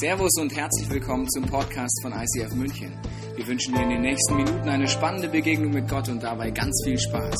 Servus 0.00 0.30
und 0.38 0.54
herzlich 0.54 0.88
willkommen 0.90 1.28
zum 1.28 1.44
Podcast 1.46 2.02
von 2.02 2.12
ICF 2.12 2.54
München. 2.54 2.96
Wir 3.34 3.44
wünschen 3.48 3.74
dir 3.74 3.82
in 3.82 3.88
den 3.88 4.02
nächsten 4.02 4.36
Minuten 4.36 4.68
eine 4.68 4.86
spannende 4.86 5.28
Begegnung 5.28 5.72
mit 5.72 5.88
Gott 5.88 6.08
und 6.08 6.22
dabei 6.22 6.52
ganz 6.52 6.80
viel 6.84 6.96
Spaß. 6.96 7.36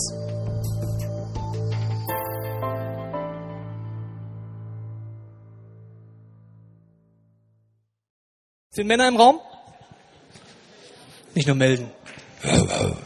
Sind 8.71 8.89
Männer 8.89 9.07
im 9.07 9.17
Raum? 9.17 9.39
Nicht 11.37 11.47
nur 11.47 11.55
melden. 11.55 11.93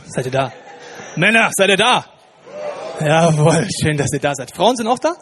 Seid 0.06 0.24
ihr 0.24 0.32
da? 0.32 0.50
Männer, 1.16 1.50
seid 1.54 1.68
ihr 1.68 1.76
da? 1.76 2.06
Jawohl, 3.00 3.68
schön, 3.82 3.98
dass 3.98 4.14
ihr 4.14 4.20
da 4.20 4.34
seid. 4.34 4.50
Frauen 4.50 4.76
sind 4.76 4.86
auch 4.86 4.98
da? 4.98 5.12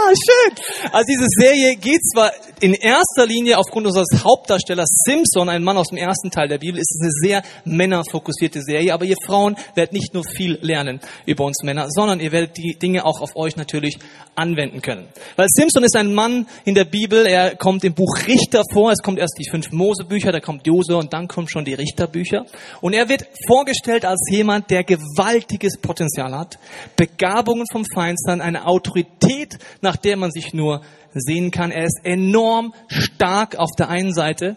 Ja, 0.00 0.14
schön. 0.14 0.90
Also 0.92 1.06
diese 1.08 1.26
Serie 1.28 1.76
geht 1.76 2.00
zwar 2.12 2.32
in 2.60 2.74
erster 2.74 3.26
Linie 3.26 3.58
aufgrund 3.58 3.86
unseres 3.86 4.08
Hauptdarstellers 4.22 4.88
Simpson, 5.04 5.48
ein 5.48 5.62
Mann 5.62 5.76
aus 5.76 5.88
dem 5.88 5.98
ersten 5.98 6.30
Teil 6.30 6.48
der 6.48 6.58
Bibel, 6.58 6.78
ist 6.78 6.98
eine 7.00 7.10
sehr 7.10 7.42
männerfokussierte 7.64 8.62
Serie, 8.62 8.92
aber 8.92 9.04
ihr 9.04 9.16
Frauen 9.24 9.56
werdet 9.74 9.92
nicht 9.92 10.12
nur 10.14 10.24
viel 10.24 10.58
lernen 10.60 11.00
über 11.26 11.44
uns 11.44 11.62
Männer, 11.62 11.86
sondern 11.88 12.20
ihr 12.20 12.32
werdet 12.32 12.56
die 12.56 12.76
Dinge 12.80 13.04
auch 13.04 13.20
auf 13.20 13.34
euch 13.34 13.56
natürlich 13.56 13.98
anwenden 14.34 14.82
können. 14.82 15.08
Weil 15.36 15.46
Simpson 15.48 15.84
ist 15.84 15.96
ein 15.96 16.14
Mann 16.14 16.46
in 16.64 16.74
der 16.74 16.84
Bibel, 16.84 17.26
er 17.26 17.56
kommt 17.56 17.84
im 17.84 17.94
Buch 17.94 18.14
Richter 18.26 18.62
vor, 18.72 18.92
es 18.92 18.98
kommt 19.02 19.18
erst 19.18 19.38
die 19.38 19.48
fünf 19.48 19.70
Mosebücher, 19.72 20.32
da 20.32 20.40
kommt 20.40 20.66
Jose 20.66 20.96
und 20.96 21.12
dann 21.12 21.28
kommen 21.28 21.48
schon 21.48 21.64
die 21.64 21.74
Richterbücher. 21.74 22.44
Und 22.80 22.92
er 22.92 23.08
wird 23.08 23.26
vorgestellt 23.46 24.04
als 24.04 24.20
jemand, 24.30 24.70
der 24.70 24.84
gewaltiges 24.84 25.78
Potenzial 25.80 26.36
hat, 26.36 26.58
Begabungen 26.96 27.66
vom 27.70 27.84
Feinstein, 27.94 28.40
eine 28.40 28.66
Autorität, 28.66 29.58
nach 29.80 29.89
der 29.96 30.16
man 30.16 30.30
sich 30.30 30.52
nur 30.52 30.82
sehen 31.14 31.50
kann. 31.50 31.70
Er 31.70 31.84
ist 31.84 32.00
enorm 32.04 32.74
stark 32.88 33.56
auf 33.56 33.70
der 33.78 33.88
einen 33.88 34.12
Seite, 34.12 34.56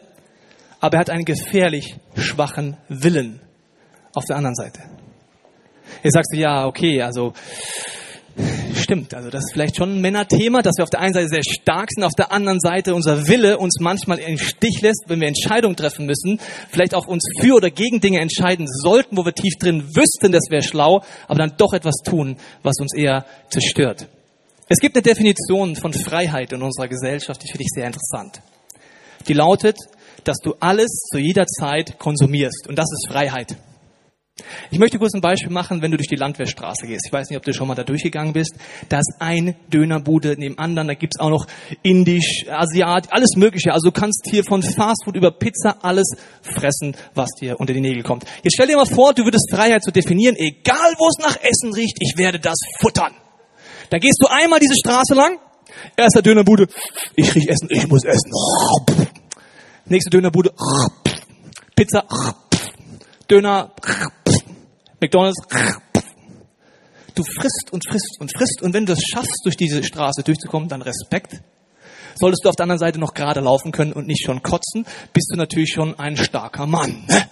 aber 0.79 0.97
er 0.97 0.99
hat 1.01 1.09
einen 1.09 1.25
gefährlich 1.25 1.95
schwachen 2.15 2.77
Willen 2.89 3.41
auf 4.13 4.25
der 4.25 4.37
anderen 4.37 4.55
Seite. 4.55 4.81
Jetzt 6.03 6.13
sagst 6.13 6.33
du, 6.33 6.37
ja, 6.37 6.65
okay, 6.65 7.01
also 7.01 7.33
stimmt, 8.75 9.13
also 9.13 9.29
das 9.29 9.45
ist 9.45 9.53
vielleicht 9.53 9.77
schon 9.77 9.95
ein 9.95 10.01
Männerthema, 10.01 10.61
dass 10.61 10.77
wir 10.77 10.83
auf 10.83 10.89
der 10.89 10.99
einen 10.99 11.13
Seite 11.13 11.29
sehr 11.29 11.43
stark 11.43 11.89
sind, 11.91 12.03
auf 12.03 12.15
der 12.15 12.31
anderen 12.31 12.59
Seite 12.59 12.93
unser 12.93 13.27
Wille 13.27 13.57
uns 13.57 13.79
manchmal 13.79 14.19
im 14.19 14.37
Stich 14.37 14.81
lässt, 14.81 15.05
wenn 15.07 15.21
wir 15.21 15.27
Entscheidungen 15.27 15.75
treffen 15.75 16.05
müssen, 16.05 16.39
vielleicht 16.69 16.95
auch 16.95 17.07
uns 17.07 17.23
für 17.39 17.55
oder 17.55 17.69
gegen 17.69 18.01
Dinge 18.01 18.19
entscheiden 18.19 18.67
sollten, 18.67 19.17
wo 19.17 19.25
wir 19.25 19.33
tief 19.33 19.53
drin 19.59 19.95
wüssten, 19.95 20.31
das 20.31 20.49
wäre 20.49 20.63
schlau, 20.63 21.03
aber 21.27 21.39
dann 21.39 21.53
doch 21.57 21.73
etwas 21.73 21.95
tun, 22.03 22.37
was 22.63 22.75
uns 22.79 22.93
eher 22.93 23.25
zerstört. 23.49 24.07
Es 24.69 24.79
gibt 24.79 24.95
eine 24.95 25.03
Definition 25.03 25.75
von 25.75 25.93
Freiheit 25.93 26.53
in 26.53 26.61
unserer 26.61 26.87
Gesellschaft, 26.87 27.43
die 27.43 27.47
finde 27.47 27.63
ich 27.63 27.69
sehr 27.73 27.85
interessant. 27.85 28.41
Die 29.27 29.33
lautet, 29.33 29.77
dass 30.23 30.37
du 30.37 30.55
alles 30.59 30.89
zu 31.11 31.17
jeder 31.17 31.45
Zeit 31.47 31.99
konsumierst. 31.99 32.67
Und 32.67 32.77
das 32.77 32.89
ist 32.91 33.07
Freiheit. 33.11 33.57
Ich 34.71 34.79
möchte 34.79 34.97
kurz 34.97 35.13
ein 35.13 35.21
Beispiel 35.21 35.51
machen, 35.51 35.81
wenn 35.81 35.91
du 35.91 35.97
durch 35.97 36.07
die 36.07 36.15
Landwehrstraße 36.15 36.87
gehst. 36.87 37.05
Ich 37.05 37.13
weiß 37.13 37.29
nicht, 37.29 37.37
ob 37.37 37.43
du 37.43 37.53
schon 37.53 37.67
mal 37.67 37.75
da 37.75 37.83
durchgegangen 37.83 38.33
bist. 38.33 38.55
Da 38.89 38.99
ist 38.99 39.13
ein 39.19 39.55
Dönerbude 39.71 40.35
neben 40.37 40.57
anderen. 40.57 40.87
Da 40.87 40.95
gibt's 40.95 41.19
auch 41.19 41.29
noch 41.29 41.45
Indisch, 41.83 42.45
Asiat, 42.49 43.13
alles 43.13 43.35
Mögliche. 43.35 43.73
Also 43.73 43.89
du 43.89 43.91
kannst 43.91 44.27
hier 44.31 44.43
von 44.43 44.63
Fastfood 44.63 45.15
über 45.15 45.31
Pizza 45.31 45.83
alles 45.83 46.07
fressen, 46.41 46.95
was 47.13 47.29
dir 47.39 47.59
unter 47.59 47.73
die 47.73 47.81
Nägel 47.81 48.01
kommt. 48.01 48.25
Jetzt 48.43 48.55
stell 48.55 48.67
dir 48.67 48.77
mal 48.77 48.85
vor, 48.85 49.13
du 49.13 49.23
würdest 49.23 49.51
Freiheit 49.51 49.83
so 49.83 49.91
definieren, 49.91 50.35
egal 50.37 50.93
wo 50.97 51.07
es 51.07 51.17
nach 51.19 51.37
Essen 51.43 51.73
riecht, 51.73 51.97
ich 51.99 52.17
werde 52.17 52.39
das 52.39 52.57
futtern. 52.79 53.13
Dann 53.93 53.99
gehst 53.99 54.17
du 54.19 54.25
einmal 54.25 54.59
diese 54.59 54.73
Straße 54.73 55.13
lang. 55.13 55.37
Erster 55.95 56.23
Dönerbude. 56.23 56.65
Ich 57.15 57.35
riech 57.35 57.47
Essen, 57.47 57.67
ich 57.69 57.87
muss 57.87 58.03
essen. 58.03 58.31
Nächste 59.85 60.09
Dönerbude. 60.09 60.51
Pizza. 61.75 62.03
Döner. 63.29 63.71
McDonalds. 64.99 65.37
Du 67.13 67.23
frisst 67.23 67.71
und 67.71 67.87
frisst 67.87 68.17
und 68.19 68.35
frisst. 68.35 68.63
Und 68.63 68.73
wenn 68.73 68.87
du 68.87 68.93
es 68.93 69.03
schaffst, 69.03 69.41
durch 69.43 69.57
diese 69.57 69.83
Straße 69.83 70.23
durchzukommen, 70.23 70.67
dann 70.67 70.81
Respekt. 70.81 71.43
Solltest 72.15 72.43
du 72.45 72.49
auf 72.49 72.55
der 72.55 72.63
anderen 72.63 72.79
Seite 72.79 72.99
noch 72.99 73.13
gerade 73.13 73.41
laufen 73.41 73.71
können 73.71 73.93
und 73.93 74.07
nicht 74.07 74.25
schon 74.25 74.41
kotzen, 74.41 74.87
bist 75.13 75.29
du 75.31 75.37
natürlich 75.37 75.69
schon 75.71 75.99
ein 75.99 76.17
starker 76.17 76.65
Mann. 76.65 77.05
Ne? 77.07 77.29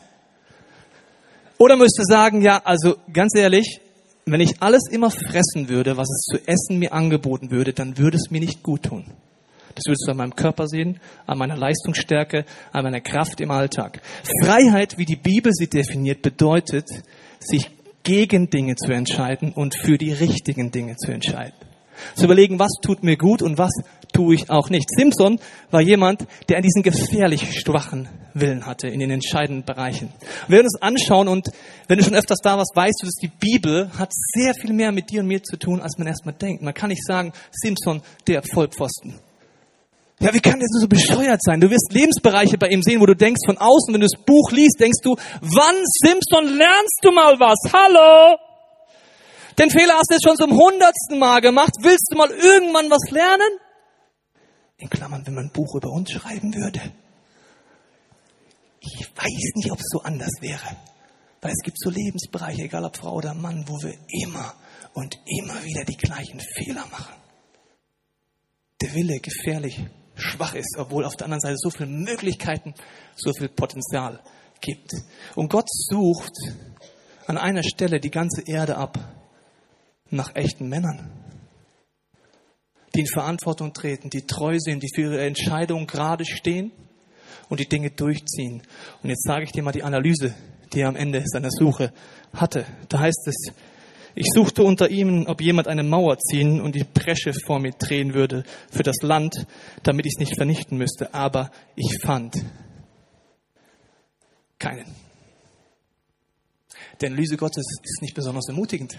Oder 1.57 1.75
müsste 1.75 2.03
sagen, 2.03 2.43
ja, 2.43 2.61
also 2.63 2.97
ganz 3.11 3.35
ehrlich, 3.35 3.81
wenn 4.25 4.41
ich 4.41 4.61
alles 4.61 4.87
immer 4.89 5.09
fressen 5.09 5.69
würde, 5.69 5.97
was 5.97 6.09
es 6.09 6.21
zu 6.25 6.47
essen 6.47 6.79
mir 6.79 6.93
angeboten 6.93 7.51
würde, 7.51 7.73
dann 7.73 7.97
würde 7.97 8.17
es 8.17 8.31
mir 8.31 8.39
nicht 8.39 8.63
gut 8.63 8.83
tun. 8.83 9.05
Das 9.75 9.85
würdest 9.87 10.05
du 10.05 10.11
an 10.11 10.17
meinem 10.17 10.35
Körper 10.35 10.67
sehen, 10.67 10.99
an 11.25 11.37
meiner 11.37 11.57
Leistungsstärke, 11.57 12.45
an 12.71 12.83
meiner 12.83 13.01
Kraft 13.01 13.39
im 13.41 13.51
Alltag. 13.51 14.01
Freiheit, 14.43 14.97
wie 14.97 15.05
die 15.05 15.15
Bibel 15.15 15.51
sie 15.53 15.69
definiert, 15.69 16.21
bedeutet, 16.21 16.87
sich 17.39 17.71
gegen 18.03 18.49
Dinge 18.49 18.75
zu 18.75 18.91
entscheiden 18.91 19.53
und 19.53 19.75
für 19.75 19.97
die 19.97 20.11
richtigen 20.11 20.71
Dinge 20.71 20.97
zu 20.97 21.11
entscheiden. 21.11 21.70
Zu 22.15 22.25
überlegen, 22.25 22.59
was 22.59 22.71
tut 22.81 23.03
mir 23.03 23.17
gut 23.17 23.41
und 23.41 23.57
was 23.57 23.71
tue 24.13 24.35
ich 24.35 24.49
auch 24.49 24.69
nicht. 24.69 24.89
Simpson 24.89 25.39
war 25.69 25.81
jemand, 25.81 26.25
der 26.49 26.57
an 26.57 26.63
diesen 26.63 26.83
gefährlich 26.83 27.59
schwachen 27.59 28.09
Willen 28.33 28.65
hatte 28.65 28.87
in 28.87 28.99
den 28.99 29.11
entscheidenden 29.11 29.65
Bereichen. 29.65 30.09
Wir 30.47 30.57
werden 30.57 30.67
uns 30.67 30.81
anschauen 30.81 31.27
und 31.27 31.49
wenn 31.87 31.97
du 31.97 32.03
schon 32.03 32.15
öfters 32.15 32.39
da 32.41 32.57
warst, 32.57 32.75
weißt 32.75 33.01
du, 33.01 33.05
dass 33.05 33.15
die 33.15 33.31
Bibel 33.39 33.89
hat 33.97 34.11
sehr 34.13 34.53
viel 34.53 34.73
mehr 34.73 34.91
mit 34.91 35.09
dir 35.09 35.21
und 35.21 35.27
mir 35.27 35.43
zu 35.43 35.57
tun, 35.57 35.81
als 35.81 35.97
man 35.97 36.07
erstmal 36.07 36.35
denkt. 36.35 36.61
Man 36.61 36.73
kann 36.73 36.89
nicht 36.89 37.05
sagen, 37.05 37.33
Simpson, 37.51 38.01
der 38.27 38.41
Vollpfosten. 38.43 39.19
Ja, 40.19 40.31
wie 40.35 40.39
kann 40.39 40.59
der 40.59 40.67
so 40.69 40.87
bescheuert 40.87 41.41
sein? 41.41 41.59
Du 41.59 41.69
wirst 41.71 41.91
Lebensbereiche 41.91 42.57
bei 42.59 42.67
ihm 42.67 42.83
sehen, 42.83 43.01
wo 43.01 43.07
du 43.07 43.15
denkst 43.15 43.41
von 43.43 43.57
außen, 43.57 43.91
wenn 43.91 44.01
du 44.01 44.07
das 44.07 44.23
Buch 44.23 44.51
liest, 44.51 44.79
denkst 44.79 45.01
du, 45.01 45.15
wann, 45.41 45.75
Simpson, 45.83 46.57
lernst 46.57 46.99
du 47.01 47.11
mal 47.11 47.39
was? 47.39 47.57
Hallo? 47.73 48.37
Den 49.57 49.69
Fehler 49.69 49.95
hast 49.95 50.09
du 50.09 50.15
jetzt 50.15 50.25
schon 50.25 50.37
zum 50.37 50.51
hundertsten 50.51 51.19
Mal 51.19 51.41
gemacht. 51.41 51.73
Willst 51.81 52.07
du 52.11 52.17
mal 52.17 52.29
irgendwann 52.31 52.89
was 52.89 53.11
lernen? 53.11 53.59
In 54.77 54.89
Klammern, 54.89 55.25
wenn 55.25 55.35
man 55.35 55.45
ein 55.45 55.51
Buch 55.51 55.75
über 55.75 55.89
uns 55.89 56.11
schreiben 56.11 56.53
würde. 56.55 56.81
Ich 58.79 59.07
weiß 59.15 59.51
nicht, 59.55 59.71
ob 59.71 59.79
es 59.79 59.89
so 59.91 60.01
anders 60.01 60.31
wäre. 60.41 60.75
Weil 61.41 61.51
es 61.51 61.63
gibt 61.63 61.79
so 61.79 61.89
Lebensbereiche, 61.89 62.63
egal 62.63 62.85
ob 62.85 62.97
Frau 62.97 63.13
oder 63.15 63.33
Mann, 63.33 63.65
wo 63.67 63.81
wir 63.81 63.95
immer 64.23 64.53
und 64.93 65.19
immer 65.25 65.63
wieder 65.63 65.83
die 65.83 65.97
gleichen 65.97 66.39
Fehler 66.39 66.85
machen. 66.91 67.15
Der 68.81 68.93
Wille 68.95 69.19
gefährlich 69.19 69.79
schwach 70.15 70.55
ist, 70.55 70.75
obwohl 70.77 71.05
auf 71.05 71.15
der 71.15 71.25
anderen 71.25 71.41
Seite 71.41 71.57
so 71.57 71.69
viele 71.69 71.89
Möglichkeiten, 71.89 72.73
so 73.15 73.31
viel 73.33 73.49
Potenzial 73.49 74.19
gibt. 74.61 74.91
Und 75.35 75.49
Gott 75.49 75.67
sucht 75.69 76.33
an 77.27 77.37
einer 77.37 77.63
Stelle 77.63 77.99
die 77.99 78.11
ganze 78.11 78.41
Erde 78.45 78.77
ab 78.77 78.97
nach 80.11 80.35
echten 80.35 80.67
Männern, 80.67 81.09
die 82.93 83.01
in 83.01 83.07
Verantwortung 83.07 83.73
treten, 83.73 84.09
die 84.09 84.27
treu 84.27 84.57
sind, 84.59 84.83
die 84.83 84.89
für 84.93 85.01
ihre 85.01 85.25
Entscheidungen 85.25 85.87
gerade 85.87 86.25
stehen 86.25 86.71
und 87.49 87.59
die 87.59 87.67
Dinge 87.67 87.91
durchziehen. 87.91 88.61
Und 89.01 89.09
jetzt 89.09 89.23
sage 89.23 89.45
ich 89.45 89.51
dir 89.51 89.63
mal 89.63 89.71
die 89.71 89.83
Analyse, 89.83 90.33
die 90.73 90.81
er 90.81 90.89
am 90.89 90.95
Ende 90.95 91.23
seiner 91.25 91.51
Suche 91.51 91.93
hatte. 92.33 92.65
Da 92.89 92.99
heißt 92.99 93.27
es, 93.27 93.53
ich 94.13 94.27
suchte 94.33 94.63
unter 94.63 94.89
ihnen, 94.89 95.27
ob 95.27 95.41
jemand 95.41 95.67
eine 95.67 95.83
Mauer 95.83 96.17
ziehen 96.17 96.59
und 96.59 96.75
die 96.75 96.83
Bresche 96.83 97.33
vor 97.33 97.59
mir 97.59 97.71
drehen 97.71 98.13
würde 98.13 98.43
für 98.69 98.83
das 98.83 98.97
Land, 99.01 99.47
damit 99.83 100.05
ich 100.05 100.13
es 100.15 100.19
nicht 100.19 100.35
vernichten 100.35 100.77
müsste. 100.77 101.13
Aber 101.13 101.51
ich 101.75 101.97
fand 102.01 102.35
keinen. 104.59 104.85
Die 107.01 107.07
Analyse 107.07 107.37
Gottes 107.37 107.65
ist 107.83 108.01
nicht 108.01 108.13
besonders 108.13 108.47
ermutigend. 108.49 108.97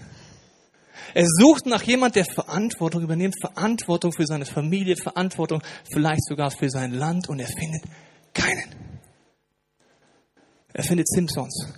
Er 1.15 1.27
sucht 1.27 1.67
nach 1.67 1.83
jemand, 1.83 2.17
der 2.17 2.25
Verantwortung 2.25 3.03
übernimmt, 3.03 3.35
Verantwortung 3.41 4.13
für 4.13 4.27
seine 4.27 4.45
Familie, 4.45 4.97
Verantwortung 4.97 5.63
vielleicht 5.93 6.25
sogar 6.25 6.51
für 6.51 6.71
sein 6.71 6.93
Land 6.93 7.29
und 7.29 7.41
er 7.41 7.49
findet 7.49 7.83
keinen. 8.35 8.75
Er 10.73 10.85
findet 10.85 11.09
Simpsons, 11.09 11.69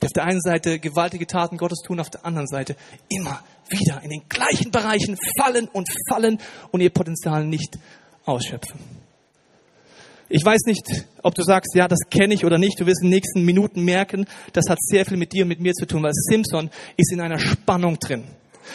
die 0.00 0.06
auf 0.06 0.12
der 0.12 0.24
einen 0.24 0.40
Seite 0.40 0.78
gewaltige 0.78 1.26
Taten 1.26 1.56
Gottes 1.58 1.80
tun, 1.86 2.00
auf 2.00 2.10
der 2.10 2.24
anderen 2.24 2.48
Seite 2.48 2.76
immer 3.08 3.42
wieder 3.68 4.02
in 4.02 4.10
den 4.10 4.28
gleichen 4.28 4.70
Bereichen 4.70 5.16
fallen 5.38 5.68
und 5.68 5.88
fallen 6.08 6.38
und 6.70 6.80
ihr 6.80 6.90
Potenzial 6.90 7.44
nicht 7.44 7.78
ausschöpfen. 8.24 9.03
Ich 10.28 10.44
weiß 10.44 10.62
nicht, 10.66 11.06
ob 11.22 11.34
du 11.34 11.42
sagst, 11.42 11.74
ja, 11.74 11.86
das 11.86 11.98
kenne 12.10 12.34
ich 12.34 12.44
oder 12.44 12.58
nicht. 12.58 12.80
Du 12.80 12.86
wirst 12.86 13.02
in 13.02 13.08
den 13.08 13.14
nächsten 13.14 13.44
Minuten 13.44 13.82
merken, 13.82 14.26
das 14.52 14.68
hat 14.68 14.78
sehr 14.80 15.04
viel 15.04 15.16
mit 15.16 15.32
dir 15.32 15.42
und 15.42 15.48
mit 15.48 15.60
mir 15.60 15.74
zu 15.74 15.86
tun, 15.86 16.02
weil 16.02 16.12
Simpson 16.14 16.70
ist 16.96 17.12
in 17.12 17.20
einer 17.20 17.38
Spannung 17.38 17.98
drin. 17.98 18.24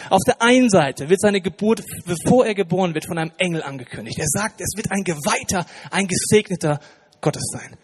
Auf 0.08 0.20
der 0.26 0.40
einen 0.40 0.70
Seite 0.70 1.08
wird 1.08 1.20
seine 1.20 1.40
Geburt, 1.40 1.82
bevor 2.06 2.46
er 2.46 2.54
geboren 2.54 2.94
wird, 2.94 3.06
von 3.06 3.18
einem 3.18 3.32
Engel 3.38 3.62
angekündigt. 3.62 4.18
Er 4.18 4.28
sagt, 4.28 4.60
es 4.60 4.76
wird 4.76 4.90
ein 4.92 5.02
Geweihter, 5.02 5.66
ein 5.90 6.06
Gesegneter 6.06 6.80
Gottes 7.20 7.42
sein. 7.52 7.76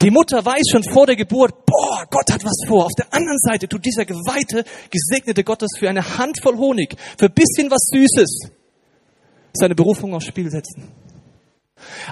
Die 0.00 0.10
Mutter 0.10 0.44
weiß 0.44 0.62
schon 0.70 0.84
vor 0.84 1.06
der 1.06 1.16
Geburt, 1.16 1.66
boah, 1.66 2.06
Gott 2.10 2.32
hat 2.32 2.44
was 2.44 2.66
vor. 2.66 2.86
Auf 2.86 2.94
der 2.96 3.12
anderen 3.12 3.38
Seite 3.38 3.68
tut 3.68 3.84
dieser 3.84 4.06
geweihte, 4.06 4.64
gesegnete 4.90 5.44
Gottes 5.44 5.70
für 5.78 5.90
eine 5.90 6.16
Handvoll 6.16 6.56
Honig, 6.56 6.96
für 7.18 7.26
ein 7.26 7.34
bisschen 7.34 7.70
was 7.70 7.82
Süßes, 7.92 8.50
seine 9.52 9.74
Berufung 9.74 10.14
aufs 10.14 10.26
Spiel 10.26 10.50
setzen. 10.50 10.88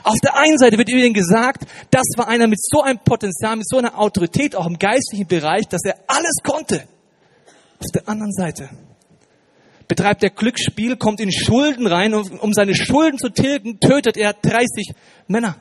Auf 0.03 0.19
der 0.23 0.37
einen 0.37 0.59
Seite 0.59 0.79
wird 0.79 0.89
über 0.89 1.01
ihn 1.01 1.15
gesagt, 1.15 1.67
das 1.91 2.05
war 2.17 2.29
einer 2.29 2.47
mit 2.47 2.61
so 2.63 2.83
einem 2.83 2.99
Potenzial, 2.99 3.57
mit 3.57 3.69
so 3.69 3.79
einer 3.79 3.99
Autorität 3.99 4.57
auch 4.57 4.67
im 4.67 4.79
geistlichen 4.79 5.27
Bereich, 5.27 5.67
dass 5.69 5.83
er 5.85 5.97
alles 6.07 6.37
konnte. 6.43 6.85
Auf 7.81 7.93
der 7.93 8.09
anderen 8.09 8.33
Seite 8.33 8.71
betreibt 9.87 10.23
er 10.23 10.31
Glücksspiel, 10.31 10.97
kommt 10.97 11.21
in 11.21 11.33
Schulden 11.33 11.87
rein 11.87 12.15
und 12.15 12.41
um 12.41 12.53
seine 12.53 12.75
Schulden 12.75 13.19
zu 13.19 13.31
tilgen, 13.31 13.81
tötet 13.81 14.17
er 14.17 14.35
30 14.35 14.93
Männer. 15.27 15.57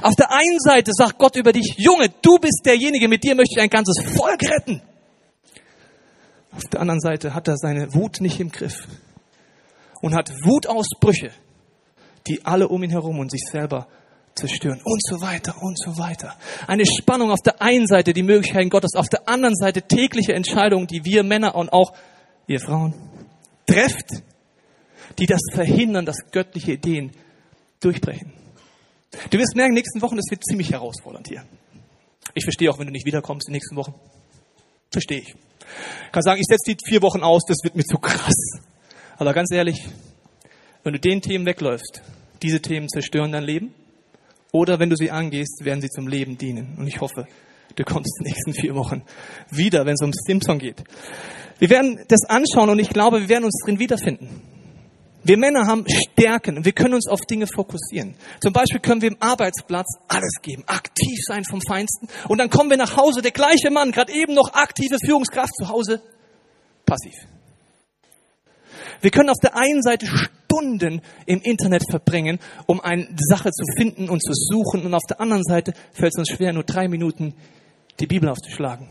Auf 0.00 0.14
der 0.14 0.30
einen 0.30 0.60
Seite 0.60 0.92
sagt 0.94 1.18
Gott 1.18 1.36
über 1.36 1.52
dich, 1.52 1.74
Junge, 1.76 2.08
du 2.22 2.38
bist 2.38 2.62
derjenige, 2.64 3.08
mit 3.08 3.24
dir 3.24 3.34
möchte 3.34 3.56
ich 3.56 3.62
ein 3.62 3.70
ganzes 3.70 3.96
Volk 4.16 4.40
retten. 4.42 4.80
Auf 6.52 6.62
der 6.72 6.80
anderen 6.80 7.00
Seite 7.00 7.34
hat 7.34 7.48
er 7.48 7.56
seine 7.56 7.92
Wut 7.92 8.20
nicht 8.20 8.40
im 8.40 8.50
Griff 8.50 8.86
und 10.00 10.14
hat 10.14 10.30
Wutausbrüche, 10.44 11.30
die 12.28 12.44
alle 12.44 12.68
um 12.68 12.82
ihn 12.82 12.90
herum 12.90 13.18
und 13.18 13.30
sich 13.30 13.42
selber 13.50 13.86
zerstören 14.34 14.80
und 14.84 15.02
so 15.02 15.20
weiter 15.20 15.62
und 15.62 15.78
so 15.78 15.98
weiter. 15.98 16.36
Eine 16.66 16.84
Spannung 16.86 17.30
auf 17.30 17.40
der 17.40 17.62
einen 17.62 17.86
Seite, 17.86 18.12
die 18.12 18.22
Möglichkeiten 18.22 18.70
Gottes, 18.70 18.94
auf 18.94 19.08
der 19.08 19.28
anderen 19.28 19.56
Seite 19.56 19.82
tägliche 19.82 20.34
Entscheidungen, 20.34 20.86
die 20.86 21.04
wir 21.04 21.22
Männer 21.22 21.54
und 21.54 21.72
auch 21.72 21.92
ihr 22.46 22.60
Frauen 22.60 22.94
trefft, 23.66 24.22
die 25.18 25.26
das 25.26 25.40
verhindern, 25.52 26.04
dass 26.04 26.30
göttliche 26.30 26.72
Ideen 26.72 27.12
durchbrechen. 27.80 28.32
Du 29.30 29.38
wirst 29.38 29.56
merken, 29.56 29.74
nächsten 29.74 30.02
Wochen, 30.02 30.16
das 30.16 30.26
wird 30.30 30.44
ziemlich 30.44 30.72
herausfordernd 30.72 31.28
hier. 31.28 31.44
Ich 32.34 32.44
verstehe 32.44 32.70
auch, 32.70 32.78
wenn 32.78 32.86
du 32.86 32.92
nicht 32.92 33.06
wiederkommst 33.06 33.48
in 33.48 33.52
den 33.52 33.56
nächsten 33.56 33.76
Wochen. 33.76 33.94
Verstehe 34.90 35.20
ich. 35.20 35.28
Ich 35.28 36.12
kann 36.12 36.22
sagen, 36.22 36.40
ich 36.40 36.46
setze 36.46 36.74
die 36.74 36.76
vier 36.86 37.02
Wochen 37.02 37.22
aus, 37.22 37.42
das 37.48 37.58
wird 37.64 37.74
mir 37.74 37.84
zu 37.84 37.98
krass. 37.98 38.60
Aber 39.16 39.32
ganz 39.32 39.50
ehrlich, 39.50 39.88
wenn 40.84 40.92
du 40.92 41.00
den 41.00 41.22
Themen 41.22 41.46
wegläufst, 41.46 42.02
diese 42.42 42.60
Themen 42.60 42.88
zerstören 42.88 43.32
dein 43.32 43.44
Leben. 43.44 43.74
Oder 44.52 44.78
wenn 44.78 44.90
du 44.90 44.96
sie 44.96 45.10
angehst, 45.10 45.64
werden 45.64 45.80
sie 45.80 45.90
zum 45.90 46.08
Leben 46.08 46.38
dienen. 46.38 46.76
Und 46.78 46.86
ich 46.86 47.00
hoffe, 47.00 47.26
du 47.74 47.84
kommst 47.84 48.18
in 48.18 48.24
den 48.24 48.32
nächsten 48.32 48.54
vier 48.54 48.74
Wochen 48.74 49.02
wieder, 49.50 49.84
wenn 49.84 49.94
es 49.94 50.02
um 50.02 50.12
Simpson 50.12 50.58
geht. 50.58 50.82
Wir 51.58 51.70
werden 51.70 52.04
das 52.08 52.24
anschauen 52.28 52.70
und 52.70 52.78
ich 52.78 52.90
glaube, 52.90 53.20
wir 53.20 53.28
werden 53.28 53.44
uns 53.44 53.62
drin 53.64 53.78
wiederfinden. 53.78 54.42
Wir 55.24 55.36
Männer 55.36 55.66
haben 55.66 55.84
Stärken 55.88 56.58
und 56.58 56.64
wir 56.64 56.72
können 56.72 56.94
uns 56.94 57.08
auf 57.08 57.20
Dinge 57.22 57.48
fokussieren. 57.48 58.14
Zum 58.40 58.52
Beispiel 58.52 58.78
können 58.78 59.02
wir 59.02 59.08
im 59.08 59.16
Arbeitsplatz 59.18 59.86
alles 60.06 60.40
geben, 60.40 60.62
aktiv 60.68 61.18
sein 61.26 61.44
vom 61.44 61.60
Feinsten. 61.66 62.08
Und 62.28 62.38
dann 62.38 62.48
kommen 62.48 62.70
wir 62.70 62.76
nach 62.76 62.96
Hause, 62.96 63.22
der 63.22 63.32
gleiche 63.32 63.70
Mann, 63.72 63.90
gerade 63.90 64.12
eben 64.12 64.34
noch 64.34 64.54
aktive 64.54 64.98
Führungskraft 65.04 65.52
zu 65.56 65.68
Hause, 65.68 66.00
passiv. 66.84 67.14
Wir 69.00 69.10
können 69.10 69.30
auf 69.30 69.40
der 69.42 69.56
einen 69.56 69.82
Seite 69.82 70.06
Stunden 70.46 71.00
im 71.26 71.40
Internet 71.42 71.84
verbringen, 71.88 72.38
um 72.66 72.80
eine 72.80 73.06
Sache 73.16 73.50
zu 73.50 73.64
finden 73.76 74.08
und 74.08 74.22
zu 74.22 74.32
suchen. 74.32 74.84
Und 74.84 74.94
auf 74.94 75.04
der 75.08 75.20
anderen 75.20 75.44
Seite 75.44 75.72
fällt 75.92 76.12
es 76.14 76.18
uns 76.18 76.28
schwer, 76.30 76.52
nur 76.52 76.64
drei 76.64 76.88
Minuten 76.88 77.34
die 78.00 78.06
Bibel 78.06 78.28
aufzuschlagen. 78.28 78.88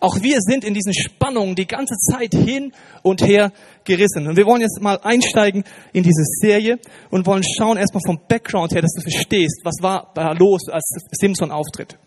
Auch 0.00 0.20
wir 0.22 0.38
sind 0.40 0.64
in 0.64 0.74
diesen 0.74 0.94
Spannungen 0.94 1.54
die 1.54 1.66
ganze 1.66 1.94
Zeit 1.96 2.34
hin 2.34 2.72
und 3.02 3.22
her 3.22 3.52
gerissen. 3.84 4.26
Und 4.26 4.36
wir 4.36 4.46
wollen 4.46 4.62
jetzt 4.62 4.80
mal 4.80 4.98
einsteigen 5.02 5.64
in 5.92 6.02
diese 6.02 6.24
Serie 6.40 6.78
und 7.10 7.26
wollen 7.26 7.44
schauen 7.44 7.76
erstmal 7.76 8.02
vom 8.04 8.18
Background 8.26 8.72
her, 8.72 8.82
dass 8.82 8.94
du 8.94 9.02
verstehst, 9.02 9.60
was 9.64 9.76
war 9.80 10.10
da 10.14 10.32
los, 10.32 10.68
als 10.70 10.84
Simpson 11.12 11.50
auftritt. 11.50 11.98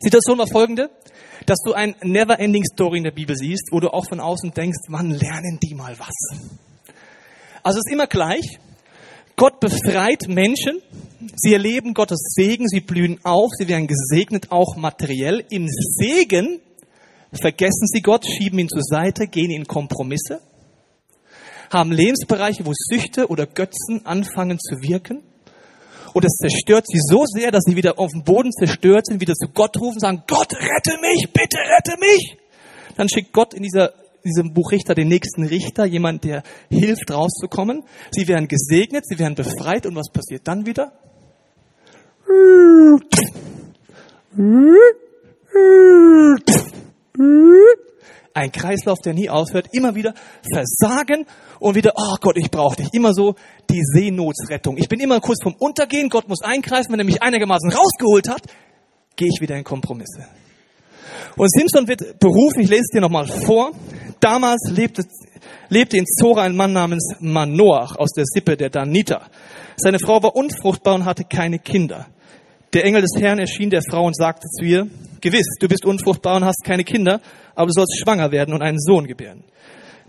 Situation 0.00 0.38
war 0.38 0.46
folgende, 0.46 0.90
dass 1.46 1.58
du 1.64 1.72
ein 1.72 1.94
Never-Ending 2.02 2.64
Story 2.64 2.98
in 2.98 3.04
der 3.04 3.12
Bibel 3.12 3.36
siehst, 3.36 3.68
wo 3.70 3.80
du 3.80 3.88
auch 3.88 4.06
von 4.06 4.20
außen 4.20 4.50
denkst, 4.50 4.78
wann 4.88 5.10
lernen 5.10 5.58
die 5.62 5.74
mal 5.74 5.98
was? 5.98 6.67
Also 7.68 7.80
es 7.80 7.86
ist 7.86 7.92
immer 7.92 8.06
gleich. 8.06 8.58
Gott 9.36 9.60
befreit 9.60 10.26
Menschen, 10.26 10.80
sie 11.36 11.52
erleben 11.52 11.92
Gottes 11.92 12.32
Segen, 12.34 12.66
sie 12.66 12.80
blühen 12.80 13.20
auf, 13.24 13.50
sie 13.58 13.68
werden 13.68 13.86
gesegnet, 13.86 14.50
auch 14.50 14.76
materiell. 14.76 15.44
Im 15.50 15.68
Segen 15.68 16.62
vergessen 17.30 17.86
sie 17.88 18.00
Gott, 18.00 18.24
schieben 18.24 18.58
ihn 18.58 18.70
zur 18.70 18.80
Seite, 18.82 19.26
gehen 19.26 19.50
in 19.50 19.66
Kompromisse, 19.66 20.40
haben 21.70 21.92
Lebensbereiche, 21.92 22.64
wo 22.64 22.72
Süchte 22.72 23.28
oder 23.28 23.44
Götzen 23.44 24.06
anfangen 24.06 24.58
zu 24.58 24.76
wirken. 24.80 25.22
Und 26.14 26.24
es 26.24 26.38
zerstört 26.40 26.86
sie 26.88 27.00
so 27.02 27.26
sehr, 27.26 27.50
dass 27.50 27.64
sie 27.64 27.76
wieder 27.76 27.98
auf 27.98 28.12
dem 28.12 28.24
Boden 28.24 28.50
zerstört 28.50 29.04
sind, 29.08 29.20
wieder 29.20 29.34
zu 29.34 29.48
Gott 29.52 29.78
rufen, 29.78 30.00
sagen, 30.00 30.22
Gott, 30.26 30.54
rette 30.54 30.96
mich, 31.02 31.30
bitte 31.34 31.58
rette 31.58 32.00
mich. 32.00 32.38
Dann 32.96 33.10
schickt 33.10 33.34
Gott 33.34 33.52
in 33.52 33.62
dieser, 33.62 33.92
diesem 34.28 34.52
Buch 34.52 34.72
Richter 34.72 34.94
den 34.94 35.08
nächsten 35.08 35.44
Richter, 35.44 35.84
jemand, 35.84 36.24
der 36.24 36.42
hilft, 36.70 37.10
rauszukommen. 37.10 37.84
Sie 38.10 38.28
werden 38.28 38.48
gesegnet, 38.48 39.04
sie 39.06 39.18
werden 39.18 39.34
befreit 39.34 39.86
und 39.86 39.96
was 39.96 40.10
passiert 40.12 40.46
dann 40.46 40.66
wieder? 40.66 40.92
Ein 48.34 48.52
Kreislauf, 48.52 48.98
der 49.04 49.14
nie 49.14 49.28
aufhört, 49.28 49.68
immer 49.72 49.94
wieder 49.94 50.14
Versagen 50.52 51.26
und 51.58 51.74
wieder, 51.74 51.94
oh 51.96 52.16
Gott, 52.20 52.36
ich 52.36 52.50
brauche 52.50 52.76
dich. 52.76 52.92
Immer 52.92 53.12
so 53.12 53.34
die 53.68 53.82
Seenotsrettung. 53.82 54.76
Ich 54.76 54.88
bin 54.88 55.00
immer 55.00 55.20
kurz 55.20 55.42
vom 55.42 55.54
Untergehen, 55.58 56.08
Gott 56.08 56.28
muss 56.28 56.42
eingreifen, 56.42 56.92
wenn 56.92 57.00
er 57.00 57.04
mich 57.04 57.22
einigermaßen 57.22 57.72
rausgeholt 57.72 58.28
hat, 58.28 58.42
gehe 59.16 59.28
ich 59.28 59.40
wieder 59.40 59.56
in 59.56 59.64
Kompromisse. 59.64 60.28
Und 61.38 61.52
Simpson 61.52 61.86
wird 61.86 62.18
berufen, 62.18 62.62
ich 62.62 62.68
lese 62.68 62.82
es 62.82 62.90
dir 62.92 63.00
nochmal 63.00 63.26
vor. 63.26 63.70
Damals 64.18 64.70
lebte, 64.70 65.04
lebte 65.68 65.96
in 65.96 66.04
Zora 66.04 66.42
ein 66.42 66.56
Mann 66.56 66.72
namens 66.72 67.14
Manoach 67.20 67.94
aus 67.96 68.10
der 68.10 68.24
Sippe 68.26 68.56
der 68.56 68.70
Daniter. 68.70 69.22
Seine 69.76 70.00
Frau 70.00 70.20
war 70.20 70.34
unfruchtbar 70.34 70.96
und 70.96 71.04
hatte 71.04 71.22
keine 71.24 71.60
Kinder. 71.60 72.06
Der 72.72 72.84
Engel 72.84 73.02
des 73.02 73.12
Herrn 73.16 73.38
erschien 73.38 73.70
der 73.70 73.82
Frau 73.88 74.04
und 74.04 74.16
sagte 74.16 74.48
zu 74.48 74.64
ihr, 74.64 74.88
gewiss, 75.20 75.46
du 75.60 75.68
bist 75.68 75.86
unfruchtbar 75.86 76.36
und 76.36 76.44
hast 76.44 76.64
keine 76.64 76.82
Kinder, 76.82 77.20
aber 77.54 77.68
du 77.68 77.72
sollst 77.72 77.98
schwanger 78.02 78.32
werden 78.32 78.52
und 78.52 78.60
einen 78.60 78.80
Sohn 78.80 79.06
gebären. 79.06 79.44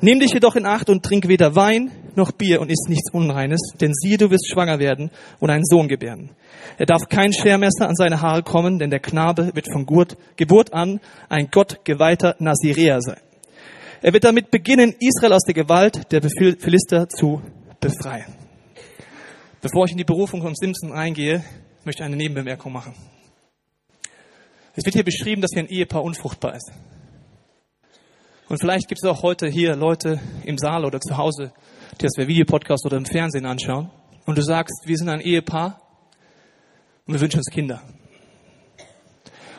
Nimm 0.01 0.19
dich 0.19 0.33
jedoch 0.33 0.55
in 0.55 0.65
Acht 0.65 0.89
und 0.89 1.03
trink 1.03 1.27
weder 1.27 1.55
Wein 1.55 1.91
noch 2.19 2.31
Bier 2.31 2.61
und 2.61 2.69
isst 2.69 2.87
nichts 2.87 3.11
Unreines, 3.11 3.59
denn 3.81 3.93
siehe, 3.93 4.17
du 4.17 4.29
wirst 4.29 4.47
schwanger 4.51 4.77
werden 4.77 5.09
und 5.39 5.49
einen 5.49 5.65
Sohn 5.65 5.87
gebären. 5.87 6.29
Er 6.77 6.85
darf 6.85 7.09
kein 7.09 7.33
Schermesser 7.33 7.87
an 7.87 7.95
seine 7.95 8.21
Haare 8.21 8.43
kommen, 8.43 8.77
denn 8.77 8.91
der 8.91 8.99
Knabe 8.99 9.51
wird 9.55 9.67
von 9.71 9.85
Geburt 10.35 10.73
an 10.73 10.99
ein 11.29 11.49
Gott 11.51 11.83
geweihter 11.83 12.35
Naziräer 12.39 13.01
sein. 13.01 13.19
Er 14.01 14.13
wird 14.13 14.23
damit 14.23 14.51
beginnen, 14.51 14.95
Israel 14.99 15.33
aus 15.33 15.43
der 15.43 15.55
Gewalt 15.55 16.11
der 16.11 16.21
Philister 16.21 17.09
zu 17.09 17.41
befreien. 17.79 18.33
Bevor 19.61 19.85
ich 19.85 19.91
in 19.91 19.97
die 19.97 20.05
Berufung 20.05 20.41
von 20.41 20.55
Simpson 20.55 20.93
eingehe, 20.93 21.43
möchte 21.83 22.03
eine 22.03 22.15
Nebenbemerkung 22.15 22.71
machen. 22.71 22.93
Es 24.75 24.85
wird 24.85 24.95
hier 24.95 25.03
beschrieben, 25.03 25.41
dass 25.41 25.51
hier 25.53 25.63
ein 25.63 25.69
Ehepaar 25.69 26.03
unfruchtbar 26.03 26.55
ist. 26.55 26.71
Und 28.47 28.57
vielleicht 28.59 28.87
gibt 28.87 29.03
es 29.03 29.09
auch 29.09 29.21
heute 29.21 29.47
hier 29.47 29.75
Leute 29.75 30.19
im 30.45 30.57
Saal 30.57 30.85
oder 30.85 30.99
zu 31.01 31.17
Hause, 31.17 31.51
die 31.99 32.05
das 32.05 32.13
per 32.15 32.27
Videopodcast 32.27 32.85
oder 32.85 32.97
im 32.97 33.05
Fernsehen 33.05 33.45
anschauen. 33.45 33.89
Und 34.25 34.37
du 34.37 34.41
sagst, 34.41 34.83
wir 34.85 34.97
sind 34.97 35.09
ein 35.09 35.21
Ehepaar 35.21 35.81
und 37.05 37.13
wir 37.13 37.21
wünschen 37.21 37.39
uns 37.39 37.49
Kinder. 37.51 37.81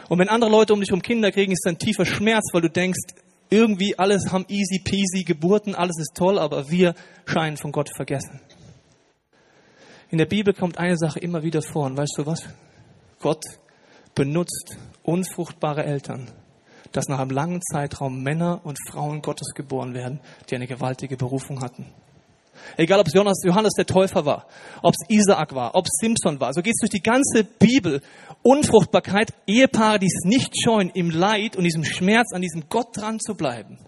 Und 0.09 0.19
wenn 0.19 0.29
andere 0.29 0.51
Leute 0.51 0.73
um 0.73 0.81
dich 0.81 0.93
um 0.93 1.03
Kinder 1.03 1.31
kriegen, 1.31 1.53
ist 1.53 1.67
ein 1.67 1.79
tiefer 1.79 2.05
Schmerz, 2.05 2.49
weil 2.53 2.63
du 2.63 2.71
denkst, 2.71 3.15
irgendwie 3.51 3.99
alles 3.99 4.33
haben 4.33 4.45
easy 4.49 4.81
peasy 4.83 5.25
Geburten, 5.25 5.75
alles 5.75 5.99
ist 5.99 6.15
toll, 6.15 6.39
aber 6.39 6.71
wir 6.71 6.95
scheinen 7.27 7.57
von 7.57 7.73
Gott 7.73 7.91
vergessen. 7.95 8.41
In 10.11 10.19
der 10.19 10.27
Bibel 10.27 10.55
kommt 10.55 10.79
eine 10.79 10.97
Sache 10.97 11.21
immer 11.21 11.43
wieder 11.43 11.63
vor. 11.63 11.87
Und 11.87 11.97
weißt 11.97 12.15
du 12.17 12.27
was? 12.27 12.43
Gott 13.21 13.45
benutzt 14.15 14.77
unfruchtbare 15.03 15.85
Eltern, 15.85 16.31
dass 16.93 17.07
nach 17.09 17.21
einem 17.21 17.31
langen 17.31 17.63
Zeitraum 17.63 18.23
Männer 18.23 18.61
und 18.65 18.79
Frauen 18.89 19.23
Gottes 19.23 19.55
geboren 19.55 19.95
werden, 19.95 20.21
die 20.49 20.57
eine 20.57 20.67
gewaltige 20.67 21.17
Berufung 21.17 21.61
hatten. 21.61 21.87
Egal, 22.77 23.01
ob 23.01 23.07
es 23.07 23.15
Johannes 23.15 23.73
der 23.77 23.87
Täufer 23.87 24.25
war, 24.25 24.47
ob 24.83 24.95
es 24.95 25.09
Isaak 25.09 25.55
war, 25.55 25.75
ob 25.75 25.87
es 25.87 25.93
Simpson 26.01 26.41
war. 26.41 26.53
So 26.55 26.63
geht 26.63 26.75
es 26.75 26.81
durch 26.81 26.91
die 26.91 27.03
ganze 27.03 27.45
Bibel. 27.45 28.03
Unfruchtbarkeit, 28.43 29.33
Ehepaare, 29.47 29.99
die 29.99 30.07
es 30.07 30.25
nicht 30.25 30.55
scheuen, 30.63 30.91
im 30.95 31.11
Leid 31.11 31.57
und 31.57 31.65
diesem 31.65 31.85
Schmerz 31.85 32.33
an 32.33 32.43
diesem 32.43 32.69
Gott 32.69 32.97
dran 32.97 33.21
zu 33.21 33.35
bleiben. 33.35 33.79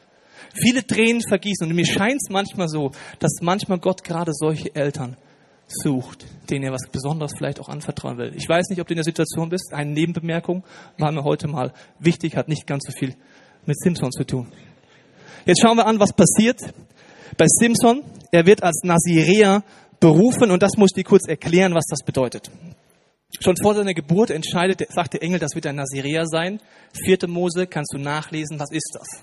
Viele 0.54 0.86
Tränen 0.86 1.22
vergießen. 1.22 1.66
Und 1.66 1.74
mir 1.74 1.86
scheint 1.86 2.20
es 2.22 2.30
manchmal 2.30 2.68
so, 2.68 2.92
dass 3.18 3.40
manchmal 3.40 3.78
Gott 3.78 4.04
gerade 4.04 4.32
solche 4.34 4.74
Eltern 4.74 5.16
sucht, 5.68 6.26
denen 6.50 6.64
er 6.64 6.72
was 6.72 6.88
Besonderes 6.90 7.32
vielleicht 7.36 7.60
auch 7.60 7.68
anvertrauen 7.68 8.18
will. 8.18 8.34
Ich 8.36 8.48
weiß 8.48 8.68
nicht, 8.68 8.80
ob 8.80 8.86
du 8.86 8.92
in 8.92 8.98
der 8.98 9.04
Situation 9.04 9.48
bist. 9.48 9.72
Eine 9.72 9.92
Nebenbemerkung 9.92 10.64
war 10.98 11.12
mir 11.12 11.24
heute 11.24 11.48
mal 11.48 11.72
wichtig, 11.98 12.36
hat 12.36 12.48
nicht 12.48 12.66
ganz 12.66 12.84
so 12.86 12.92
viel 12.92 13.14
mit 13.64 13.78
Simpson 13.78 14.12
zu 14.12 14.24
tun. 14.24 14.52
Jetzt 15.46 15.60
schauen 15.60 15.76
wir 15.76 15.86
an, 15.86 15.98
was 15.98 16.12
passiert 16.12 16.60
bei 17.36 17.46
Simpson. 17.48 18.02
Er 18.30 18.46
wird 18.46 18.62
als 18.62 18.80
Nazirea 18.82 19.62
berufen 20.00 20.50
und 20.50 20.62
das 20.62 20.72
muss 20.76 20.90
ich 20.96 21.04
kurz 21.04 21.28
erklären, 21.28 21.74
was 21.74 21.84
das 21.88 22.00
bedeutet. 22.04 22.50
Schon 23.40 23.56
vor 23.56 23.74
seiner 23.74 23.94
Geburt 23.94 24.30
entscheidet, 24.30 24.82
sagt 24.92 25.14
der 25.14 25.22
Engel, 25.22 25.38
das 25.38 25.54
wird 25.54 25.66
ein 25.66 25.76
Nazirea 25.76 26.26
sein. 26.26 26.60
Vierte 26.92 27.28
Mose 27.28 27.66
kannst 27.66 27.94
du 27.94 27.98
nachlesen, 27.98 28.58
was 28.58 28.70
ist 28.70 28.90
das? 28.94 29.22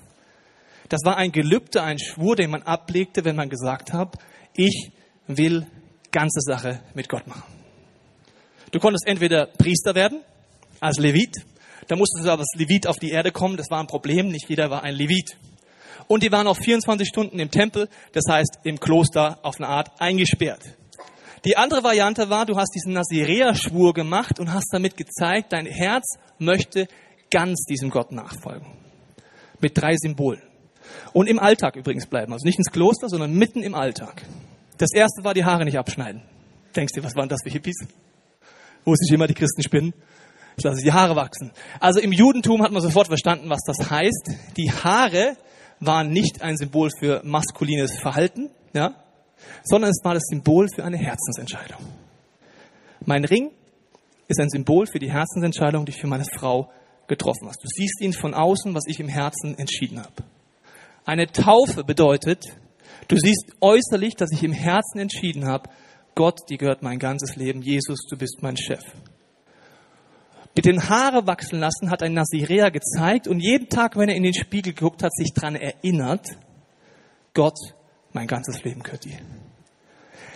Das 0.88 1.00
war 1.04 1.16
ein 1.16 1.30
Gelübde, 1.30 1.82
ein 1.82 1.98
Schwur, 1.98 2.34
den 2.34 2.50
man 2.50 2.62
ablegte, 2.62 3.24
wenn 3.24 3.36
man 3.36 3.48
gesagt 3.48 3.92
hat, 3.92 4.16
ich 4.54 4.90
will 5.28 5.66
ganze 6.10 6.40
Sache 6.40 6.80
mit 6.94 7.08
Gott 7.08 7.28
machen. 7.28 7.44
Du 8.72 8.80
konntest 8.80 9.06
entweder 9.06 9.46
Priester 9.46 9.94
werden, 9.94 10.20
als 10.80 10.98
Levit, 10.98 11.44
da 11.86 11.96
musstest 11.96 12.24
du 12.26 12.30
aber 12.30 12.40
als 12.40 12.54
Levit 12.56 12.86
auf 12.86 12.98
die 12.98 13.10
Erde 13.10 13.32
kommen, 13.32 13.56
das 13.56 13.70
war 13.70 13.80
ein 13.80 13.86
Problem, 13.86 14.28
nicht 14.28 14.48
jeder 14.48 14.70
war 14.70 14.82
ein 14.82 14.94
Levit. 14.94 15.36
Und 16.10 16.24
die 16.24 16.32
waren 16.32 16.48
auch 16.48 16.56
24 16.56 17.06
Stunden 17.06 17.38
im 17.38 17.52
Tempel, 17.52 17.88
das 18.10 18.24
heißt 18.28 18.58
im 18.64 18.80
Kloster 18.80 19.38
auf 19.42 19.58
eine 19.58 19.68
Art 19.68 19.92
eingesperrt. 20.00 20.76
Die 21.44 21.56
andere 21.56 21.84
Variante 21.84 22.28
war, 22.28 22.46
du 22.46 22.56
hast 22.56 22.74
diesen 22.74 22.94
Nazirea-Schwur 22.94 23.94
gemacht 23.94 24.40
und 24.40 24.52
hast 24.52 24.70
damit 24.72 24.96
gezeigt, 24.96 25.52
dein 25.52 25.66
Herz 25.66 26.18
möchte 26.40 26.88
ganz 27.30 27.60
diesem 27.62 27.90
Gott 27.90 28.10
nachfolgen. 28.10 28.66
Mit 29.60 29.80
drei 29.80 29.94
Symbolen. 29.94 30.42
Und 31.12 31.28
im 31.28 31.38
Alltag 31.38 31.76
übrigens 31.76 32.08
bleiben. 32.08 32.32
Also 32.32 32.44
nicht 32.44 32.58
ins 32.58 32.72
Kloster, 32.72 33.08
sondern 33.08 33.32
mitten 33.32 33.62
im 33.62 33.76
Alltag. 33.76 34.24
Das 34.78 34.92
erste 34.92 35.22
war 35.22 35.32
die 35.32 35.44
Haare 35.44 35.64
nicht 35.64 35.78
abschneiden. 35.78 36.22
Denkst 36.74 36.94
du, 36.96 37.04
was 37.04 37.14
waren 37.14 37.28
das 37.28 37.38
für 37.44 37.50
Hippies? 37.50 37.86
Wo 38.84 38.96
sich 38.96 39.14
immer 39.14 39.28
die 39.28 39.34
Christen 39.34 39.62
spinnen? 39.62 39.94
Ich 40.56 40.64
lasse 40.64 40.82
die 40.82 40.92
Haare 40.92 41.14
wachsen. 41.14 41.52
Also 41.78 42.00
im 42.00 42.10
Judentum 42.10 42.64
hat 42.64 42.72
man 42.72 42.82
sofort 42.82 43.06
verstanden, 43.06 43.48
was 43.48 43.60
das 43.64 43.92
heißt. 43.92 44.32
Die 44.56 44.72
Haare 44.72 45.36
waren 45.80 46.10
nicht 46.10 46.42
ein 46.42 46.56
Symbol 46.56 46.90
für 46.98 47.22
maskulines 47.24 47.98
Verhalten, 47.98 48.50
ja, 48.74 48.94
sondern 49.64 49.90
es 49.90 50.04
war 50.04 50.14
das 50.14 50.24
Symbol 50.28 50.68
für 50.74 50.84
eine 50.84 50.98
Herzensentscheidung. 50.98 51.80
Mein 53.04 53.24
Ring 53.24 53.50
ist 54.28 54.40
ein 54.40 54.50
Symbol 54.50 54.86
für 54.86 54.98
die 54.98 55.10
Herzensentscheidung, 55.10 55.86
die 55.86 55.90
ich 55.90 56.00
für 56.00 56.06
meine 56.06 56.26
Frau 56.38 56.70
getroffen 57.08 57.46
habe. 57.46 57.56
Du 57.60 57.68
siehst 57.68 58.00
ihn 58.00 58.12
von 58.12 58.34
außen, 58.34 58.74
was 58.74 58.84
ich 58.86 59.00
im 59.00 59.08
Herzen 59.08 59.58
entschieden 59.58 59.98
habe. 59.98 60.22
Eine 61.04 61.26
Taufe 61.26 61.82
bedeutet, 61.82 62.44
du 63.08 63.16
siehst 63.16 63.52
äußerlich, 63.60 64.14
dass 64.14 64.30
ich 64.32 64.44
im 64.44 64.52
Herzen 64.52 65.00
entschieden 65.00 65.46
habe, 65.46 65.70
Gott, 66.14 66.38
dir 66.50 66.58
gehört 66.58 66.82
mein 66.82 66.98
ganzes 66.98 67.36
Leben, 67.36 67.62
Jesus, 67.62 68.00
du 68.08 68.16
bist 68.16 68.38
mein 68.42 68.56
Chef. 68.56 68.82
Mit 70.56 70.64
den 70.64 70.88
Haare 70.88 71.26
wachsen 71.26 71.60
lassen 71.60 71.90
hat 71.90 72.02
ein 72.02 72.12
Nazirea 72.12 72.70
gezeigt 72.70 73.28
und 73.28 73.40
jeden 73.40 73.68
Tag, 73.68 73.96
wenn 73.96 74.08
er 74.08 74.16
in 74.16 74.24
den 74.24 74.34
Spiegel 74.34 74.72
geguckt 74.72 75.02
hat, 75.02 75.14
sich 75.14 75.32
daran 75.32 75.54
erinnert, 75.54 76.26
Gott, 77.34 77.58
mein 78.12 78.26
ganzes 78.26 78.64
Leben 78.64 78.82
gehört 78.82 79.04
dir. 79.04 79.18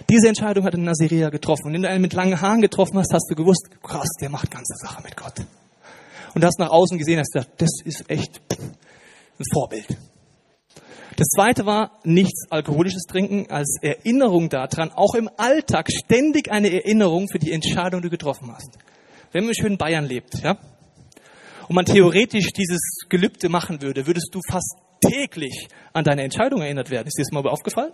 Diese 0.08 0.28
Entscheidung 0.28 0.64
hat 0.64 0.74
ein 0.74 0.84
Nazirea 0.84 1.30
getroffen. 1.30 1.66
Und 1.66 1.72
wenn 1.74 1.82
du 1.82 1.88
einen 1.88 2.02
mit 2.02 2.12
langen 2.12 2.40
Haaren 2.40 2.60
getroffen 2.60 2.98
hast, 2.98 3.12
hast 3.12 3.28
du 3.30 3.34
gewusst, 3.34 3.68
krass, 3.82 4.08
der 4.20 4.30
macht 4.30 4.50
ganze 4.50 4.74
Sache 4.76 5.02
mit 5.02 5.16
Gott. 5.16 5.34
Und 6.34 6.44
hast 6.44 6.58
nach 6.58 6.70
außen 6.70 6.98
gesehen, 6.98 7.18
hast 7.18 7.32
gesagt, 7.32 7.60
das 7.60 7.70
ist 7.84 8.08
echt 8.08 8.40
ein 8.58 9.44
Vorbild. 9.52 9.96
Das 11.16 11.28
zweite 11.28 11.64
war 11.64 11.92
nichts 12.02 12.50
alkoholisches 12.50 13.04
Trinken 13.04 13.48
als 13.48 13.78
Erinnerung 13.82 14.48
daran, 14.48 14.90
auch 14.90 15.14
im 15.14 15.30
Alltag 15.36 15.88
ständig 15.92 16.50
eine 16.50 16.72
Erinnerung 16.72 17.28
für 17.28 17.38
die 17.38 17.52
Entscheidung, 17.52 18.02
die 18.02 18.08
du 18.08 18.10
getroffen 18.10 18.52
hast. 18.52 18.78
Wenn 19.34 19.46
man 19.46 19.54
schön 19.56 19.72
in 19.72 19.78
Bayern 19.78 20.06
lebt, 20.06 20.44
ja, 20.44 20.56
und 21.66 21.74
man 21.74 21.84
theoretisch 21.84 22.52
dieses 22.52 23.00
Gelübde 23.08 23.48
machen 23.48 23.82
würde, 23.82 24.06
würdest 24.06 24.28
du 24.30 24.38
fast 24.48 24.76
täglich 25.00 25.66
an 25.92 26.04
deine 26.04 26.22
Entscheidung 26.22 26.62
erinnert 26.62 26.88
werden. 26.88 27.08
Ist 27.08 27.18
dir 27.18 27.24
das 27.24 27.32
mal 27.32 27.44
aufgefallen? 27.48 27.90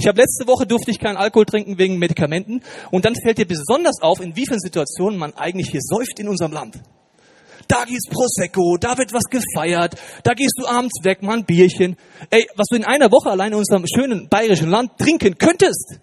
Ich 0.00 0.08
habe 0.08 0.20
letzte 0.20 0.48
Woche 0.48 0.66
durfte 0.66 0.90
ich 0.90 0.98
keinen 0.98 1.16
Alkohol 1.16 1.46
trinken 1.46 1.78
wegen 1.78 1.98
Medikamenten 1.98 2.62
und 2.90 3.04
dann 3.04 3.14
fällt 3.14 3.38
dir 3.38 3.46
besonders 3.46 4.02
auf, 4.02 4.20
in 4.20 4.34
wie 4.34 4.44
vielen 4.44 4.58
Situationen 4.58 5.20
man 5.20 5.34
eigentlich 5.34 5.68
hier 5.70 5.82
säuft 5.82 6.18
in 6.18 6.26
unserem 6.26 6.50
Land. 6.50 6.80
Da 7.68 7.84
gibt's 7.84 8.08
Prosecco, 8.08 8.76
da 8.76 8.98
wird 8.98 9.12
was 9.12 9.30
gefeiert, 9.30 9.94
da 10.24 10.34
gehst 10.34 10.54
du 10.58 10.66
abends 10.66 11.04
weg, 11.04 11.22
mal 11.22 11.38
ein 11.38 11.44
Bierchen. 11.44 11.96
Ey, 12.28 12.44
was 12.56 12.66
du 12.66 12.74
in 12.74 12.84
einer 12.84 13.12
Woche 13.12 13.30
allein 13.30 13.52
in 13.52 13.58
unserem 13.58 13.84
schönen 13.86 14.28
bayerischen 14.28 14.68
Land 14.68 14.98
trinken 14.98 15.38
könntest. 15.38 16.00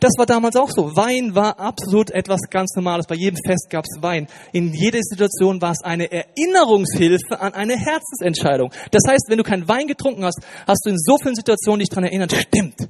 Das 0.00 0.12
war 0.16 0.26
damals 0.26 0.56
auch 0.56 0.70
so. 0.70 0.94
Wein 0.94 1.34
war 1.34 1.58
absolut 1.58 2.10
etwas 2.10 2.40
ganz 2.50 2.74
Normales. 2.76 3.06
Bei 3.06 3.14
jedem 3.14 3.38
Fest 3.44 3.68
gab 3.70 3.84
es 3.84 4.02
Wein. 4.02 4.28
In 4.52 4.72
jeder 4.72 5.00
Situation 5.02 5.60
war 5.60 5.72
es 5.72 5.82
eine 5.82 6.10
Erinnerungshilfe 6.10 7.40
an 7.40 7.54
eine 7.54 7.76
Herzensentscheidung. 7.76 8.70
Das 8.90 9.02
heißt, 9.08 9.26
wenn 9.28 9.38
du 9.38 9.44
keinen 9.44 9.68
Wein 9.68 9.86
getrunken 9.86 10.24
hast, 10.24 10.40
hast 10.66 10.84
du 10.84 10.90
in 10.90 10.98
so 10.98 11.16
vielen 11.18 11.34
Situationen 11.34 11.80
dich 11.80 11.88
daran 11.88 12.04
erinnert, 12.04 12.32
stimmt. 12.32 12.88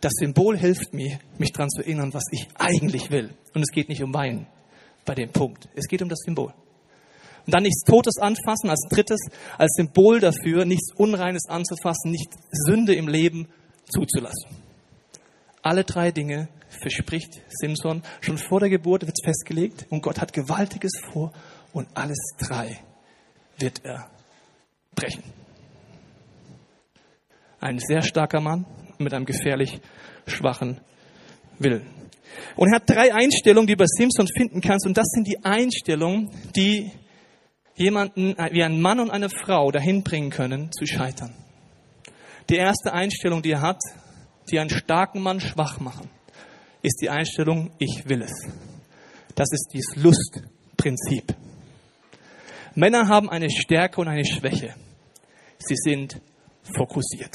Das 0.00 0.12
Symbol 0.18 0.58
hilft 0.58 0.92
mir, 0.92 1.18
mich 1.38 1.52
daran 1.52 1.70
zu 1.70 1.82
erinnern, 1.82 2.12
was 2.12 2.24
ich 2.30 2.46
eigentlich 2.58 3.10
will. 3.10 3.30
Und 3.54 3.62
es 3.62 3.70
geht 3.70 3.88
nicht 3.88 4.02
um 4.02 4.12
Wein 4.12 4.46
bei 5.04 5.14
dem 5.14 5.30
Punkt. 5.30 5.68
Es 5.74 5.86
geht 5.86 6.02
um 6.02 6.08
das 6.08 6.18
Symbol. 6.18 6.52
Und 7.46 7.54
dann 7.54 7.62
nichts 7.62 7.82
Totes 7.82 8.18
anfassen 8.18 8.68
als 8.68 8.86
drittes, 8.90 9.20
als 9.56 9.72
Symbol 9.74 10.20
dafür, 10.20 10.64
nichts 10.64 10.92
Unreines 10.96 11.48
anzufassen, 11.48 12.10
nicht 12.10 12.28
Sünde 12.50 12.94
im 12.94 13.08
Leben 13.08 13.48
zuzulassen. 13.88 14.65
Alle 15.66 15.82
drei 15.82 16.12
Dinge 16.12 16.46
verspricht 16.68 17.42
Simson. 17.48 18.04
Schon 18.20 18.38
vor 18.38 18.60
der 18.60 18.68
Geburt 18.68 19.02
wird 19.02 19.18
es 19.18 19.24
festgelegt 19.24 19.84
und 19.90 20.00
Gott 20.00 20.20
hat 20.20 20.32
Gewaltiges 20.32 20.92
vor 21.10 21.32
und 21.72 21.88
alles 21.92 22.18
drei 22.38 22.78
wird 23.58 23.84
er 23.84 24.08
brechen. 24.94 25.24
Ein 27.58 27.80
sehr 27.80 28.02
starker 28.02 28.40
Mann 28.40 28.64
mit 28.98 29.12
einem 29.12 29.26
gefährlich 29.26 29.80
schwachen 30.28 30.80
Willen. 31.58 31.84
Und 32.54 32.68
er 32.68 32.76
hat 32.76 32.88
drei 32.88 33.12
Einstellungen, 33.12 33.66
die 33.66 33.72
du 33.72 33.78
bei 33.78 33.86
Simson 33.88 34.28
finden 34.28 34.60
kannst. 34.60 34.86
Und 34.86 34.96
das 34.96 35.08
sind 35.08 35.26
die 35.26 35.44
Einstellungen, 35.44 36.30
die 36.54 36.92
jemanden 37.74 38.36
wie 38.52 38.62
ein 38.62 38.80
Mann 38.80 39.00
und 39.00 39.10
eine 39.10 39.30
Frau 39.30 39.72
dahin 39.72 40.04
bringen 40.04 40.30
können, 40.30 40.70
zu 40.70 40.86
scheitern. 40.86 41.34
Die 42.50 42.56
erste 42.56 42.92
Einstellung, 42.92 43.42
die 43.42 43.50
er 43.50 43.62
hat, 43.62 43.80
die 44.46 44.58
einen 44.58 44.70
starken 44.70 45.22
Mann 45.22 45.40
schwach 45.40 45.80
machen, 45.80 46.08
ist 46.82 47.00
die 47.00 47.10
Einstellung, 47.10 47.70
ich 47.78 48.08
will 48.08 48.22
es. 48.22 48.32
Das 49.34 49.48
ist 49.52 49.68
dieses 49.72 49.96
Lustprinzip. 49.96 51.34
Männer 52.74 53.08
haben 53.08 53.30
eine 53.30 53.50
Stärke 53.50 54.00
und 54.00 54.08
eine 54.08 54.24
Schwäche. 54.24 54.74
Sie 55.58 55.76
sind 55.76 56.20
fokussiert. 56.74 57.34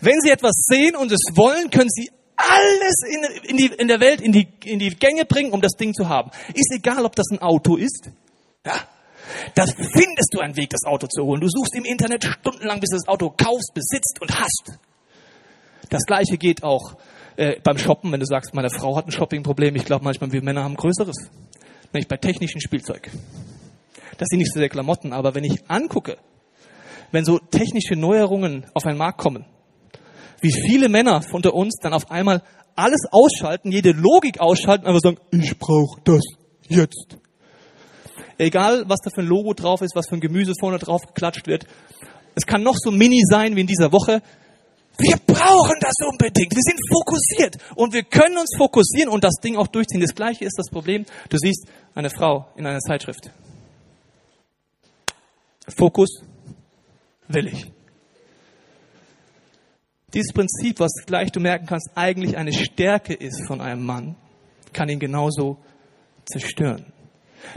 Wenn 0.00 0.20
sie 0.20 0.30
etwas 0.30 0.54
sehen 0.68 0.96
und 0.96 1.12
es 1.12 1.20
wollen, 1.34 1.70
können 1.70 1.90
sie 1.90 2.10
alles 2.36 2.94
in, 3.08 3.50
in, 3.50 3.56
die, 3.56 3.66
in 3.66 3.88
der 3.88 4.00
Welt 4.00 4.20
in 4.20 4.32
die, 4.32 4.48
in 4.64 4.78
die 4.78 4.90
Gänge 4.90 5.24
bringen, 5.24 5.52
um 5.52 5.60
das 5.60 5.72
Ding 5.72 5.94
zu 5.94 6.08
haben. 6.08 6.30
Ist 6.54 6.72
egal, 6.74 7.04
ob 7.04 7.14
das 7.14 7.26
ein 7.30 7.38
Auto 7.38 7.76
ist, 7.76 8.10
ja? 8.66 8.74
Da 9.54 9.66
findest 9.66 10.30
du 10.32 10.40
einen 10.40 10.56
Weg, 10.56 10.70
das 10.70 10.84
Auto 10.84 11.06
zu 11.06 11.22
holen. 11.24 11.40
Du 11.40 11.48
suchst 11.48 11.74
im 11.74 11.84
Internet 11.84 12.24
stundenlang, 12.24 12.80
bis 12.80 12.90
du 12.90 12.96
das 12.96 13.08
Auto 13.08 13.30
kaufst, 13.30 13.72
besitzt 13.74 14.20
und 14.20 14.38
hast. 14.38 14.78
Das 15.92 16.04
gleiche 16.06 16.38
geht 16.38 16.62
auch 16.62 16.94
äh, 17.36 17.60
beim 17.62 17.76
Shoppen, 17.76 18.10
wenn 18.12 18.20
du 18.20 18.24
sagst, 18.24 18.54
meine 18.54 18.70
Frau 18.70 18.96
hat 18.96 19.06
ein 19.06 19.12
Shoppingproblem. 19.12 19.76
Ich 19.76 19.84
glaube 19.84 20.04
manchmal, 20.04 20.32
wir 20.32 20.42
Männer 20.42 20.64
haben 20.64 20.74
größeres. 20.74 21.30
Nämlich 21.92 22.08
bei 22.08 22.16
technischem 22.16 22.62
Spielzeug. 22.62 23.10
Das 24.16 24.28
sind 24.30 24.38
nicht 24.38 24.54
so 24.54 24.58
sehr 24.58 24.70
Klamotten, 24.70 25.12
aber 25.12 25.34
wenn 25.34 25.44
ich 25.44 25.68
angucke, 25.68 26.16
wenn 27.10 27.26
so 27.26 27.38
technische 27.38 27.94
Neuerungen 27.94 28.64
auf 28.72 28.84
den 28.84 28.96
Markt 28.96 29.18
kommen, 29.18 29.44
wie 30.40 30.50
viele 30.50 30.88
Männer 30.88 31.22
unter 31.30 31.52
uns 31.52 31.76
dann 31.82 31.92
auf 31.92 32.10
einmal 32.10 32.42
alles 32.74 33.02
ausschalten, 33.10 33.70
jede 33.70 33.92
Logik 33.92 34.40
ausschalten, 34.40 34.86
einfach 34.86 35.02
sagen, 35.02 35.18
ich 35.30 35.58
brauche 35.58 36.00
das 36.04 36.22
jetzt. 36.68 37.18
Egal, 38.38 38.84
was 38.86 39.00
da 39.04 39.10
für 39.14 39.20
ein 39.20 39.26
Logo 39.26 39.52
drauf 39.52 39.82
ist, 39.82 39.94
was 39.94 40.08
für 40.08 40.14
ein 40.14 40.22
Gemüse 40.22 40.54
vorne 40.58 40.78
drauf 40.78 41.02
geklatscht 41.02 41.46
wird. 41.46 41.66
Es 42.34 42.46
kann 42.46 42.62
noch 42.62 42.76
so 42.78 42.90
mini 42.90 43.20
sein 43.26 43.56
wie 43.56 43.60
in 43.60 43.66
dieser 43.66 43.92
Woche. 43.92 44.22
Wir 44.98 45.16
brauchen 45.26 45.76
das 45.80 45.94
unbedingt. 46.06 46.54
Wir 46.54 46.62
sind 46.62 46.78
fokussiert 46.88 47.56
und 47.76 47.92
wir 47.92 48.02
können 48.02 48.36
uns 48.36 48.54
fokussieren 48.56 49.08
und 49.08 49.24
das 49.24 49.34
Ding 49.42 49.56
auch 49.56 49.66
durchziehen. 49.66 50.00
Das 50.00 50.14
gleiche 50.14 50.44
ist 50.44 50.58
das 50.58 50.68
Problem. 50.70 51.06
Du 51.28 51.38
siehst 51.38 51.66
eine 51.94 52.10
Frau 52.10 52.48
in 52.56 52.66
einer 52.66 52.80
Zeitschrift. 52.80 53.30
Fokus 55.76 56.22
will 57.28 57.48
ich. 57.48 57.70
Dieses 60.12 60.32
Prinzip, 60.32 60.78
was 60.78 60.92
gleich 61.06 61.32
du 61.32 61.40
merken 61.40 61.66
kannst, 61.66 61.90
eigentlich 61.94 62.36
eine 62.36 62.52
Stärke 62.52 63.14
ist 63.14 63.46
von 63.46 63.60
einem 63.62 63.84
Mann, 63.84 64.16
kann 64.72 64.88
ihn 64.90 64.98
genauso 64.98 65.56
zerstören. 66.26 66.92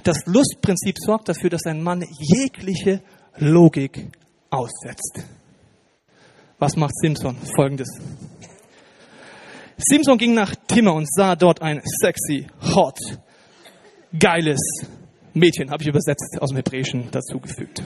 Das 0.04 0.26
Lustprinzip 0.26 0.96
sorgt 0.98 1.30
dafür, 1.30 1.50
dass 1.50 1.66
ein 1.66 1.84
Mann 1.84 2.04
jegliche 2.18 3.02
Logik 3.38 4.10
aussetzt. 4.50 5.24
Was 6.60 6.76
macht 6.76 6.96
Simpson? 6.96 7.36
Folgendes. 7.56 7.90
Simpson 9.78 10.18
ging 10.18 10.34
nach 10.34 10.56
Timmer 10.68 10.94
und 10.94 11.08
sah 11.12 11.36
dort 11.36 11.62
ein 11.62 11.82
sexy, 11.84 12.48
hot, 12.62 12.98
geiles 14.18 14.60
Mädchen, 15.34 15.70
habe 15.70 15.84
ich 15.84 15.90
übersetzt 15.90 16.38
aus 16.40 16.50
dem 16.50 16.56
Hebräischen 16.56 17.12
dazugefügt. 17.12 17.84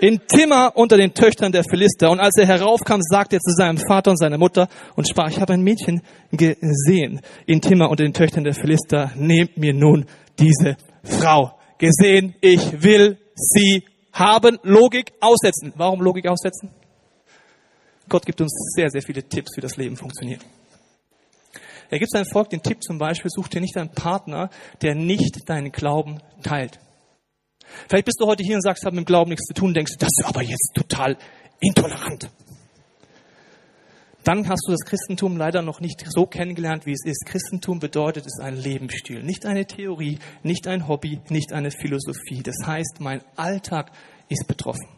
In 0.00 0.20
Timmer 0.26 0.72
unter 0.74 0.96
den 0.96 1.14
Töchtern 1.14 1.52
der 1.52 1.62
Philister. 1.62 2.10
Und 2.10 2.18
als 2.18 2.36
er 2.36 2.46
heraufkam, 2.46 3.00
sagte 3.00 3.36
er 3.36 3.40
zu 3.40 3.52
seinem 3.52 3.78
Vater 3.78 4.10
und 4.10 4.18
seiner 4.18 4.38
Mutter 4.38 4.68
und 4.96 5.08
sprach, 5.08 5.30
ich 5.30 5.40
habe 5.40 5.52
ein 5.52 5.62
Mädchen 5.62 6.02
gesehen 6.32 7.20
in 7.46 7.60
Timmer 7.60 7.90
unter 7.90 8.02
den 8.02 8.12
Töchtern 8.12 8.42
der 8.42 8.54
Philister. 8.54 9.12
Nehmt 9.14 9.56
mir 9.56 9.72
nun 9.72 10.06
diese 10.40 10.76
Frau. 11.04 11.52
Gesehen, 11.78 12.34
ich 12.40 12.82
will 12.82 13.18
sie 13.36 13.84
haben. 14.12 14.58
Logik 14.64 15.12
aussetzen. 15.20 15.72
Warum 15.76 16.00
Logik 16.00 16.26
aussetzen? 16.26 16.70
Gott 18.08 18.26
gibt 18.26 18.40
uns 18.40 18.52
sehr, 18.74 18.90
sehr 18.90 19.02
viele 19.02 19.22
Tipps, 19.22 19.56
wie 19.56 19.60
das 19.60 19.76
Leben 19.76 19.96
funktioniert. 19.96 20.42
Er 21.90 21.98
gibt 21.98 22.10
seinem 22.10 22.26
Volk 22.26 22.50
den 22.50 22.62
Tipp 22.62 22.82
zum 22.82 22.98
Beispiel, 22.98 23.30
such 23.30 23.48
dir 23.48 23.60
nicht 23.60 23.76
einen 23.76 23.90
Partner, 23.90 24.50
der 24.82 24.94
nicht 24.94 25.48
deinen 25.48 25.70
Glauben 25.70 26.20
teilt. 26.42 26.80
Vielleicht 27.88 28.06
bist 28.06 28.20
du 28.20 28.26
heute 28.26 28.42
hier 28.42 28.56
und 28.56 28.62
sagst, 28.62 28.84
habe 28.84 28.96
mit 28.96 29.04
dem 29.04 29.06
Glauben 29.06 29.30
nichts 29.30 29.46
zu 29.46 29.54
tun, 29.54 29.74
denkst 29.74 29.92
du, 29.92 29.98
das 29.98 30.10
ist 30.18 30.26
aber 30.26 30.42
jetzt 30.42 30.72
total 30.74 31.16
intolerant. 31.60 32.30
Dann 34.24 34.48
hast 34.48 34.66
du 34.66 34.72
das 34.72 34.80
Christentum 34.86 35.36
leider 35.36 35.60
noch 35.60 35.80
nicht 35.80 36.02
so 36.08 36.24
kennengelernt, 36.24 36.86
wie 36.86 36.92
es 36.92 37.04
ist. 37.04 37.26
Christentum 37.26 37.78
bedeutet, 37.78 38.24
es 38.26 38.38
ist 38.38 38.42
ein 38.42 38.56
Lebensstil, 38.56 39.22
nicht 39.22 39.44
eine 39.44 39.66
Theorie, 39.66 40.18
nicht 40.42 40.66
ein 40.66 40.88
Hobby, 40.88 41.20
nicht 41.28 41.52
eine 41.52 41.70
Philosophie. 41.70 42.42
Das 42.42 42.56
heißt, 42.64 43.00
mein 43.00 43.20
Alltag 43.36 43.92
ist 44.30 44.46
betroffen. 44.46 44.88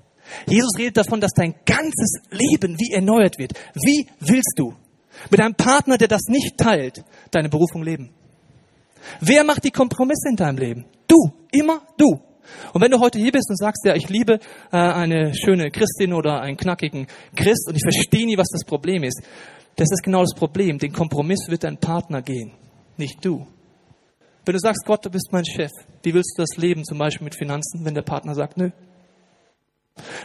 Jesus 0.47 0.79
redet 0.79 0.97
davon, 0.97 1.21
dass 1.21 1.33
dein 1.33 1.55
ganzes 1.65 2.21
Leben 2.31 2.79
wie 2.79 2.93
erneuert 2.93 3.39
wird. 3.39 3.53
Wie 3.75 4.07
willst 4.21 4.55
du 4.57 4.75
mit 5.31 5.41
einem 5.41 5.55
Partner, 5.55 5.99
der 5.99 6.09
das 6.09 6.23
nicht 6.29 6.57
teilt, 6.59 7.05
deine 7.31 7.49
Berufung 7.49 7.83
leben? 7.83 8.11
Wer 9.21 9.45
macht 9.45 9.65
die 9.65 9.71
Kompromisse 9.71 10.29
in 10.31 10.37
deinem 10.37 10.59
Leben? 10.59 10.85
Du, 11.07 11.33
immer 11.53 11.83
du. 11.97 12.21
Und 12.73 12.83
wenn 12.83 12.91
du 12.91 13.01
heute 13.01 13.19
hier 13.19 13.33
bist 13.33 13.51
und 13.51 13.57
sagst, 13.57 13.85
ja, 13.85 13.95
ich 13.95 14.09
liebe 14.09 14.35
äh, 14.73 14.77
eine 14.77 15.35
schöne 15.35 15.71
Christin 15.71 16.13
oder 16.13 16.41
einen 16.41 16.57
knackigen 16.57 17.07
Christ 17.35 17.69
und 17.69 17.77
ich 17.77 17.83
verstehe 17.83 18.27
nie, 18.27 18.39
was 18.39 18.49
das 18.49 18.65
Problem 18.65 19.03
ist, 19.03 19.23
das 19.77 19.89
ist 19.91 20.03
genau 20.03 20.21
das 20.21 20.35
Problem. 20.35 20.79
Den 20.79 20.93
Kompromiss 20.93 21.49
wird 21.49 21.65
dein 21.65 21.79
Partner 21.79 22.23
gehen, 22.23 22.53
nicht 22.97 23.25
du. 23.25 23.47
Wenn 24.45 24.53
du 24.53 24.61
sagst, 24.61 24.85
Gott, 24.87 25.05
du 25.05 25.11
bist 25.11 25.29
mein 25.33 25.45
Chef, 25.45 25.73
wie 26.03 26.15
willst 26.15 26.35
du 26.39 26.43
das 26.43 26.57
leben, 26.57 26.85
zum 26.85 26.99
Beispiel 26.99 27.25
mit 27.25 27.37
Finanzen, 27.37 27.85
wenn 27.85 27.95
der 27.95 28.03
Partner 28.03 28.35
sagt, 28.35 28.57
nö? 28.57 28.71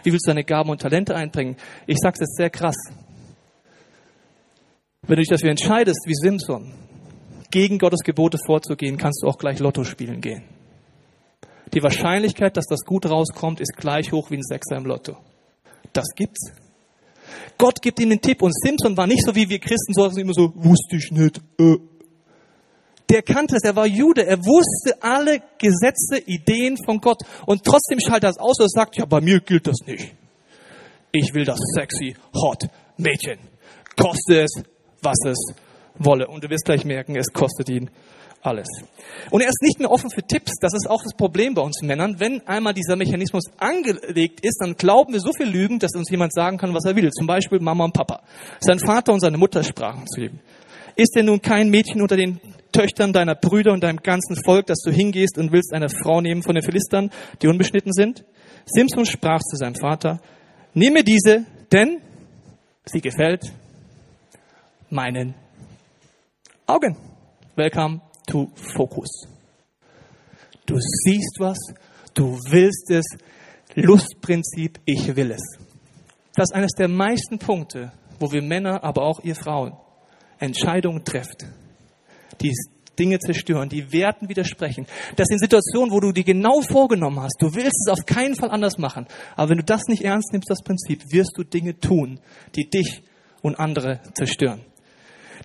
Wie 0.04 0.12
willst 0.12 0.28
du 0.28 0.32
deine 0.32 0.44
Gaben 0.44 0.70
und 0.70 0.82
Talente 0.82 1.16
einbringen? 1.16 1.56
Ich 1.88 1.98
sag's 2.02 2.20
jetzt 2.20 2.36
sehr 2.36 2.50
krass. 2.50 2.76
Wenn 5.04 5.16
du 5.16 5.22
dich 5.22 5.30
dafür 5.30 5.50
entscheidest, 5.50 6.02
wie 6.06 6.16
Simson, 6.16 6.74
gegen 7.50 7.80
Gottes 7.80 8.02
Gebote 8.02 8.38
vorzugehen, 8.46 8.98
kannst 8.98 9.24
du 9.24 9.28
auch 9.28 9.38
gleich 9.38 9.60
Lotto 9.60 9.84
spielen 9.84 10.22
gehen. 10.22 10.44
Die 11.74 11.84
Wahrscheinlichkeit, 11.84 12.58
dass 12.58 12.66
das 12.66 12.82
gut 12.82 13.06
rauskommt, 13.06 13.60
ist 13.60 13.76
gleich 13.78 14.12
hoch 14.12 14.30
wie 14.32 14.38
ein 14.38 14.44
Sechser 14.44 14.78
im 14.78 14.86
Lotto. 14.86 15.18
Das 15.94 16.08
gibt's. 16.16 16.52
Gott 17.58 17.82
gibt 17.82 18.00
ihm 18.00 18.10
den 18.10 18.22
Tipp 18.22 18.42
und 18.42 18.54
Simpson 18.54 18.98
war 18.98 19.08
nicht 19.08 19.24
so 19.26 19.36
wie 19.36 19.50
wir 19.50 19.60
Christen, 19.60 19.94
sondern 19.94 20.18
immer 20.18 20.34
so, 20.34 20.52
wusste 20.56 20.98
ich 20.98 21.12
nicht. 21.12 21.42
Äh. 21.60 21.78
Der 23.12 23.22
kannte 23.24 23.58
es, 23.58 23.64
er 23.64 23.76
war 23.76 23.86
Jude, 23.86 24.26
er 24.26 24.38
wusste 24.38 25.04
alle 25.04 25.42
Gesetze, 25.58 26.18
Ideen 26.26 26.78
von 26.78 27.00
Gott 27.00 27.20
und 27.46 27.66
trotzdem 27.66 28.00
schaltet 28.00 28.24
er 28.24 28.30
es 28.30 28.38
aus 28.38 28.58
und 28.60 28.72
sagt, 28.72 28.96
ja, 28.96 29.06
bei 29.06 29.20
mir 29.20 29.42
gilt 29.42 29.68
das 29.68 29.80
nicht. 29.86 30.16
Ich 31.12 31.34
will 31.34 31.44
das 31.44 31.60
sexy, 31.76 32.16
hot 32.34 32.70
Mädchen. 32.96 33.40
Koste 33.98 34.44
es, 34.44 34.64
was 35.02 35.18
es 35.26 35.38
wolle. 35.96 36.28
Und 36.28 36.46
du 36.46 36.50
wirst 36.50 36.64
gleich 36.64 36.86
merken, 36.86 37.18
es 37.18 37.34
kostet 37.34 37.70
ihn 37.70 37.90
alles. 38.42 38.68
Und 39.30 39.42
er 39.42 39.50
ist 39.50 39.62
nicht 39.62 39.80
mehr 39.80 39.92
offen 39.92 40.10
für 40.10 40.24
Tipps. 40.24 40.54
Das 40.62 40.74
ist 40.74 40.90
auch 40.90 41.04
das 41.04 41.14
Problem 41.14 41.54
bei 41.54 41.62
uns 41.62 41.82
Männern. 41.82 42.16
Wenn 42.18 42.48
einmal 42.48 42.74
dieser 42.74 42.96
Mechanismus 42.96 43.44
angelegt 43.58 44.40
ist, 44.42 44.60
dann 44.62 44.76
glauben 44.76 45.12
wir 45.12 45.20
so 45.20 45.34
viel 45.34 45.48
Lügen, 45.48 45.80
dass 45.80 45.92
uns 45.96 46.10
jemand 46.10 46.34
sagen 46.34 46.58
kann, 46.58 46.74
was 46.74 46.86
er 46.86 46.96
will. 46.96 47.12
Zum 47.12 47.28
Beispiel 47.28 47.60
Mama 47.60 47.84
und 47.84 47.94
Papa. 47.94 48.24
Sein 48.62 48.80
Vater 48.80 49.12
und 49.12 49.20
seine 49.20 49.38
Mutter 49.38 49.64
sprachen 49.66 50.08
zu 50.08 50.22
ihm. 50.22 50.40
Ist 50.96 51.14
denn 51.16 51.26
nun 51.26 51.42
kein 51.42 51.70
Mädchen 51.70 52.02
unter 52.02 52.16
den 52.16 52.40
Töchtern 52.72 53.14
deiner 53.14 53.36
Brüder 53.36 53.74
und 53.74 53.84
deinem 53.84 53.98
ganzen 53.98 54.36
Volk, 54.44 54.66
dass 54.68 54.80
du 54.80 54.92
hingehst 54.92 55.38
und 55.38 55.52
willst 55.52 55.74
eine 55.74 55.90
Frau 55.90 56.22
nehmen 56.22 56.44
von 56.44 56.56
den 56.56 56.64
Philistern, 56.64 57.12
die 57.42 57.48
unbeschnitten 57.48 57.94
sind? 57.94 58.26
Simson 58.66 59.06
sprach 59.06 59.40
zu 59.40 59.58
seinem 59.58 59.76
Vater, 59.76 60.20
nehme 60.74 61.04
diese, 61.04 61.46
denn 61.72 62.02
sie 62.86 63.02
gefällt 63.02 63.52
meinen 64.90 65.34
Augen. 66.68 66.98
Welcome 67.56 68.02
to 68.28 68.50
focus. 68.56 69.28
Du 70.66 70.78
siehst 70.80 71.38
was, 71.40 71.58
du 72.14 72.38
willst 72.50 72.90
es, 72.92 73.06
Lustprinzip, 73.76 74.80
ich 74.86 75.16
will 75.16 75.32
es. 75.32 75.58
Das 76.36 76.50
ist 76.50 76.56
eines 76.56 76.72
der 76.74 76.88
meisten 76.88 77.40
Punkte, 77.40 77.92
wo 78.20 78.32
wir 78.32 78.42
Männer, 78.42 78.84
aber 78.84 79.04
auch 79.04 79.20
ihr 79.24 79.36
Frauen 79.36 79.74
Entscheidungen 80.40 81.04
trefft, 81.04 81.46
die 82.42 82.54
Dinge 83.00 83.20
zerstören, 83.20 83.70
die 83.70 83.92
Werten 83.92 84.30
widersprechen. 84.30 84.86
Das 85.16 85.28
sind 85.28 85.40
Situationen, 85.40 85.92
wo 85.92 86.00
du 86.00 86.12
dir 86.12 86.24
genau 86.24 86.62
vorgenommen 86.62 87.20
hast, 87.22 87.38
du 87.40 87.54
willst 87.56 87.88
es 87.88 87.92
auf 87.92 88.06
keinen 88.06 88.36
Fall 88.36 88.52
anders 88.52 88.78
machen. 88.78 89.08
Aber 89.36 89.50
wenn 89.50 89.58
du 89.58 89.64
das 89.64 89.84
nicht 89.88 90.04
ernst 90.04 90.34
nimmst, 90.34 90.50
das 90.50 90.62
Prinzip, 90.62 91.12
wirst 91.12 91.38
du 91.38 91.44
Dinge 91.44 91.80
tun, 91.80 92.20
die 92.56 92.70
dich 92.70 93.02
und 93.42 93.60
andere 93.60 94.02
zerstören. 94.14 94.62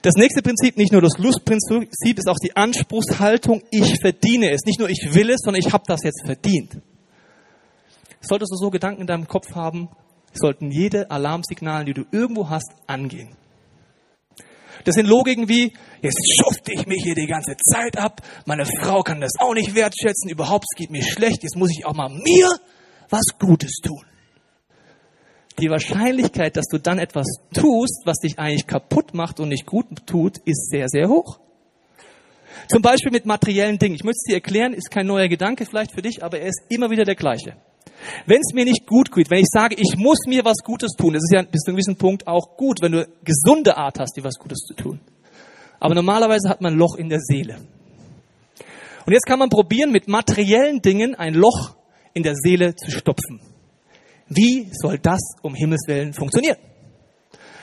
Das 0.03 0.15
nächste 0.15 0.43
Prinzip, 0.43 0.77
nicht 0.77 0.93
nur 0.93 1.01
das 1.01 1.19
Lustprinzip, 1.19 2.19
ist 2.19 2.29
auch 2.29 2.39
die 2.39 2.55
Anspruchshaltung, 2.55 3.63
ich 3.71 3.99
verdiene 4.01 4.51
es. 4.51 4.63
Nicht 4.67 4.79
nur 4.79 4.91
ich 4.91 5.15
will 5.15 5.31
es, 5.31 5.41
sondern 5.43 5.63
ich 5.65 5.73
habe 5.73 5.85
das 5.87 6.03
jetzt 6.03 6.27
verdient. 6.27 6.81
Solltest 8.21 8.53
du 8.53 8.57
so 8.57 8.71
Gedanken 8.71 9.03
in 9.03 9.07
deinem 9.07 9.27
Kopf 9.27 9.55
haben, 9.55 9.89
sollten 10.35 10.71
jede 10.71 11.11
Alarmsignale, 11.11 11.87
die 11.87 11.95
du 11.95 12.05
irgendwo 12.11 12.51
hast, 12.51 12.73
angehen. 12.87 13.31
Das 14.85 14.95
sind 14.95 15.07
Logiken 15.07 15.49
wie, 15.49 15.73
jetzt 16.03 16.21
schufte 16.39 16.73
ich 16.73 16.87
mich 16.87 17.03
hier 17.03 17.15
die 17.15 17.27
ganze 17.27 17.57
Zeit 17.57 17.97
ab, 17.99 18.21
meine 18.45 18.67
Frau 18.67 19.03
kann 19.03 19.21
das 19.21 19.33
auch 19.39 19.55
nicht 19.55 19.75
wertschätzen, 19.75 20.31
überhaupt 20.31 20.65
es 20.71 20.79
geht 20.79 20.91
mir 20.91 21.03
schlecht, 21.03 21.43
jetzt 21.43 21.57
muss 21.57 21.71
ich 21.71 21.85
auch 21.87 21.95
mal 21.95 22.09
mir 22.09 22.51
was 23.09 23.25
Gutes 23.39 23.77
tun 23.83 24.05
die 25.59 25.71
Wahrscheinlichkeit, 25.71 26.57
dass 26.57 26.67
du 26.67 26.79
dann 26.79 26.99
etwas 26.99 27.27
tust, 27.55 28.03
was 28.05 28.19
dich 28.19 28.39
eigentlich 28.39 28.67
kaputt 28.67 29.15
macht 29.15 29.41
und 29.41 29.49
nicht 29.49 29.67
gut 29.67 29.87
tut, 30.07 30.39
ist 30.45 30.69
sehr, 30.71 30.89
sehr 30.89 31.09
hoch. 31.09 31.39
Zum 32.69 32.83
Beispiel 32.83 33.13
mit 33.13 33.27
materiellen 33.27 33.79
Dingen. 33.79 33.95
Ich 33.95 34.05
möchte 34.05 34.19
es 34.19 34.29
dir 34.29 34.35
erklären, 34.35 34.73
ist 34.73 34.91
kein 34.91 35.07
neuer 35.07 35.29
Gedanke 35.29 35.67
vielleicht 35.67 35.93
für 35.93 36.03
dich, 36.03 36.23
aber 36.23 36.41
er 36.41 36.49
ist 36.49 36.63
immer 36.69 36.91
wieder 36.91 37.05
der 37.05 37.15
gleiche. 37.15 37.57
Wenn 38.27 38.41
es 38.41 38.53
mir 38.55 38.65
nicht 38.65 38.87
gut 38.87 39.13
geht, 39.13 39.31
wenn 39.31 39.41
ich 39.41 39.49
sage, 39.51 39.77
ich 39.79 39.97
muss 39.97 40.19
mir 40.27 40.45
was 40.45 40.59
Gutes 40.65 40.93
tun, 40.97 41.15
das 41.15 41.23
ist 41.23 41.33
ja 41.33 41.43
bis 41.43 41.63
zu 41.63 41.71
einem 41.71 41.77
gewissen 41.77 41.97
Punkt 41.97 42.27
auch 42.27 42.57
gut, 42.57 42.81
wenn 42.83 42.93
du 42.93 43.09
gesunde 43.25 43.77
Art 43.77 43.99
hast, 43.99 44.17
dir 44.17 44.25
was 44.25 44.39
Gutes 44.39 44.59
zu 44.61 44.75
tun. 44.75 45.01
Aber 45.81 45.95
normalerweise 45.95 46.49
hat 46.49 46.61
man 46.61 46.75
ein 46.75 46.79
Loch 46.79 46.97
in 46.97 47.09
der 47.09 47.21
Seele. 47.21 47.57
Und 49.07 49.13
jetzt 49.13 49.27
kann 49.27 49.39
man 49.39 49.51
probieren, 49.51 49.93
mit 49.93 50.09
materiellen 50.09 50.83
Dingen 50.83 51.15
ein 51.15 51.35
Loch 51.35 51.77
in 52.13 52.23
der 52.23 52.35
Seele 52.35 52.75
zu 52.75 52.91
stopfen. 52.91 53.41
Wie 54.29 54.69
soll 54.73 54.99
das 54.99 55.21
um 55.43 55.55
Himmels 55.55 55.83
Willen 55.87 56.13
funktionieren? 56.13 56.57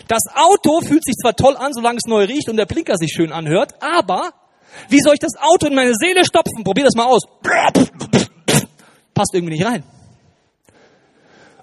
Das 0.08 0.24
Auto 0.34 0.82
fühlt 0.82 1.04
sich 1.04 1.16
zwar 1.16 1.36
toll 1.36 1.56
an, 1.58 1.74
solange 1.74 1.98
es 1.98 2.08
neu 2.08 2.26
riecht 2.26 2.50
und 2.50 2.58
der 2.58 2.66
Blinker 2.66 2.98
sich 2.98 3.12
schön 3.12 3.32
anhört, 3.32 3.74
aber 3.82 4.32
wie 4.90 5.00
soll 5.00 5.14
ich 5.14 5.20
das 5.20 5.34
Auto 5.40 5.68
in 5.68 5.76
meine 5.76 5.94
Seele 5.94 6.26
stopfen? 6.26 6.64
Probier 6.64 6.86
das 6.86 6.96
mal 6.96 7.06
aus. 7.06 7.24
Passt 9.14 9.34
irgendwie 9.34 9.54
nicht 9.54 9.66
rein. 9.66 9.84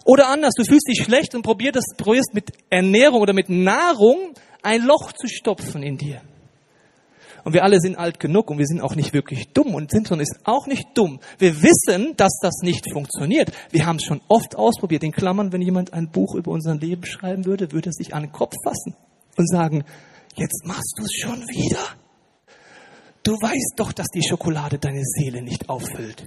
Oder 0.04 0.28
anders, 0.28 0.54
du 0.56 0.64
fühlst 0.64 0.88
dich 0.88 1.02
schlecht 1.02 1.34
und 1.34 1.42
probierst, 1.42 2.34
mit 2.34 2.52
Ernährung 2.70 3.20
oder 3.20 3.32
mit 3.32 3.48
Nahrung 3.48 4.34
ein 4.62 4.82
Loch 4.82 5.12
zu 5.12 5.28
stopfen 5.28 5.82
in 5.82 5.98
dir. 5.98 6.22
Und 7.44 7.54
wir 7.54 7.64
alle 7.64 7.80
sind 7.80 7.96
alt 7.96 8.20
genug 8.20 8.50
und 8.50 8.58
wir 8.58 8.66
sind 8.66 8.80
auch 8.80 8.94
nicht 8.94 9.12
wirklich 9.12 9.48
dumm. 9.52 9.74
Und 9.74 9.90
Simpson 9.90 10.20
ist 10.20 10.40
auch 10.44 10.66
nicht 10.66 10.88
dumm. 10.94 11.20
Wir 11.38 11.62
wissen, 11.62 12.14
dass 12.16 12.38
das 12.42 12.60
nicht 12.62 12.90
funktioniert. 12.92 13.50
Wir 13.70 13.86
haben 13.86 13.96
es 13.96 14.04
schon 14.04 14.20
oft 14.28 14.56
ausprobiert. 14.56 15.02
In 15.02 15.12
Klammern, 15.12 15.52
wenn 15.52 15.62
jemand 15.62 15.92
ein 15.92 16.10
Buch 16.10 16.34
über 16.34 16.50
unser 16.50 16.74
Leben 16.74 17.04
schreiben 17.06 17.46
würde, 17.46 17.72
würde 17.72 17.90
er 17.90 17.92
sich 17.92 18.14
an 18.14 18.24
den 18.24 18.32
Kopf 18.32 18.54
fassen 18.64 18.94
und 19.36 19.48
sagen, 19.48 19.84
jetzt 20.34 20.66
machst 20.66 20.94
du 20.98 21.04
es 21.04 21.12
schon 21.14 21.40
wieder. 21.48 21.80
Du 23.22 23.32
weißt 23.32 23.74
doch, 23.76 23.92
dass 23.92 24.08
die 24.08 24.22
Schokolade 24.22 24.78
deine 24.78 25.04
Seele 25.04 25.42
nicht 25.42 25.68
auffüllt. 25.68 26.26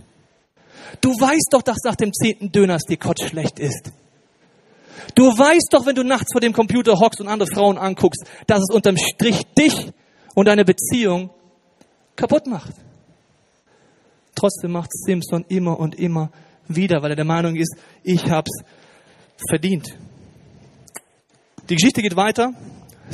Du 1.02 1.10
weißt 1.10 1.50
doch, 1.52 1.62
dass 1.62 1.78
nach 1.84 1.96
dem 1.96 2.12
zehnten 2.14 2.52
Döners 2.52 2.84
die 2.84 2.98
Kotz 2.98 3.24
schlecht 3.24 3.60
ist. 3.60 3.92
Du 5.16 5.26
weißt 5.26 5.68
doch, 5.72 5.86
wenn 5.86 5.96
du 5.96 6.04
nachts 6.04 6.32
vor 6.32 6.42
dem 6.42 6.54
Computer 6.54 7.00
hockst 7.00 7.22
und 7.22 7.28
andere 7.28 7.50
Frauen 7.54 7.78
anguckst, 7.78 8.26
dass 8.48 8.60
es 8.60 8.74
unterm 8.74 8.98
Strich 8.98 9.44
dich 9.58 9.92
und 10.36 10.48
eine 10.50 10.66
Beziehung 10.66 11.30
kaputt 12.16 12.48
macht. 12.48 12.74
Trotzdem 14.36 14.72
macht 14.72 14.92
Simpson 14.94 15.46
immer 15.48 15.80
und 15.80 15.96
immer 15.96 16.32
wieder, 16.68 17.02
weil 17.02 17.12
er 17.12 17.16
der 17.16 17.26
Meinung 17.26 17.56
ist, 17.56 17.76
ich 18.04 18.30
hab's 18.30 18.64
verdient. 19.50 19.96
Die 21.70 21.76
Geschichte 21.76 22.02
geht 22.02 22.16
weiter. 22.16 22.54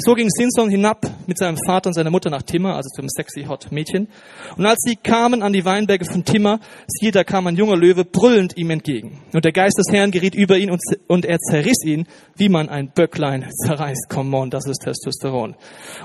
So 0.02 0.14
ging 0.14 0.30
Simpson 0.30 0.70
hinab 0.70 1.06
mit 1.28 1.38
seinem 1.38 1.58
Vater 1.66 1.90
und 1.90 1.94
seiner 1.94 2.10
Mutter 2.10 2.30
nach 2.30 2.42
Timmer, 2.42 2.76
also 2.76 2.88
zum 2.96 3.10
sexy 3.10 3.44
hot 3.44 3.70
Mädchen. 3.70 4.08
Und 4.56 4.66
als 4.66 4.80
sie 4.80 4.96
kamen 4.96 5.44
an 5.44 5.52
die 5.52 5.66
Weinberge 5.66 6.06
von 6.06 6.24
Timmer, 6.24 6.62
siehe, 6.88 7.12
da 7.12 7.26
kam 7.26 7.48
ein 7.48 7.58
junger 7.58 7.76
Löwe 7.76 8.06
brüllend 8.06 8.58
ihm 8.58 8.70
entgegen. 8.70 9.22
Und 9.34 9.44
der 9.44 9.52
Geist 9.52 9.78
des 9.78 9.94
Herrn 9.94 10.12
geriet 10.12 10.36
über 10.36 10.58
ihn 10.58 10.72
und, 10.72 10.80
und 11.08 11.26
er 11.26 11.38
zerriss 11.40 11.84
ihn, 11.84 12.08
wie 12.38 12.48
man 12.48 12.70
ein 12.70 12.92
Böcklein 12.96 13.50
zerreißt. 13.66 14.08
Come 14.10 14.38
on, 14.38 14.50
das 14.50 14.68
ist 14.68 14.80
Testosteron. 14.84 15.56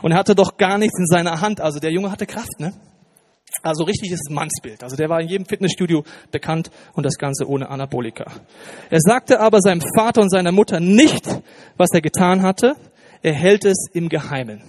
Und 0.03 0.11
er 0.11 0.19
hatte 0.19 0.35
doch 0.35 0.57
gar 0.57 0.77
nichts 0.77 0.99
in 0.99 1.07
seiner 1.07 1.41
Hand. 1.41 1.61
Also 1.61 1.79
der 1.79 1.93
Junge 1.93 2.11
hatte 2.11 2.27
Kraft, 2.27 2.59
ne? 2.59 2.73
Also 3.63 3.85
richtiges 3.85 4.21
Mannsbild. 4.29 4.83
Also 4.83 4.97
der 4.97 5.09
war 5.09 5.21
in 5.21 5.29
jedem 5.29 5.47
Fitnessstudio 5.47 6.03
bekannt 6.33 6.71
und 6.95 7.07
das 7.07 7.15
Ganze 7.15 7.49
ohne 7.49 7.71
Anabolika. 7.71 8.25
Er 8.91 9.01
sagte 9.01 9.39
aber 9.39 9.61
seinem 9.61 9.83
Vater 9.97 10.21
und 10.21 10.31
seiner 10.31 10.51
Mutter 10.51 10.81
nicht, 10.81 11.27
was 11.77 11.91
er 11.93 12.01
getan 12.01 12.43
hatte, 12.43 12.75
er 13.25 13.33
hält 13.33 13.65
es 13.65 13.87
im 13.95 14.11
Geheimen. 14.11 14.63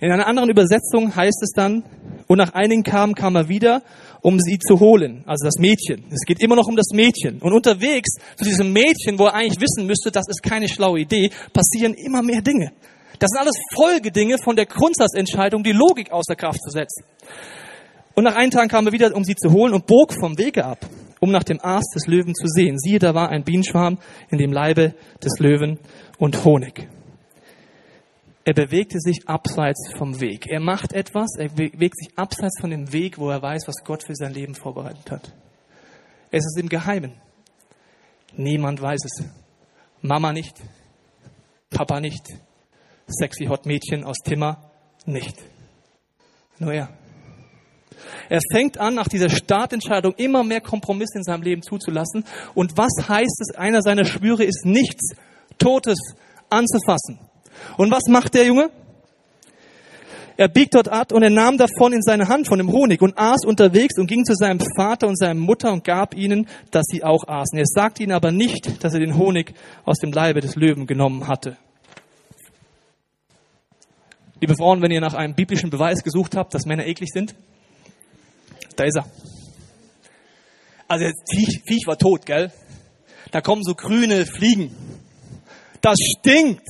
In 0.00 0.12
einer 0.12 0.28
anderen 0.28 0.48
Übersetzung 0.48 1.14
heißt 1.14 1.42
es 1.42 1.50
dann, 1.56 1.82
und 2.28 2.38
nach 2.38 2.54
einigen 2.54 2.84
kamen, 2.84 3.16
kam 3.16 3.34
er 3.34 3.48
wieder, 3.48 3.82
um 4.20 4.38
sie 4.38 4.58
zu 4.58 4.78
holen, 4.78 5.24
also 5.26 5.44
das 5.44 5.56
Mädchen. 5.58 6.04
Es 6.10 6.24
geht 6.24 6.40
immer 6.40 6.54
noch 6.54 6.68
um 6.68 6.76
das 6.76 6.90
Mädchen. 6.92 7.40
Und 7.40 7.52
unterwegs 7.52 8.10
zu 8.36 8.44
diesem 8.44 8.72
Mädchen, 8.72 9.18
wo 9.18 9.24
er 9.24 9.34
eigentlich 9.34 9.60
wissen 9.60 9.86
müsste, 9.86 10.12
das 10.12 10.26
ist 10.28 10.40
keine 10.40 10.68
schlaue 10.68 11.00
Idee, 11.00 11.30
passieren 11.52 11.94
immer 11.94 12.22
mehr 12.22 12.42
Dinge. 12.42 12.70
Das 13.18 13.30
sind 13.30 13.40
alles 13.40 13.56
Folgedinge 13.74 14.38
von 14.38 14.54
der 14.54 14.66
Grundsatzentscheidung, 14.66 15.64
die 15.64 15.72
Logik 15.72 16.12
außer 16.12 16.36
Kraft 16.36 16.60
zu 16.62 16.70
setzen. 16.70 17.02
Und 18.14 18.22
nach 18.22 18.36
einigen 18.36 18.52
Tagen 18.52 18.68
kam 18.68 18.86
er 18.86 18.92
wieder, 18.92 19.16
um 19.16 19.24
sie 19.24 19.34
zu 19.34 19.50
holen 19.50 19.74
und 19.74 19.86
bog 19.86 20.12
vom 20.12 20.38
Wege 20.38 20.64
ab, 20.64 20.86
um 21.18 21.32
nach 21.32 21.42
dem 21.42 21.58
Aas 21.60 21.84
des 21.92 22.06
Löwen 22.06 22.36
zu 22.36 22.46
sehen. 22.46 22.78
Siehe, 22.78 23.00
da 23.00 23.14
war 23.14 23.30
ein 23.30 23.42
Bienenschwarm 23.42 23.98
in 24.30 24.38
dem 24.38 24.52
Leibe 24.52 24.94
des 25.24 25.40
Löwen 25.40 25.80
und 26.18 26.44
Honig. 26.44 26.88
Er 28.44 28.54
bewegte 28.54 28.98
sich 28.98 29.28
abseits 29.28 29.92
vom 29.96 30.20
Weg. 30.20 30.46
Er 30.46 30.60
macht 30.60 30.92
etwas, 30.92 31.36
er 31.36 31.50
bewegt 31.50 31.98
sich 31.98 32.16
abseits 32.16 32.60
von 32.60 32.70
dem 32.70 32.92
Weg, 32.92 33.18
wo 33.18 33.30
er 33.30 33.42
weiß, 33.42 33.64
was 33.66 33.84
Gott 33.84 34.04
für 34.04 34.14
sein 34.14 34.32
Leben 34.32 34.54
vorbereitet 34.54 35.10
hat. 35.10 35.34
Es 36.30 36.44
ist 36.44 36.58
im 36.58 36.68
Geheimen. 36.68 37.12
Niemand 38.36 38.80
weiß 38.80 39.00
es. 39.04 39.24
Mama 40.00 40.32
nicht, 40.32 40.56
Papa 41.70 42.00
nicht, 42.00 42.24
sexy 43.06 43.46
Hot 43.46 43.66
Mädchen 43.66 44.04
aus 44.04 44.18
Timmer 44.24 44.70
nicht. 45.06 45.36
Nur 46.58 46.72
er. 46.72 46.88
Er 48.28 48.40
fängt 48.52 48.78
an, 48.78 48.94
nach 48.94 49.08
dieser 49.08 49.28
Startentscheidung 49.28 50.14
immer 50.14 50.44
mehr 50.44 50.60
Kompromisse 50.60 51.18
in 51.18 51.24
seinem 51.24 51.42
Leben 51.42 51.62
zuzulassen. 51.62 52.24
Und 52.54 52.76
was 52.76 53.08
heißt 53.08 53.40
es? 53.40 53.56
Einer 53.56 53.82
seiner 53.82 54.04
Schwüre 54.04 54.44
ist 54.44 54.64
nichts 54.64 55.16
Totes 55.58 55.98
anzufassen. 56.48 57.18
Und 57.76 57.90
was 57.90 58.04
macht 58.08 58.34
der 58.34 58.46
Junge? 58.46 58.70
Er 60.36 60.46
biegt 60.46 60.74
dort 60.74 60.88
ab 60.88 61.12
und 61.12 61.24
er 61.24 61.30
nahm 61.30 61.58
davon 61.58 61.92
in 61.92 62.00
seine 62.00 62.28
Hand 62.28 62.46
von 62.46 62.58
dem 62.58 62.70
Honig 62.70 63.02
und 63.02 63.18
aß 63.18 63.44
unterwegs 63.44 63.98
und 63.98 64.06
ging 64.06 64.24
zu 64.24 64.34
seinem 64.34 64.60
Vater 64.76 65.08
und 65.08 65.18
seiner 65.18 65.34
Mutter 65.34 65.72
und 65.72 65.82
gab 65.82 66.14
ihnen, 66.14 66.46
dass 66.70 66.86
sie 66.86 67.02
auch 67.02 67.26
aßen. 67.26 67.58
Er 67.58 67.64
sagte 67.66 68.04
ihnen 68.04 68.12
aber 68.12 68.30
nicht, 68.30 68.84
dass 68.84 68.94
er 68.94 69.00
den 69.00 69.18
Honig 69.18 69.52
aus 69.84 69.98
dem 69.98 70.12
Leibe 70.12 70.40
des 70.40 70.54
Löwen 70.54 70.86
genommen 70.86 71.26
hatte. 71.26 71.56
Liebe 74.40 74.54
Frauen, 74.54 74.80
wenn 74.80 74.92
ihr 74.92 75.00
nach 75.00 75.14
einem 75.14 75.34
biblischen 75.34 75.70
Beweis 75.70 76.04
gesucht 76.04 76.36
habt, 76.36 76.54
dass 76.54 76.66
Männer 76.66 76.86
eklig 76.86 77.08
sind, 77.12 77.34
da 78.76 78.84
ist 78.84 78.96
er. 78.96 79.06
Also 80.86 81.04
das 81.04 81.14
Viech, 81.28 81.62
Viech 81.66 81.86
war 81.88 81.98
tot, 81.98 82.24
gell? 82.24 82.52
Da 83.32 83.40
kommen 83.40 83.64
so 83.64 83.74
grüne 83.74 84.24
Fliegen. 84.24 84.70
Das 85.80 85.96
stinkt. 85.98 86.62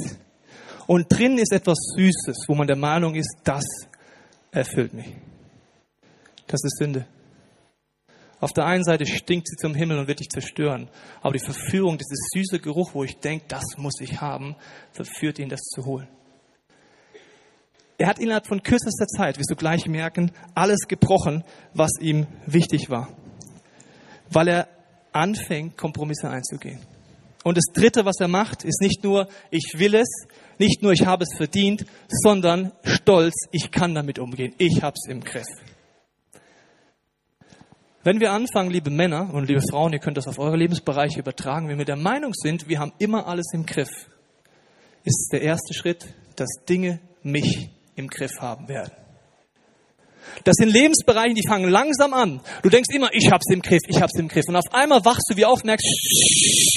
Und 0.89 1.13
drin 1.13 1.37
ist 1.37 1.53
etwas 1.53 1.77
Süßes, 1.97 2.47
wo 2.49 2.55
man 2.55 2.67
der 2.67 2.75
Meinung 2.75 3.15
ist, 3.15 3.37
das 3.45 3.67
erfüllt 4.51 4.95
mich. 4.95 5.15
Das 6.47 6.65
ist 6.65 6.79
Sünde. 6.79 7.07
Auf 8.41 8.55
der 8.55 8.65
einen 8.65 8.85
Seite 8.85 9.05
stinkt 9.05 9.49
sie 9.49 9.57
zum 9.57 9.75
Himmel 9.75 9.99
und 9.99 10.09
wird 10.09 10.21
dich 10.21 10.31
zerstören. 10.31 10.89
Aber 11.21 11.35
die 11.35 11.45
Verführung, 11.45 11.99
dieses 11.99 12.31
süße 12.33 12.59
Geruch, 12.61 12.95
wo 12.95 13.05
ich 13.05 13.19
denke, 13.19 13.45
das 13.49 13.65
muss 13.77 14.01
ich 14.01 14.23
haben, 14.23 14.57
verführt 14.91 15.39
ihn, 15.39 15.51
das 15.51 15.61
zu 15.61 15.85
holen. 15.85 16.09
Er 17.99 18.07
hat 18.07 18.19
innerhalb 18.19 18.47
von 18.47 18.63
kürzester 18.63 19.09
Zeit, 19.09 19.39
wirst 19.39 19.51
du 19.51 19.57
gleich 19.57 19.85
merken, 19.85 20.33
alles 20.55 20.89
gebrochen, 20.89 21.45
was 21.75 21.91
ihm 22.01 22.27
wichtig 22.47 22.89
war. 22.89 23.11
Weil 24.31 24.49
er 24.49 24.69
anfängt, 25.13 25.77
Kompromisse 25.77 26.31
einzugehen. 26.31 26.81
Und 27.45 27.57
das 27.57 27.65
Dritte, 27.73 28.05
was 28.05 28.21
er 28.21 28.29
macht, 28.29 28.65
ist 28.65 28.81
nicht 28.81 29.05
nur, 29.05 29.29
ich 29.51 29.75
will 29.77 29.95
es, 29.95 30.09
nicht 30.59 30.83
nur, 30.83 30.93
ich 30.93 31.07
habe 31.07 31.25
es 31.25 31.37
verdient, 31.37 31.87
sondern 32.09 32.73
stolz, 32.83 33.35
ich 33.53 33.71
kann 33.71 33.95
damit 33.95 34.19
umgehen. 34.19 34.55
Ich 34.59 34.83
habe 34.83 34.97
es 34.97 35.09
im 35.09 35.23
Griff. 35.23 35.47
Wenn 38.03 38.21
wir 38.21 38.33
anfangen, 38.33 38.71
liebe 38.71 38.91
Männer 38.91 39.33
und 39.35 39.49
liebe 39.49 39.61
Frauen, 39.71 39.93
ihr 39.93 39.99
könnt 39.99 40.17
das 40.17 40.27
auf 40.27 40.39
eure 40.39 40.57
Lebensbereiche 40.57 41.21
übertragen, 41.21 41.69
wenn 41.69 41.79
wir 41.79 41.85
der 41.85 41.97
Meinung 41.97 42.33
sind, 42.33 42.69
wir 42.69 42.79
haben 42.79 42.93
immer 42.99 43.27
alles 43.27 43.53
im 43.53 43.67
Griff, 43.67 43.91
ist 45.05 45.31
der 45.33 45.43
erste 45.43 45.75
Schritt, 45.75 46.07
dass 46.37 46.49
Dinge 46.69 47.01
mich 47.23 47.71
im 47.97 48.09
Griff 48.09 48.41
haben 48.41 48.69
werden. 48.69 48.93
Das 50.45 50.55
sind 50.57 50.71
Lebensbereiche, 50.71 51.35
die 51.35 51.47
fangen 51.47 51.71
langsam 51.71 52.15
an. 52.15 52.41
Du 52.63 52.69
denkst 52.69 52.95
immer, 52.95 53.11
ich 53.13 53.31
hab's 53.31 53.51
im 53.51 53.63
Griff, 53.63 53.83
ich 53.89 54.01
hab's 54.01 54.19
im 54.19 54.29
Griff. 54.29 54.45
Und 54.49 54.57
auf 54.57 54.73
einmal 54.73 55.05
wachst 55.05 55.29
du 55.31 55.37
wie 55.37 55.45
auf, 55.45 55.65
merkst, 55.65 55.87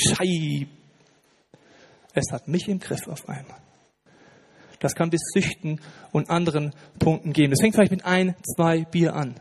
Schei, 0.09 0.67
es 2.13 2.31
hat 2.31 2.47
mich 2.47 2.67
im 2.67 2.79
Griff 2.79 3.07
auf 3.07 3.27
einmal. 3.29 3.57
Das 4.79 4.95
kann 4.95 5.09
bis 5.09 5.21
Süchten 5.33 5.79
und 6.11 6.29
anderen 6.29 6.73
Punkten 6.99 7.33
gehen. 7.33 7.51
Das 7.51 7.61
fängt 7.61 7.75
vielleicht 7.75 7.91
mit 7.91 8.03
ein, 8.03 8.35
zwei 8.55 8.83
Bier 8.83 9.15
an. 9.15 9.35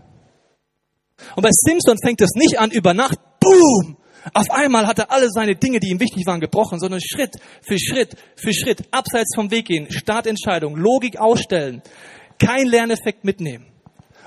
Und 1.35 1.43
bei 1.43 1.51
Simpson 1.51 1.97
fängt 2.03 2.21
es 2.21 2.31
nicht 2.35 2.59
an 2.59 2.71
über 2.71 2.95
Nacht, 2.95 3.19
boom! 3.41 3.97
Auf 4.35 4.51
einmal 4.51 4.87
hat 4.87 4.99
er 4.99 5.11
alle 5.11 5.29
seine 5.31 5.57
Dinge, 5.57 5.81
die 5.81 5.89
ihm 5.89 6.01
wichtig 6.01 6.27
waren, 6.27 6.41
gebrochen, 6.41 6.79
sondern 6.79 7.01
Schritt 7.01 7.37
für 7.63 7.79
Schritt 7.79 8.17
für 8.37 8.53
Schritt, 8.53 8.85
abseits 8.91 9.35
vom 9.35 9.51
Weg 9.51 9.67
gehen, 9.67 9.91
Startentscheidung, 9.91 10.77
Logik 10.77 11.19
ausstellen, 11.19 11.83
kein 12.39 12.67
Lerneffekt 12.67 13.25
mitnehmen. 13.25 13.67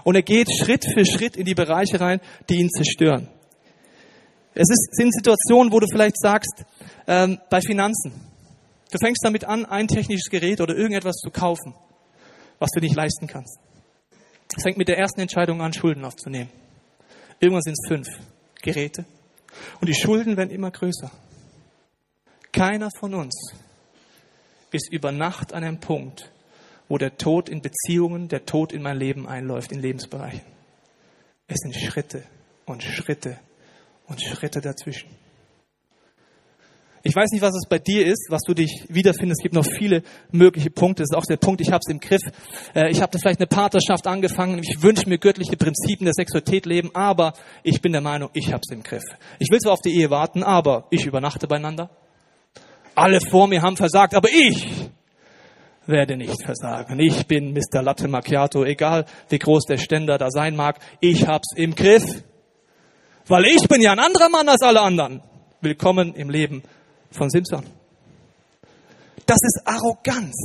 Und 0.04 0.16
er 0.16 0.22
geht 0.22 0.50
Schritt 0.52 0.86
für 0.86 1.06
Schritt 1.06 1.38
in 1.38 1.46
die 1.46 1.56
Bereiche 1.56 2.00
rein, 2.00 2.20
die 2.50 2.56
ihn 2.56 2.70
zerstören. 2.70 3.30
Es 4.54 4.70
ist, 4.70 4.96
sind 4.96 5.14
Situationen, 5.14 5.72
wo 5.72 5.80
du 5.80 5.88
vielleicht 5.88 6.20
sagst, 6.20 6.66
ähm, 7.08 7.40
bei 7.50 7.62
Finanzen, 7.62 8.12
Du 8.94 9.00
fängst 9.00 9.26
damit 9.26 9.44
an, 9.44 9.66
ein 9.66 9.88
technisches 9.88 10.30
Gerät 10.30 10.62
oder 10.62 10.76
irgendetwas 10.76 11.16
zu 11.16 11.32
kaufen, 11.32 11.74
was 12.60 12.70
du 12.76 12.80
nicht 12.80 12.96
leisten 12.96 13.26
kannst. 13.26 13.58
Es 14.56 14.62
fängt 14.62 14.78
mit 14.78 14.88
der 14.88 15.00
ersten 15.00 15.20
Entscheidung 15.20 15.64
an, 15.64 15.74
Schulden 15.74 16.06
aufzunehmen. 16.06 16.52
Irgendwann 17.40 17.64
sind 17.64 17.74
es 17.74 17.88
fünf 17.88 18.08
Geräte. 18.62 19.06
Und 19.82 19.90
die 19.90 19.96
Schulden 19.96 20.38
werden 20.38 20.52
immer 20.52 20.70
größer. 20.70 21.10
Keiner 22.52 22.90
von 23.00 23.16
uns 23.16 23.56
ist 24.72 24.94
über 24.94 25.12
Nacht 25.12 25.54
an 25.54 25.64
einem 25.64 25.80
Punkt, 25.80 26.32
wo 26.94 27.00
der 27.00 27.18
Tod 27.18 27.50
in 27.50 27.64
Beziehungen, 27.64 28.28
der 28.28 28.46
Tod 28.46 28.72
in 28.72 28.84
mein 28.84 29.00
Leben 29.00 29.28
einläuft, 29.28 29.72
in 29.72 29.82
Lebensbereichen. 29.82 30.44
Es 31.48 31.58
sind 31.64 31.76
Schritte 31.76 32.22
und 32.68 32.84
Schritte 32.84 33.40
und 34.06 34.22
Schritte 34.22 34.62
dazwischen. 34.62 35.10
Ich 37.02 37.16
weiß 37.16 37.32
nicht, 37.32 37.42
was 37.42 37.56
es 37.56 37.68
bei 37.68 37.80
dir 37.80 38.06
ist, 38.06 38.28
was 38.30 38.44
du 38.44 38.54
dich 38.54 38.86
wiederfindest. 38.90 39.40
Es 39.40 39.42
gibt 39.42 39.56
noch 39.56 39.66
viele 39.66 40.04
mögliche 40.32 40.70
Punkte. 40.70 41.02
Das 41.02 41.10
ist 41.10 41.18
auch 41.18 41.26
der 41.26 41.38
Punkt, 41.38 41.62
ich 41.62 41.72
habe 41.72 41.80
es 41.84 41.92
im 41.92 42.00
Griff. 42.00 42.22
Äh, 42.76 42.92
ich 42.92 43.02
habe 43.02 43.18
vielleicht 43.18 43.40
eine 43.40 43.48
Partnerschaft 43.48 44.06
angefangen. 44.06 44.60
Ich 44.60 44.84
wünsche 44.84 45.10
mir 45.10 45.18
göttliche 45.18 45.58
Prinzipien 45.58 46.06
der 46.06 46.14
Sexualität 46.14 46.68
leben, 46.68 46.92
aber 46.94 47.34
ich 47.64 47.82
bin 47.82 47.94
der 47.94 48.02
Meinung, 48.02 48.30
ich 48.34 48.54
habe 48.54 48.62
es 48.64 48.72
im 48.72 48.84
Griff. 48.84 49.04
Ich 49.40 49.50
will 49.50 49.58
zwar 49.58 49.74
auf 49.74 49.82
die 49.82 49.98
Ehe 50.00 50.12
warten, 50.12 50.44
aber 50.44 50.86
ich 50.92 51.08
übernachte 51.08 51.48
beieinander. 51.48 51.90
Alle 52.94 53.20
vor 53.20 53.48
mir 53.48 53.64
haben 53.64 53.78
versagt, 53.78 54.14
aber 54.14 54.30
ich 54.30 54.83
werde 55.86 56.18
nicht 56.18 56.44
versagen. 56.44 57.00
Ich 57.00 57.28
bin 57.28 57.54
Mr. 57.54 57.82
Latte 57.82 58.08
Macchiato, 58.08 58.64
egal 58.64 59.06
wie 59.30 59.40
groß 59.40 59.66
der 59.66 59.78
Ständer 59.78 60.18
da 60.18 60.30
sein 60.30 60.56
mag. 60.56 60.80
Ich 61.00 61.28
hab's 61.28 61.54
im 61.56 61.76
Griff. 61.76 62.24
Weil 63.28 63.46
ich 63.46 63.68
bin 63.68 63.82
ja 63.82 63.92
ein 63.92 64.00
anderer 64.00 64.30
Mann 64.30 64.48
als 64.50 64.62
alle 64.62 64.82
anderen. 64.82 65.22
Willkommen 65.62 66.14
im 66.16 66.30
Leben 66.30 66.64
von 67.12 67.30
Simpson. 67.30 67.66
Das 69.26 69.38
ist 69.42 69.62
Arroganz. 69.66 70.36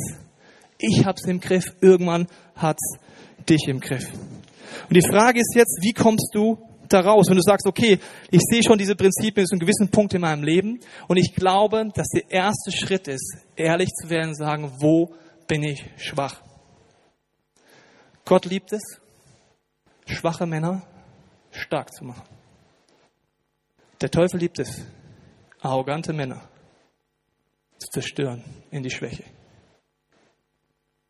Ich 0.78 1.04
hab's 1.04 1.26
im 1.26 1.40
Griff, 1.40 1.64
irgendwann 1.80 2.28
hat's 2.54 2.98
dich 3.48 3.66
im 3.66 3.80
Griff. 3.80 4.06
Und 4.88 4.96
die 4.96 5.02
Frage 5.02 5.40
ist 5.40 5.54
jetzt, 5.56 5.80
wie 5.82 5.92
kommst 5.92 6.30
du 6.34 6.58
da 6.88 7.00
raus? 7.00 7.26
Wenn 7.28 7.36
du 7.36 7.42
sagst, 7.42 7.66
okay, 7.66 7.98
ich 8.30 8.40
sehe 8.48 8.62
schon 8.62 8.78
diese 8.78 8.94
Prinzipien 8.94 9.46
zu 9.46 9.54
einem 9.54 9.60
gewissen 9.60 9.88
Punkt 9.88 10.14
in 10.14 10.20
meinem 10.20 10.44
Leben 10.44 10.80
und 11.08 11.16
ich 11.16 11.34
glaube, 11.34 11.88
dass 11.94 12.06
der 12.08 12.30
erste 12.30 12.70
Schritt 12.70 13.08
ist, 13.08 13.38
ehrlich 13.56 13.88
zu 13.88 14.08
werden 14.08 14.28
und 14.28 14.36
sagen, 14.36 14.72
wo 14.78 15.12
bin 15.48 15.64
ich 15.64 15.84
schwach? 15.96 16.42
Gott 18.24 18.44
liebt 18.44 18.72
es, 18.72 19.00
schwache 20.06 20.46
Männer 20.46 20.82
stark 21.50 21.92
zu 21.92 22.04
machen. 22.04 22.22
Der 24.00 24.10
Teufel 24.10 24.38
liebt 24.38 24.58
es, 24.60 24.84
arrogante 25.60 26.12
Männer 26.12 26.48
zu 27.78 27.88
zerstören 27.90 28.44
in 28.70 28.82
die 28.82 28.90
Schwäche. 28.90 29.24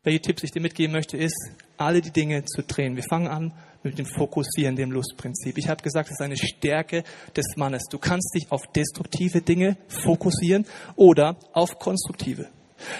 Welche 0.01 0.21
Tipps 0.21 0.43
ich 0.43 0.51
dir 0.51 0.61
mitgeben 0.61 0.93
möchte, 0.93 1.17
ist, 1.17 1.51
alle 1.77 2.01
die 2.01 2.11
Dinge 2.11 2.45
zu 2.45 2.63
drehen. 2.63 2.95
Wir 2.95 3.03
fangen 3.03 3.27
an 3.27 3.53
mit 3.83 3.99
dem 3.99 4.05
Fokussieren, 4.05 4.75
dem 4.75 4.91
Lustprinzip. 4.91 5.57
Ich 5.57 5.67
habe 5.67 5.83
gesagt, 5.83 6.09
es 6.09 6.15
ist 6.15 6.21
eine 6.21 6.37
Stärke 6.37 7.03
des 7.35 7.57
Mannes. 7.57 7.83
Du 7.89 7.97
kannst 7.97 8.33
dich 8.33 8.51
auf 8.51 8.65
destruktive 8.67 9.41
Dinge 9.41 9.77
fokussieren 9.87 10.65
oder 10.95 11.37
auf 11.51 11.79
konstruktive. 11.79 12.49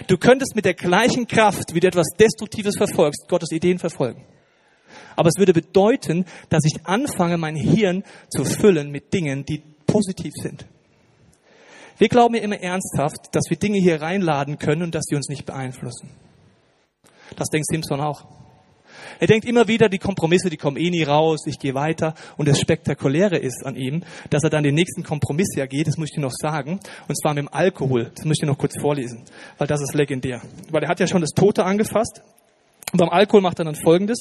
Du 0.07 0.17
könntest 0.17 0.55
mit 0.55 0.65
der 0.65 0.73
gleichen 0.73 1.27
Kraft, 1.27 1.73
wie 1.73 1.79
du 1.79 1.87
etwas 1.87 2.07
Destruktives 2.19 2.75
verfolgst, 2.77 3.27
Gottes 3.27 3.51
Ideen 3.51 3.79
verfolgen. 3.79 4.25
Aber 5.15 5.29
es 5.29 5.37
würde 5.37 5.53
bedeuten, 5.53 6.25
dass 6.49 6.63
ich 6.65 6.85
anfange, 6.85 7.37
mein 7.37 7.55
Hirn 7.55 8.03
zu 8.29 8.45
füllen 8.45 8.91
mit 8.91 9.13
Dingen, 9.13 9.45
die 9.45 9.61
positiv 9.85 10.33
sind. 10.35 10.65
Wir 11.97 12.07
glauben 12.07 12.35
ja 12.35 12.41
immer 12.41 12.59
ernsthaft, 12.59 13.35
dass 13.35 13.49
wir 13.49 13.57
Dinge 13.57 13.77
hier 13.77 14.01
reinladen 14.01 14.57
können 14.57 14.83
und 14.83 14.95
dass 14.95 15.03
sie 15.05 15.15
uns 15.15 15.27
nicht 15.27 15.45
beeinflussen. 15.45 16.09
Das 17.35 17.49
denkt 17.49 17.67
Simpson 17.67 17.99
auch. 17.99 18.25
Er 19.19 19.27
denkt 19.27 19.45
immer 19.45 19.67
wieder, 19.67 19.89
die 19.89 19.97
Kompromisse, 19.97 20.49
die 20.49 20.57
kommen 20.57 20.77
eh 20.77 20.89
nie 20.89 21.03
raus, 21.03 21.45
ich 21.45 21.59
gehe 21.59 21.73
weiter. 21.73 22.13
Und 22.37 22.47
das 22.47 22.59
Spektakuläre 22.59 23.37
ist 23.37 23.65
an 23.65 23.75
ihm, 23.75 24.03
dass 24.29 24.43
er 24.43 24.49
dann 24.49 24.63
den 24.63 24.75
nächsten 24.75 25.03
Kompromiss 25.03 25.55
ja 25.55 25.65
geht, 25.65 25.87
das 25.87 25.97
muss 25.97 26.09
ich 26.09 26.15
dir 26.15 26.21
noch 26.21 26.33
sagen, 26.33 26.79
und 27.07 27.15
zwar 27.19 27.33
mit 27.33 27.43
dem 27.43 27.53
Alkohol. 27.53 28.11
Das 28.15 28.25
muss 28.25 28.37
ich 28.37 28.41
dir 28.41 28.47
noch 28.47 28.57
kurz 28.57 28.79
vorlesen, 28.79 29.23
weil 29.57 29.67
das 29.67 29.81
ist 29.81 29.93
legendär. 29.93 30.41
Weil 30.71 30.83
er 30.83 30.89
hat 30.89 30.99
ja 30.99 31.07
schon 31.07 31.21
das 31.21 31.31
Tote 31.31 31.65
angefasst. 31.65 32.21
Und 32.91 32.99
beim 32.99 33.09
Alkohol 33.09 33.41
macht 33.41 33.59
er 33.59 33.65
dann 33.65 33.75
Folgendes. 33.75 34.19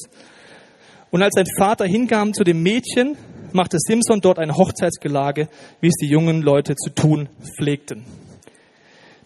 Und 1.10 1.22
als 1.22 1.34
sein 1.34 1.46
Vater 1.56 1.86
hingam 1.86 2.34
zu 2.34 2.44
dem 2.44 2.62
Mädchen, 2.62 3.16
machte 3.52 3.78
Simpson 3.80 4.20
dort 4.20 4.38
ein 4.38 4.54
Hochzeitsgelage, 4.54 5.48
wie 5.80 5.88
es 5.88 5.94
die 5.94 6.08
jungen 6.08 6.42
Leute 6.42 6.76
zu 6.76 6.90
tun 6.90 7.28
pflegten. 7.56 8.04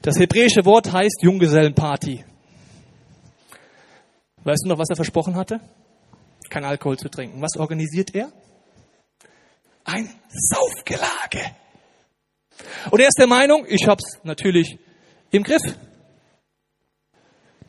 Das 0.00 0.18
hebräische 0.18 0.64
Wort 0.64 0.92
heißt 0.92 1.22
Junggesellenparty. 1.22 2.24
Weißt 4.44 4.64
du 4.64 4.68
noch, 4.68 4.78
was 4.78 4.90
er 4.90 4.96
versprochen 4.96 5.36
hatte? 5.36 5.60
Kein 6.48 6.64
Alkohol 6.64 6.98
zu 6.98 7.08
trinken. 7.08 7.40
Was 7.40 7.56
organisiert 7.56 8.14
er? 8.14 8.30
Ein 9.84 10.08
Saufgelage. 10.28 11.54
Und 12.90 13.00
er 13.00 13.08
ist 13.08 13.18
der 13.18 13.26
Meinung, 13.26 13.64
ich 13.68 13.86
hab's 13.86 14.18
natürlich 14.22 14.78
im 15.30 15.42
Griff. 15.42 15.62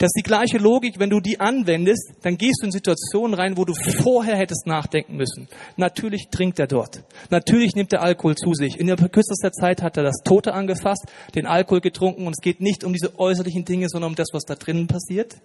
Das 0.04 0.10
ist 0.10 0.18
die 0.18 0.28
gleiche 0.28 0.58
Logik, 0.58 1.00
wenn 1.00 1.10
du 1.10 1.22
die 1.22 1.40
anwendest, 1.40 2.16
dann 2.24 2.36
gehst 2.36 2.58
du 2.60 2.66
in 2.66 2.74
Situationen 2.74 3.34
rein, 3.34 3.56
wo 3.56 3.64
du 3.64 3.74
vorher 3.74 4.36
hättest 4.36 4.68
nachdenken 4.68 5.16
müssen. 5.16 5.48
Natürlich 5.78 6.28
trinkt 6.30 6.60
er 6.60 6.68
dort. 6.68 7.06
Natürlich 7.30 7.74
nimmt 7.74 7.94
er 7.94 8.02
Alkohol 8.02 8.36
zu 8.36 8.54
sich. 8.54 8.78
In 8.78 8.88
der 8.88 8.98
kürzester 8.98 9.54
Zeit 9.54 9.82
hat 9.82 9.96
er 9.96 10.04
das 10.04 10.18
Tote 10.26 10.54
angefasst, 10.54 11.06
den 11.36 11.46
Alkohol 11.46 11.80
getrunken 11.80 12.28
und 12.28 12.34
es 12.34 12.42
geht 12.42 12.60
nicht 12.60 12.84
um 12.84 12.92
diese 12.92 13.18
äußerlichen 13.18 13.64
Dinge, 13.64 13.88
sondern 13.88 14.12
um 14.12 14.16
das, 14.16 14.28
was 14.34 14.44
da 14.44 14.56
drinnen 14.56 14.88
passiert. 14.88 15.38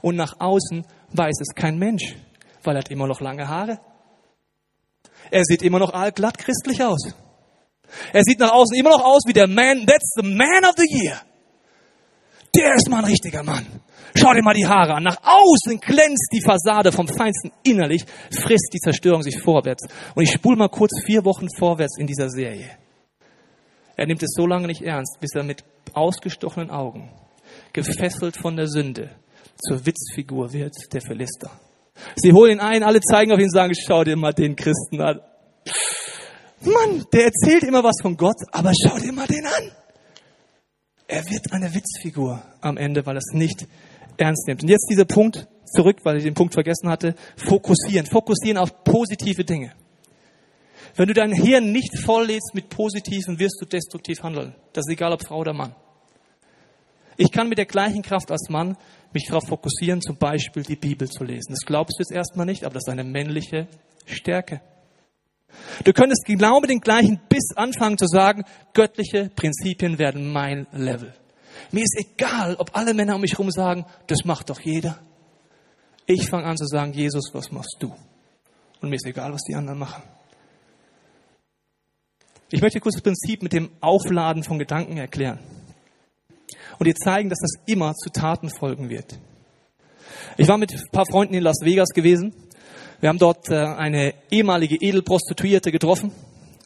Und 0.00 0.14
nach 0.14 0.38
außen 0.38 0.86
weiß 1.12 1.40
es 1.40 1.52
kein 1.56 1.76
Mensch, 1.76 2.14
weil 2.62 2.76
er 2.76 2.82
hat 2.82 2.92
immer 2.92 3.08
noch 3.08 3.20
lange 3.20 3.48
Haare. 3.48 3.80
Er 5.32 5.42
sieht 5.42 5.62
immer 5.62 5.80
noch 5.80 5.92
allglatt 5.92 6.38
christlich 6.38 6.84
aus. 6.84 7.16
Er 8.12 8.22
sieht 8.22 8.38
nach 8.38 8.52
außen 8.52 8.78
immer 8.78 8.90
noch 8.90 9.04
aus 9.04 9.22
wie 9.26 9.32
der 9.32 9.48
Man, 9.48 9.84
that's 9.84 10.14
the 10.14 10.22
man 10.22 10.64
of 10.64 10.76
the 10.76 10.86
year. 10.88 11.20
Der 12.54 12.76
ist 12.76 12.88
mal 12.88 12.98
ein 12.98 13.06
richtiger 13.06 13.42
Mann. 13.42 13.66
Schau 14.16 14.32
dir 14.32 14.42
mal 14.42 14.54
die 14.54 14.66
Haare 14.66 14.94
an. 14.94 15.02
Nach 15.02 15.18
außen 15.22 15.80
glänzt 15.80 16.28
die 16.32 16.40
Fassade 16.40 16.92
vom 16.92 17.08
Feinsten. 17.08 17.52
Innerlich 17.64 18.04
frisst 18.30 18.70
die 18.72 18.78
Zerstörung 18.78 19.22
sich 19.22 19.40
vorwärts. 19.40 19.86
Und 20.14 20.22
ich 20.22 20.30
spule 20.30 20.56
mal 20.56 20.68
kurz 20.68 20.92
vier 21.04 21.24
Wochen 21.24 21.48
vorwärts 21.58 21.98
in 21.98 22.06
dieser 22.06 22.30
Serie. 22.30 22.70
Er 23.96 24.06
nimmt 24.06 24.22
es 24.22 24.30
so 24.36 24.46
lange 24.46 24.66
nicht 24.66 24.82
ernst, 24.82 25.18
bis 25.20 25.34
er 25.34 25.42
mit 25.42 25.64
ausgestochenen 25.92 26.70
Augen, 26.70 27.10
gefesselt 27.72 28.36
von 28.36 28.56
der 28.56 28.68
Sünde, 28.68 29.10
zur 29.56 29.84
Witzfigur 29.86 30.52
wird, 30.52 30.74
der 30.92 31.00
Philister. 31.00 31.50
Sie 32.16 32.32
holen 32.32 32.52
ihn 32.52 32.60
ein, 32.60 32.82
alle 32.82 33.00
zeigen 33.00 33.32
auf 33.32 33.38
ihn 33.38 33.50
sagen, 33.50 33.72
schau 33.74 34.02
dir 34.02 34.16
mal 34.16 34.32
den 34.32 34.56
Christen 34.56 35.00
an. 35.00 35.20
Mann, 36.60 37.04
der 37.12 37.26
erzählt 37.26 37.62
immer 37.62 37.84
was 37.84 37.96
von 38.02 38.16
Gott, 38.16 38.36
aber 38.50 38.72
schau 38.74 38.98
dir 38.98 39.12
mal 39.12 39.26
den 39.26 39.46
an. 39.46 39.70
Er 41.06 41.24
wird 41.26 41.52
eine 41.52 41.72
Witzfigur 41.74 42.42
am 42.60 42.76
Ende, 42.76 43.04
weil 43.06 43.16
er 43.16 43.18
es 43.18 43.32
nicht 43.32 43.66
ernst 44.16 44.46
nimmt. 44.46 44.62
Und 44.62 44.68
jetzt 44.68 44.88
dieser 44.90 45.04
Punkt 45.04 45.46
zurück, 45.64 45.98
weil 46.04 46.16
ich 46.16 46.24
den 46.24 46.34
Punkt 46.34 46.54
vergessen 46.54 46.88
hatte. 46.88 47.14
Fokussieren. 47.36 48.06
Fokussieren 48.06 48.58
auf 48.58 48.84
positive 48.84 49.44
Dinge. 49.44 49.72
Wenn 50.96 51.08
du 51.08 51.14
dein 51.14 51.32
Hirn 51.32 51.72
nicht 51.72 51.98
volllädst 51.98 52.54
mit 52.54 52.68
Positiven, 52.68 53.38
wirst 53.38 53.60
du 53.60 53.66
destruktiv 53.66 54.22
handeln. 54.22 54.54
Das 54.72 54.86
ist 54.86 54.92
egal, 54.92 55.12
ob 55.12 55.26
Frau 55.26 55.38
oder 55.38 55.52
Mann. 55.52 55.74
Ich 57.16 57.30
kann 57.32 57.48
mit 57.48 57.58
der 57.58 57.66
gleichen 57.66 58.02
Kraft 58.02 58.30
als 58.30 58.48
Mann 58.48 58.76
mich 59.12 59.26
darauf 59.26 59.46
fokussieren, 59.46 60.00
zum 60.00 60.16
Beispiel 60.16 60.62
die 60.62 60.76
Bibel 60.76 61.08
zu 61.08 61.24
lesen. 61.24 61.50
Das 61.50 61.66
glaubst 61.66 61.98
du 61.98 62.02
jetzt 62.02 62.12
erstmal 62.12 62.46
nicht, 62.46 62.64
aber 62.64 62.74
das 62.74 62.84
ist 62.86 62.92
eine 62.92 63.04
männliche 63.04 63.68
Stärke. 64.04 64.60
Du 65.84 65.92
könntest 65.92 66.24
genau 66.26 66.60
mit 66.60 66.70
dem 66.70 66.80
gleichen 66.80 67.20
Biss 67.28 67.50
anfangen 67.54 67.98
zu 67.98 68.06
sagen, 68.06 68.44
göttliche 68.72 69.30
Prinzipien 69.34 69.98
werden 69.98 70.32
mein 70.32 70.66
Level. 70.72 71.14
Mir 71.72 71.82
ist 71.82 71.96
egal, 71.98 72.56
ob 72.56 72.76
alle 72.76 72.94
Männer 72.94 73.14
um 73.14 73.20
mich 73.20 73.32
herum 73.32 73.50
sagen, 73.50 73.84
das 74.06 74.24
macht 74.24 74.50
doch 74.50 74.60
jeder. 74.60 74.98
Ich 76.06 76.28
fange 76.28 76.44
an 76.44 76.56
zu 76.56 76.66
sagen, 76.66 76.92
Jesus, 76.92 77.30
was 77.32 77.50
machst 77.50 77.76
du? 77.80 77.94
Und 78.80 78.90
mir 78.90 78.96
ist 78.96 79.06
egal, 79.06 79.32
was 79.32 79.42
die 79.42 79.54
anderen 79.54 79.78
machen. 79.78 80.02
Ich 82.50 82.60
möchte 82.60 82.80
kurz 82.80 82.94
das 82.94 83.02
Prinzip 83.02 83.42
mit 83.42 83.52
dem 83.52 83.70
Aufladen 83.80 84.44
von 84.44 84.58
Gedanken 84.58 84.96
erklären 84.96 85.38
und 86.78 86.86
dir 86.86 86.94
zeigen, 86.94 87.28
dass 87.28 87.40
das 87.40 87.62
immer 87.66 87.94
zu 87.94 88.10
Taten 88.10 88.50
folgen 88.50 88.90
wird. 88.90 89.18
Ich 90.36 90.48
war 90.48 90.58
mit 90.58 90.72
ein 90.72 90.80
paar 90.90 91.06
Freunden 91.06 91.34
in 91.34 91.42
Las 91.42 91.60
Vegas 91.62 91.90
gewesen. 91.90 92.34
Wir 93.00 93.08
haben 93.08 93.18
dort 93.18 93.48
äh, 93.50 93.56
eine 93.56 94.14
ehemalige 94.30 94.76
Edelprostituierte 94.76 95.70
getroffen, 95.72 96.12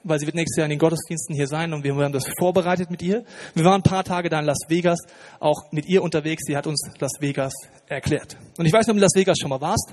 weil 0.09 0.19
sie 0.19 0.27
wird 0.27 0.37
nächstes 0.37 0.57
Jahr 0.57 0.67
in 0.67 0.71
den 0.71 0.79
Gottesdiensten 0.79 1.35
hier 1.35 1.47
sein 1.47 1.73
und 1.73 1.85
wir 1.85 1.95
haben 1.95 2.13
das 2.13 2.25
vorbereitet 2.39 2.91
mit 2.91 3.03
ihr. 3.03 3.25
Wir 3.55 3.65
waren 3.65 3.81
ein 3.81 3.83
paar 3.83 4.05
Tage 4.05 4.29
da 4.29 4.41
in 4.41 4.47
Las 4.47 4.59
Vegas, 4.69 4.99
auch 5.41 5.71
mit 5.73 5.87
ihr 5.87 6.03
unterwegs. 6.03 6.45
Sie 6.47 6.57
hat 6.57 6.67
uns 6.67 6.81
Las 6.99 7.13
Vegas 7.21 7.53
erklärt. 7.87 8.37
Und 8.57 8.67
ich 8.67 8.73
weiß 8.73 8.87
nicht, 8.87 8.91
ob 8.91 8.95
du 8.95 8.99
in 8.99 9.03
Las 9.03 9.15
Vegas 9.15 9.39
schon 9.41 9.51
mal 9.51 9.61
warst. 9.61 9.93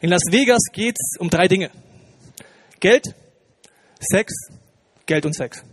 In 0.00 0.10
Las 0.10 0.22
Vegas 0.30 0.62
geht 0.72 0.96
es 1.00 1.18
um 1.18 1.30
drei 1.30 1.48
Dinge. 1.48 1.70
Geld, 2.80 3.14
Sex, 3.98 4.32
Geld 5.06 5.24
und 5.24 5.34
Sex. 5.34 5.64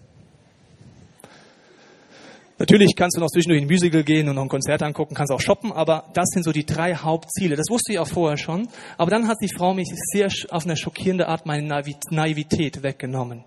Natürlich 2.63 2.95
kannst 2.95 3.17
du 3.17 3.19
noch 3.19 3.27
zwischendurch 3.27 3.61
in 3.61 3.67
ein 3.67 3.69
Musical 3.69 4.05
gehen 4.05 4.29
und 4.29 4.35
noch 4.35 4.43
ein 4.43 4.47
Konzert 4.47 4.81
angucken, 4.83 5.15
kannst 5.15 5.33
auch 5.33 5.41
shoppen, 5.41 5.73
aber 5.73 6.05
das 6.13 6.29
sind 6.29 6.43
so 6.43 6.53
die 6.53 6.65
drei 6.65 6.95
Hauptziele. 6.95 7.57
Das 7.57 7.65
wusste 7.69 7.91
ich 7.91 7.99
auch 7.99 8.07
vorher 8.07 8.37
schon. 8.37 8.69
Aber 8.97 9.11
dann 9.11 9.27
hat 9.27 9.35
die 9.41 9.53
Frau 9.53 9.73
mich 9.73 9.89
sehr 10.13 10.29
auf 10.49 10.63
eine 10.63 10.77
schockierende 10.77 11.27
Art 11.27 11.45
meine 11.45 11.83
Naivität 12.09 12.81
weggenommen 12.81 13.43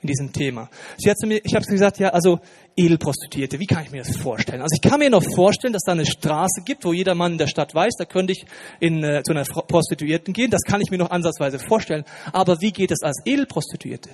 in 0.00 0.08
diesem 0.08 0.32
Thema. 0.32 0.70
Sie 0.96 1.10
hat 1.10 1.18
zu 1.18 1.26
mir, 1.26 1.42
ich 1.44 1.54
habe 1.54 1.66
gesagt, 1.66 1.98
ja, 1.98 2.08
also 2.08 2.40
Edelprostituierte, 2.74 3.60
wie 3.60 3.66
kann 3.66 3.82
ich 3.82 3.90
mir 3.90 4.02
das 4.02 4.16
vorstellen? 4.16 4.62
Also 4.62 4.74
ich 4.74 4.80
kann 4.80 4.98
mir 4.98 5.10
noch 5.10 5.24
vorstellen, 5.34 5.74
dass 5.74 5.82
da 5.82 5.92
eine 5.92 6.06
Straße 6.06 6.62
gibt, 6.64 6.86
wo 6.86 6.94
jeder 6.94 7.14
Mann 7.14 7.32
in 7.32 7.38
der 7.38 7.48
Stadt 7.48 7.74
weiß, 7.74 7.96
da 7.98 8.06
könnte 8.06 8.32
ich 8.32 8.46
in, 8.80 9.04
äh, 9.04 9.22
zu 9.24 9.34
einer 9.34 9.44
Prostituierten 9.44 10.32
gehen. 10.32 10.50
Das 10.50 10.62
kann 10.62 10.80
ich 10.80 10.90
mir 10.90 10.96
noch 10.96 11.10
ansatzweise 11.10 11.58
vorstellen. 11.58 12.04
Aber 12.32 12.62
wie 12.62 12.72
geht 12.72 12.92
es 12.92 13.02
als 13.02 13.20
Edelprostituierte? 13.26 14.08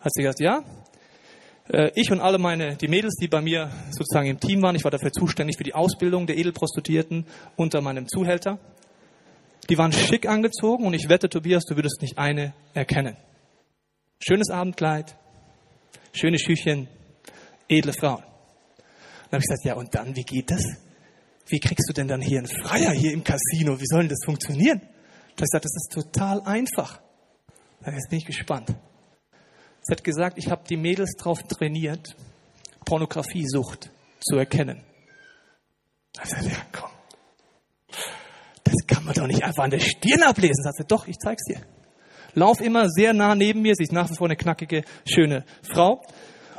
Hat 0.00 0.12
sie 0.12 0.24
gesagt, 0.24 0.40
ja, 0.40 0.62
ich 1.94 2.10
und 2.10 2.20
alle 2.20 2.38
meine, 2.38 2.76
die 2.76 2.88
Mädels, 2.88 3.14
die 3.20 3.28
bei 3.28 3.40
mir 3.40 3.70
sozusagen 3.90 4.26
im 4.26 4.40
Team 4.40 4.60
waren, 4.62 4.74
ich 4.74 4.82
war 4.82 4.90
dafür 4.90 5.12
zuständig 5.12 5.56
für 5.56 5.62
die 5.62 5.74
Ausbildung 5.74 6.26
der 6.26 6.36
Edelprostituierten 6.36 7.26
unter 7.56 7.80
meinem 7.80 8.08
Zuhälter, 8.08 8.58
die 9.68 9.78
waren 9.78 9.92
schick 9.92 10.28
angezogen 10.28 10.84
und 10.84 10.94
ich 10.94 11.08
wette, 11.08 11.28
Tobias, 11.28 11.64
du 11.64 11.76
würdest 11.76 12.02
nicht 12.02 12.18
eine 12.18 12.54
erkennen. 12.74 13.16
Schönes 14.18 14.50
Abendkleid, 14.50 15.16
schöne 16.12 16.38
Schüchchen, 16.40 16.88
edle 17.68 17.92
Frauen. 17.92 18.24
Dann 19.30 19.38
habe 19.38 19.38
ich 19.38 19.48
gesagt, 19.48 19.64
ja 19.64 19.74
und 19.74 19.94
dann, 19.94 20.16
wie 20.16 20.24
geht 20.24 20.50
das? 20.50 20.64
Wie 21.46 21.60
kriegst 21.60 21.88
du 21.88 21.92
denn 21.92 22.08
dann 22.08 22.20
hier 22.20 22.38
einen 22.38 22.48
Freier 22.48 22.90
hier 22.90 23.12
im 23.12 23.22
Casino? 23.22 23.80
Wie 23.80 23.86
soll 23.86 24.00
denn 24.00 24.08
das 24.08 24.24
funktionieren? 24.24 24.80
Da 24.80 24.86
habe 24.86 25.30
ich 25.30 25.36
gesagt, 25.36 25.64
das 25.64 25.76
ist 25.76 25.92
total 25.92 26.40
einfach. 26.42 27.00
Jetzt 27.86 28.10
bin 28.10 28.18
ich 28.18 28.26
gespannt. 28.26 28.74
Sie 29.82 29.92
hat 29.92 30.04
gesagt, 30.04 30.38
ich 30.38 30.50
habe 30.50 30.62
die 30.68 30.76
Mädels 30.76 31.12
darauf 31.16 31.42
trainiert, 31.42 32.14
Pornografiesucht 32.84 33.90
zu 34.20 34.36
erkennen. 34.36 34.82
Da 36.12 36.22
ja 36.24 36.56
komm, 36.72 36.90
das 38.64 38.86
kann 38.86 39.04
man 39.04 39.14
doch 39.14 39.26
nicht 39.26 39.42
einfach 39.42 39.64
an 39.64 39.70
der 39.70 39.80
Stirn 39.80 40.22
ablesen. 40.22 40.62
Sagt 40.62 40.76
sie, 40.76 40.84
doch, 40.84 41.06
ich 41.06 41.18
zeig's 41.18 41.44
dir. 41.44 41.60
Lauf 42.34 42.60
immer 42.60 42.88
sehr 42.88 43.12
nah 43.12 43.34
neben 43.34 43.62
mir. 43.62 43.74
Sie 43.74 43.84
ist 43.84 43.92
nach 43.92 44.10
wie 44.10 44.16
vor 44.16 44.26
eine 44.26 44.36
knackige, 44.36 44.84
schöne 45.04 45.44
Frau. 45.62 46.02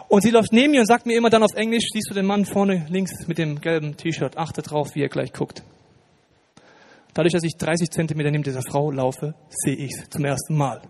Und 0.09 0.23
sie 0.23 0.31
läuft 0.31 0.51
neben 0.51 0.71
mir 0.71 0.81
und 0.81 0.87
sagt 0.87 1.05
mir 1.05 1.15
immer 1.15 1.29
dann 1.29 1.43
auf 1.43 1.53
Englisch, 1.53 1.85
siehst 1.93 2.09
du 2.09 2.13
den 2.13 2.25
Mann 2.25 2.45
vorne 2.45 2.85
links 2.89 3.27
mit 3.27 3.37
dem 3.37 3.61
gelben 3.61 3.95
T-Shirt, 3.95 4.37
achte 4.37 4.61
drauf, 4.61 4.93
wie 4.93 5.03
er 5.03 5.09
gleich 5.09 5.31
guckt. 5.31 5.63
Dadurch, 7.13 7.33
dass 7.33 7.43
ich 7.43 7.55
30 7.57 7.89
Zentimeter 7.89 8.31
neben 8.31 8.43
dieser 8.43 8.61
Frau 8.61 8.91
laufe, 8.91 9.35
sehe 9.49 9.75
ich 9.75 9.91
es 9.97 10.09
zum 10.09 10.25
ersten 10.25 10.55
Mal. 10.55 10.81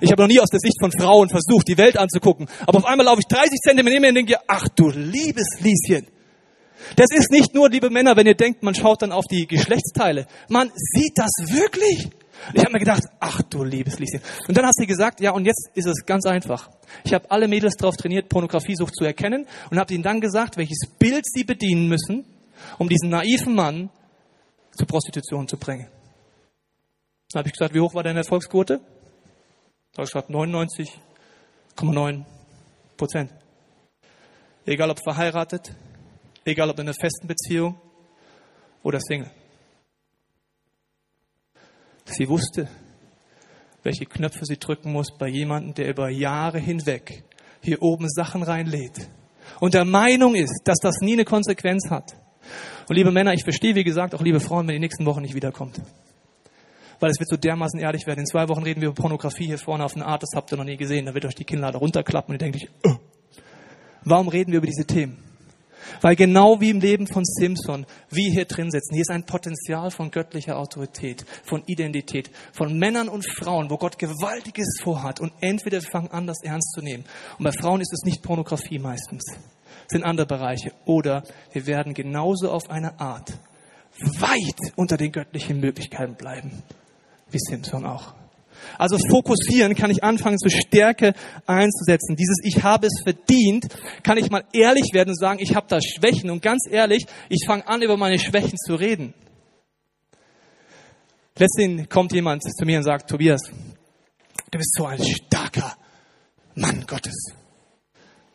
Ich 0.00 0.10
habe 0.10 0.22
noch 0.22 0.28
nie 0.28 0.40
aus 0.40 0.50
der 0.50 0.60
Sicht 0.60 0.76
von 0.80 0.92
Frauen 0.92 1.28
versucht, 1.28 1.68
die 1.68 1.78
Welt 1.78 1.96
anzugucken. 1.96 2.48
Aber 2.66 2.78
auf 2.78 2.84
einmal 2.84 3.06
laufe 3.06 3.20
ich 3.20 3.26
30 3.26 3.58
Zentimeter 3.60 4.08
und 4.08 4.14
denke, 4.14 4.36
ach 4.46 4.68
du 4.68 4.90
liebes 4.90 5.46
Lieschen. 5.60 6.06
Das 6.96 7.08
ist 7.10 7.30
nicht 7.30 7.54
nur, 7.54 7.70
liebe 7.70 7.90
Männer, 7.90 8.16
wenn 8.16 8.26
ihr 8.26 8.34
denkt, 8.34 8.62
man 8.62 8.74
schaut 8.74 9.02
dann 9.02 9.12
auf 9.12 9.24
die 9.30 9.46
Geschlechtsteile. 9.46 10.26
Man 10.48 10.70
sieht 10.74 11.12
das 11.16 11.30
wirklich. 11.48 12.10
Ich 12.52 12.60
habe 12.60 12.72
mir 12.72 12.78
gedacht, 12.78 13.04
ach 13.18 13.40
du 13.42 13.64
liebes 13.64 13.98
Lieschen. 13.98 14.20
Und 14.46 14.56
dann 14.56 14.66
hat 14.66 14.74
sie 14.74 14.86
gesagt, 14.86 15.20
ja, 15.20 15.32
und 15.32 15.46
jetzt 15.46 15.70
ist 15.74 15.86
es 15.86 16.04
ganz 16.04 16.26
einfach. 16.26 16.70
Ich 17.04 17.14
habe 17.14 17.30
alle 17.30 17.48
Mädels 17.48 17.76
darauf 17.76 17.96
trainiert, 17.96 18.28
Pornografiesucht 18.28 18.94
zu 18.94 19.04
erkennen 19.04 19.46
und 19.70 19.78
habe 19.78 19.92
ihnen 19.94 20.02
dann 20.02 20.20
gesagt, 20.20 20.56
welches 20.56 20.88
Bild 20.98 21.24
sie 21.26 21.44
bedienen 21.44 21.88
müssen, 21.88 22.24
um 22.78 22.88
diesen 22.88 23.08
naiven 23.08 23.54
Mann 23.54 23.90
zur 24.76 24.86
Prostitution 24.86 25.48
zu 25.48 25.56
bringen. 25.56 25.88
Dann 27.32 27.40
habe 27.40 27.48
ich 27.48 27.54
gesagt, 27.54 27.74
wie 27.74 27.80
hoch 27.80 27.94
war 27.94 28.02
deine 28.02 28.20
Erfolgsquote? 28.20 28.80
Gesagt, 30.04 30.30
99,9 30.30 32.24
Prozent. 32.96 33.30
Egal 34.64 34.90
ob 34.90 34.98
verheiratet, 35.02 35.74
egal 36.44 36.70
ob 36.70 36.78
in 36.78 36.86
einer 36.86 36.94
festen 36.94 37.26
Beziehung 37.26 37.80
oder 38.82 39.00
Single. 39.00 39.30
Sie 42.04 42.28
wusste, 42.28 42.68
welche 43.82 44.06
Knöpfe 44.06 44.44
sie 44.44 44.58
drücken 44.58 44.92
muss 44.92 45.16
bei 45.16 45.28
jemandem, 45.28 45.74
der 45.74 45.88
über 45.88 46.10
Jahre 46.10 46.58
hinweg 46.58 47.24
hier 47.62 47.82
oben 47.82 48.08
Sachen 48.08 48.42
reinlädt 48.42 49.08
und 49.60 49.74
der 49.74 49.84
Meinung 49.84 50.34
ist, 50.34 50.62
dass 50.64 50.78
das 50.80 50.96
nie 51.00 51.14
eine 51.14 51.24
Konsequenz 51.24 51.90
hat. 51.90 52.16
Und 52.88 52.96
liebe 52.96 53.10
Männer, 53.10 53.32
ich 53.32 53.42
verstehe, 53.42 53.74
wie 53.74 53.84
gesagt, 53.84 54.14
auch 54.14 54.22
liebe 54.22 54.40
Frauen, 54.40 54.66
wenn 54.68 54.74
die 54.74 54.80
nächsten 54.80 55.06
Wochen 55.06 55.22
nicht 55.22 55.34
wiederkommt. 55.34 55.80
Weil 57.00 57.10
es 57.10 57.18
wird 57.18 57.28
so 57.28 57.36
dermaßen 57.36 57.78
ehrlich 57.80 58.06
werden. 58.06 58.20
In 58.20 58.26
zwei 58.26 58.48
Wochen 58.48 58.62
reden 58.62 58.80
wir 58.80 58.88
über 58.88 59.02
Pornografie 59.02 59.46
hier 59.46 59.58
vorne 59.58 59.84
auf 59.84 59.94
eine 59.94 60.06
Art, 60.06 60.22
das 60.22 60.30
habt 60.34 60.52
ihr 60.52 60.58
noch 60.58 60.64
nie 60.64 60.76
gesehen. 60.76 61.06
Da 61.06 61.14
wird 61.14 61.24
euch 61.24 61.34
die 61.34 61.44
Kinnlade 61.44 61.78
runterklappen 61.78 62.34
und 62.34 62.40
ihr 62.40 62.50
denkt 62.50 62.56
euch, 62.56 62.70
oh. 62.84 62.96
warum 64.04 64.28
reden 64.28 64.52
wir 64.52 64.58
über 64.58 64.66
diese 64.66 64.86
Themen? 64.86 65.22
Weil 66.00 66.16
genau 66.16 66.60
wie 66.60 66.70
im 66.70 66.80
Leben 66.80 67.06
von 67.06 67.24
Simpson, 67.24 67.86
wir 68.10 68.30
hier 68.30 68.44
drin 68.44 68.70
sitzen, 68.70 68.94
hier 68.94 69.02
ist 69.02 69.10
ein 69.10 69.24
Potenzial 69.24 69.90
von 69.90 70.10
göttlicher 70.10 70.58
Autorität, 70.58 71.24
von 71.44 71.62
Identität, 71.66 72.30
von 72.52 72.78
Männern 72.78 73.08
und 73.08 73.26
Frauen, 73.26 73.70
wo 73.70 73.76
Gott 73.76 73.98
Gewaltiges 73.98 74.80
vorhat. 74.82 75.20
Und 75.20 75.32
entweder 75.40 75.80
wir 75.80 75.88
fangen 75.88 76.10
an, 76.10 76.26
das 76.26 76.42
ernst 76.42 76.72
zu 76.72 76.82
nehmen. 76.82 77.04
Und 77.38 77.44
bei 77.44 77.52
Frauen 77.52 77.80
ist 77.80 77.92
es 77.92 78.04
nicht 78.04 78.22
Pornografie 78.22 78.78
meistens, 78.78 79.22
es 79.86 79.92
sind 79.92 80.04
andere 80.04 80.26
Bereiche. 80.26 80.72
Oder 80.84 81.22
wir 81.52 81.66
werden 81.66 81.94
genauso 81.94 82.50
auf 82.50 82.68
eine 82.70 82.98
Art 82.98 83.38
weit 83.98 84.72
unter 84.76 84.96
den 84.96 85.12
göttlichen 85.12 85.60
Möglichkeiten 85.60 86.16
bleiben, 86.16 86.62
wie 87.30 87.38
Simpson 87.38 87.84
auch. 87.84 88.14
Also 88.78 88.98
fokussieren 89.10 89.74
kann 89.74 89.90
ich 89.90 90.02
anfangen, 90.02 90.38
zur 90.38 90.50
Stärke 90.50 91.14
einzusetzen. 91.46 92.16
Dieses 92.16 92.38
Ich 92.42 92.62
habe 92.62 92.86
es 92.86 93.02
verdient, 93.02 93.66
kann 94.02 94.18
ich 94.18 94.30
mal 94.30 94.44
ehrlich 94.52 94.90
werden 94.92 95.10
und 95.10 95.18
sagen, 95.18 95.38
ich 95.40 95.54
habe 95.54 95.66
da 95.68 95.80
Schwächen. 95.80 96.30
Und 96.30 96.42
ganz 96.42 96.66
ehrlich, 96.70 97.06
ich 97.28 97.44
fange 97.46 97.66
an, 97.66 97.82
über 97.82 97.96
meine 97.96 98.18
Schwächen 98.18 98.58
zu 98.58 98.74
reden. 98.74 99.14
Letztendlich 101.38 101.88
kommt 101.88 102.12
jemand 102.12 102.42
zu 102.42 102.64
mir 102.64 102.78
und 102.78 102.84
sagt, 102.84 103.10
Tobias, 103.10 103.42
du 103.42 104.58
bist 104.58 104.74
so 104.74 104.86
ein 104.86 105.02
starker 105.02 105.76
Mann 106.54 106.84
Gottes. 106.86 107.34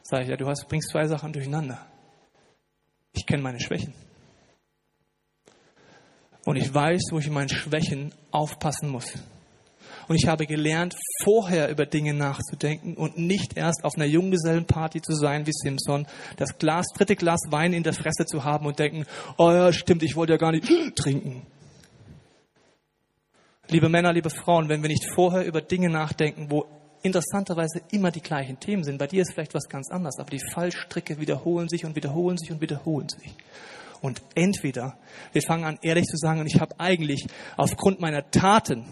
Sag 0.04 0.24
ich, 0.24 0.30
ja, 0.30 0.38
du 0.38 0.48
hast, 0.48 0.68
bringst 0.68 0.90
zwei 0.90 1.08
Sachen 1.08 1.34
durcheinander. 1.34 1.80
Ich 3.14 3.26
kenne 3.26 3.42
meine 3.42 3.60
Schwächen. 3.60 3.94
Und 6.46 6.56
ich 6.56 6.74
weiß, 6.74 7.10
wo 7.12 7.20
ich 7.20 7.28
in 7.28 7.34
meinen 7.34 7.50
Schwächen 7.50 8.14
aufpassen 8.32 8.90
muss. 8.90 9.14
Und 10.08 10.16
ich 10.16 10.28
habe 10.28 10.46
gelernt, 10.46 10.96
vorher 11.24 11.70
über 11.70 11.86
Dinge 11.86 12.14
nachzudenken 12.14 12.96
und 12.96 13.18
nicht 13.18 13.56
erst 13.56 13.84
auf 13.84 13.96
einer 13.96 14.06
Junggesellenparty 14.06 15.02
zu 15.02 15.14
sein 15.14 15.46
wie 15.46 15.54
Simpson, 15.54 16.08
das 16.38 16.58
Glas, 16.58 16.88
dritte 16.96 17.16
Glas 17.16 17.40
Wein 17.50 17.74
in 17.74 17.84
der 17.84 17.94
Fresse 17.94 18.26
zu 18.26 18.44
haben 18.44 18.66
und 18.66 18.80
denken, 18.80 19.06
oh 19.38 19.52
ja, 19.52 19.72
stimmt, 19.72 20.04
ich 20.04 20.16
wollte 20.16 20.34
ja 20.34 20.38
gar 20.38 20.52
nicht 20.52 20.68
trinken. 20.96 21.46
Liebe 23.70 23.88
Männer, 23.88 24.12
liebe 24.12 24.30
Frauen, 24.30 24.68
wenn 24.68 24.82
wir 24.82 24.90
nicht 24.90 25.06
vorher 25.14 25.46
über 25.46 25.62
Dinge 25.62 25.90
nachdenken, 25.90 26.48
wo 26.50 26.66
interessanterweise 27.04 27.82
immer 27.92 28.12
die 28.12 28.22
gleichen 28.22 28.60
Themen 28.60 28.84
sind, 28.84 28.98
bei 28.98 29.08
dir 29.08 29.22
ist 29.22 29.34
vielleicht 29.34 29.54
was 29.54 29.70
ganz 29.70 29.90
anderes, 29.90 30.20
aber 30.20 30.30
die 30.30 30.42
Fallstricke 30.52 31.20
wiederholen 31.20 31.70
sich 31.70 31.86
und 31.86 31.96
wiederholen 31.96 32.38
sich 32.38 32.52
und 32.52 32.60
wiederholen 32.60 33.08
sich. 33.08 33.34
Und 34.02 34.22
entweder 34.36 34.98
wir 35.32 35.42
fangen 35.42 35.64
an, 35.64 35.80
ehrlich 35.82 36.06
zu 36.06 36.18
sagen, 36.18 36.40
und 36.40 36.48
ich 36.48 36.60
habe 36.60 36.80
eigentlich 36.80 37.28
aufgrund 37.56 38.00
meiner 38.00 38.30
Taten 38.32 38.86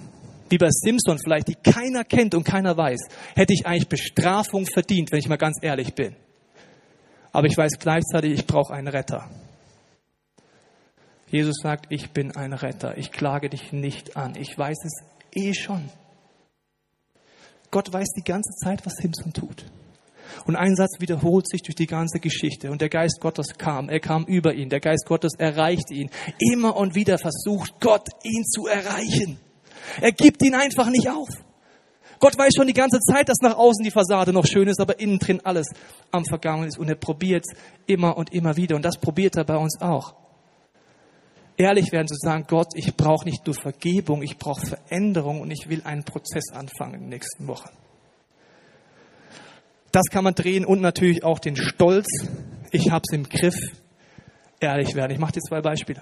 wie 0.50 0.58
bei 0.58 0.70
Simpson 0.72 1.20
vielleicht, 1.20 1.48
die 1.48 1.56
keiner 1.56 2.04
kennt 2.04 2.34
und 2.34 2.44
keiner 2.44 2.76
weiß, 2.76 3.00
hätte 3.36 3.54
ich 3.54 3.66
eigentlich 3.66 3.88
Bestrafung 3.88 4.66
verdient, 4.66 5.12
wenn 5.12 5.20
ich 5.20 5.30
mal 5.30 5.38
ganz 5.38 5.58
ehrlich 5.62 5.94
bin. 5.94 6.16
Aber 7.32 7.48
ich 7.48 7.56
weiß 7.56 7.78
gleichzeitig, 7.80 8.34
ich 8.34 8.48
brauche 8.48 8.74
einen 8.74 8.88
Retter. 8.88 9.30
Jesus 11.28 11.58
sagt, 11.62 11.88
ich 11.90 12.10
bin 12.10 12.36
ein 12.36 12.54
Retter. 12.54 12.98
Ich 12.98 13.12
klage 13.12 13.50
dich 13.50 13.72
nicht 13.72 14.18
an. 14.18 14.36
Ich 14.36 14.58
weiß 14.58 14.78
es 14.84 15.04
eh 15.36 15.54
schon. 15.54 15.90
Gott 17.70 17.94
weiß 17.94 18.08
die 18.18 18.24
ganze 18.24 18.52
Zeit, 18.64 18.84
was 18.86 18.94
Simpson 18.94 19.32
tut. 19.32 19.66
Und 20.46 20.56
ein 20.56 20.76
Satz 20.76 21.00
wiederholt 21.00 21.50
sich 21.50 21.62
durch 21.62 21.76
die 21.76 21.88
ganze 21.88 22.20
Geschichte. 22.20 22.72
Und 22.72 22.82
der 22.82 22.90
Geist 22.90 23.20
Gottes 23.22 23.58
kam. 23.58 23.90
Er 23.90 24.00
kam 24.00 24.26
über 24.26 24.54
ihn. 24.54 24.70
Der 24.70 24.80
Geist 24.80 25.06
Gottes 25.06 25.34
erreichte 25.38 25.94
ihn. 25.94 26.10
Immer 26.40 26.76
und 26.76 26.96
wieder 26.96 27.18
versucht 27.18 27.80
Gott, 27.80 28.08
ihn 28.24 28.44
zu 28.46 28.68
erreichen. 28.68 29.40
Er 30.02 30.12
gibt 30.12 30.44
ihn 30.44 30.56
einfach 30.56 30.90
nicht 30.90 31.10
auf. 31.10 31.30
Gott 32.20 32.38
weiß 32.38 32.54
schon 32.56 32.68
die 32.68 32.74
ganze 32.74 33.00
Zeit, 33.00 33.30
dass 33.30 33.38
nach 33.42 33.56
außen 33.56 33.84
die 33.84 33.92
Fassade 33.92 34.34
noch 34.34 34.46
schön 34.46 34.68
ist, 34.68 34.82
aber 34.82 35.00
innen 35.00 35.20
drin 35.20 35.40
alles 35.44 35.68
am 36.12 36.26
Vergangen 36.26 36.68
ist. 36.68 36.78
Und 36.78 36.90
er 36.90 36.96
probiert 36.96 37.46
immer 37.86 38.18
und 38.18 38.34
immer 38.34 38.58
wieder. 38.58 38.76
Und 38.76 38.84
das 38.84 38.98
probiert 38.98 39.38
er 39.38 39.46
bei 39.46 39.56
uns 39.56 39.82
auch. 39.82 40.14
Ehrlich 41.60 41.92
werden 41.92 42.08
zu 42.08 42.16
sagen, 42.16 42.46
Gott, 42.48 42.70
ich 42.76 42.96
brauche 42.96 43.26
nicht 43.26 43.46
nur 43.46 43.54
Vergebung, 43.54 44.22
ich 44.22 44.38
brauche 44.38 44.66
Veränderung 44.66 45.42
und 45.42 45.52
ich 45.52 45.68
will 45.68 45.82
einen 45.84 46.06
Prozess 46.06 46.54
anfangen 46.54 46.94
in 46.94 47.00
den 47.02 47.10
nächsten 47.10 47.48
Wochen. 47.48 47.70
Das 49.92 50.06
kann 50.12 50.24
man 50.24 50.36
drehen 50.36 50.66
und 50.66 50.82
natürlich 50.82 51.24
auch 51.24 51.40
den 51.40 51.56
Stolz. 51.56 52.08
Ich 52.72 52.92
habe 52.92 53.04
es 53.08 53.16
im 53.16 53.28
Griff. 53.28 53.56
Ehrlich 54.60 54.94
werden. 54.94 55.12
Ich 55.12 55.20
mache 55.20 55.34
dir 55.34 55.42
zwei 55.42 55.62
Beispiele. 55.62 56.02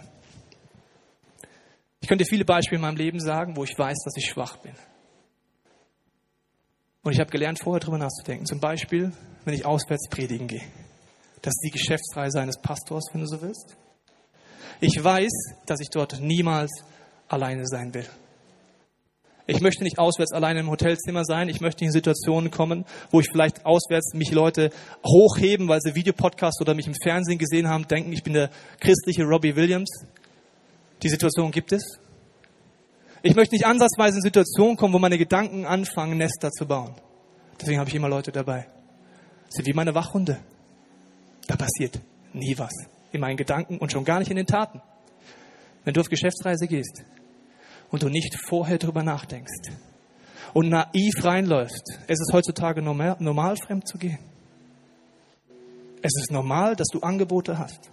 Ich 2.02 2.08
könnte 2.08 2.26
viele 2.26 2.46
Beispiele 2.46 2.78
in 2.78 2.82
meinem 2.82 2.98
Leben 2.98 3.20
sagen, 3.20 3.56
wo 3.56 3.64
ich 3.64 3.78
weiß, 3.78 3.98
dass 4.04 4.18
ich 4.18 4.30
schwach 4.30 4.58
bin. 4.58 4.74
Und 7.04 7.14
ich 7.14 7.20
habe 7.20 7.30
gelernt, 7.30 7.60
vorher 7.64 7.80
drüber 7.80 7.98
nachzudenken. 7.98 8.46
Zum 8.46 8.60
Beispiel, 8.60 9.14
wenn 9.46 9.54
ich 9.54 9.66
auswärts 9.66 10.10
predigen 10.10 10.48
gehe. 10.48 10.64
Das 11.42 11.54
ist 11.54 11.62
die 11.66 11.72
Geschäftsreise 11.72 12.42
eines 12.42 12.60
Pastors, 12.62 13.06
wenn 13.14 13.22
du 13.22 13.28
so 13.28 13.42
willst. 13.42 13.78
Ich 14.82 15.02
weiß, 15.02 15.32
dass 15.66 15.80
ich 15.80 15.90
dort 15.90 16.20
niemals 16.20 16.72
alleine 17.28 17.66
sein 17.66 17.94
will. 17.94 18.08
Ich 19.50 19.62
möchte 19.62 19.84
nicht 19.84 19.98
auswärts 19.98 20.34
alleine 20.34 20.60
im 20.60 20.70
Hotelzimmer 20.70 21.24
sein. 21.24 21.48
Ich 21.48 21.62
möchte 21.62 21.86
in 21.86 21.92
Situationen 21.92 22.52
kommen, 22.52 22.84
wo 23.12 23.22
ich 23.22 23.30
vielleicht 23.32 23.66
auswärts 23.66 24.14
mich 24.14 24.32
Leute 24.32 24.72
hochheben, 25.06 25.70
weil 25.70 25.80
sie 25.80 25.96
Videopodcast 25.96 26.60
oder 26.60 26.74
mich 26.74 26.86
im 26.86 26.94
Fernsehen 27.02 27.38
gesehen 27.38 27.70
haben, 27.70 27.88
denken, 27.88 28.12
ich 28.12 28.24
bin 28.24 28.34
der 28.34 28.50
christliche 28.82 29.24
Robbie 29.24 29.56
Williams. 29.56 29.90
Die 31.02 31.08
Situation 31.08 31.52
gibt 31.52 31.72
es. 31.72 31.98
Ich 33.24 33.36
möchte 33.36 33.56
nicht 33.56 33.66
ansatzweise 33.66 34.18
in 34.18 34.22
Situationen 34.22 34.76
kommen, 34.76 34.94
wo 34.94 35.00
meine 35.00 35.18
Gedanken 35.18 35.66
anfangen, 35.66 36.18
Nester 36.18 36.52
zu 36.52 36.66
bauen. 36.68 36.94
Deswegen 37.60 37.80
habe 37.80 37.90
ich 37.90 37.96
immer 37.96 38.10
Leute 38.10 38.34
dabei. 38.34 38.68
Das 39.46 39.56
sind 39.56 39.68
wie 39.68 39.74
meine 39.74 39.96
Wachhunde. 39.96 40.40
Da 41.48 41.56
passiert 41.56 42.02
nie 42.34 42.58
was. 42.58 42.74
In 43.14 43.22
meinen 43.22 43.38
Gedanken 43.38 43.78
und 43.78 43.94
schon 43.94 44.04
gar 44.04 44.20
nicht 44.20 44.30
in 44.30 44.36
den 44.36 44.46
Taten. 44.46 44.82
Wenn 45.86 45.94
du 45.94 46.02
auf 46.02 46.10
Geschäftsreise 46.10 46.68
gehst 46.68 47.06
und 47.90 48.04
du 48.04 48.10
nicht 48.10 48.38
vorher 48.48 48.78
drüber 48.78 49.04
nachdenkst 49.04 49.72
und 50.54 50.70
naiv 50.70 51.24
reinläufst, 51.24 52.00
es 52.08 52.20
ist 52.20 52.32
heutzutage 52.34 52.82
normal, 52.82 53.18
normal 53.20 53.56
fremd 53.58 53.88
zu 53.88 53.98
gehen. 53.98 54.20
Es 56.02 56.12
ist 56.22 56.32
normal, 56.32 56.76
dass 56.76 56.88
du 56.88 57.00
Angebote 57.00 57.58
hast. 57.58 57.92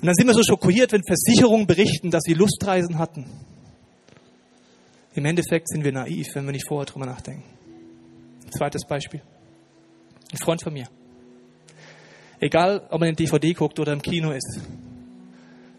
Und 0.00 0.06
dann 0.06 0.14
sind 0.14 0.26
wir 0.26 0.34
so 0.34 0.42
schockiert, 0.42 0.92
wenn 0.92 1.02
Versicherungen 1.04 1.66
berichten, 1.66 2.10
dass 2.10 2.22
sie 2.24 2.34
Lustreisen 2.34 2.98
hatten. 2.98 3.26
Im 5.14 5.24
Endeffekt 5.24 5.68
sind 5.68 5.84
wir 5.84 5.92
naiv, 5.92 6.34
wenn 6.34 6.44
wir 6.44 6.52
nicht 6.52 6.66
vorher 6.66 6.86
drüber 6.86 7.06
nachdenken. 7.06 7.44
Zweites 8.50 8.84
Beispiel. 8.86 9.22
Ein 10.32 10.38
Freund 10.38 10.62
von 10.62 10.72
mir. 10.72 10.88
Egal, 12.40 12.86
ob 12.90 13.00
man 13.00 13.10
in 13.10 13.16
DVD 13.16 13.52
guckt 13.52 13.78
oder 13.78 13.92
im 13.92 14.02
Kino 14.02 14.32
ist. 14.32 14.60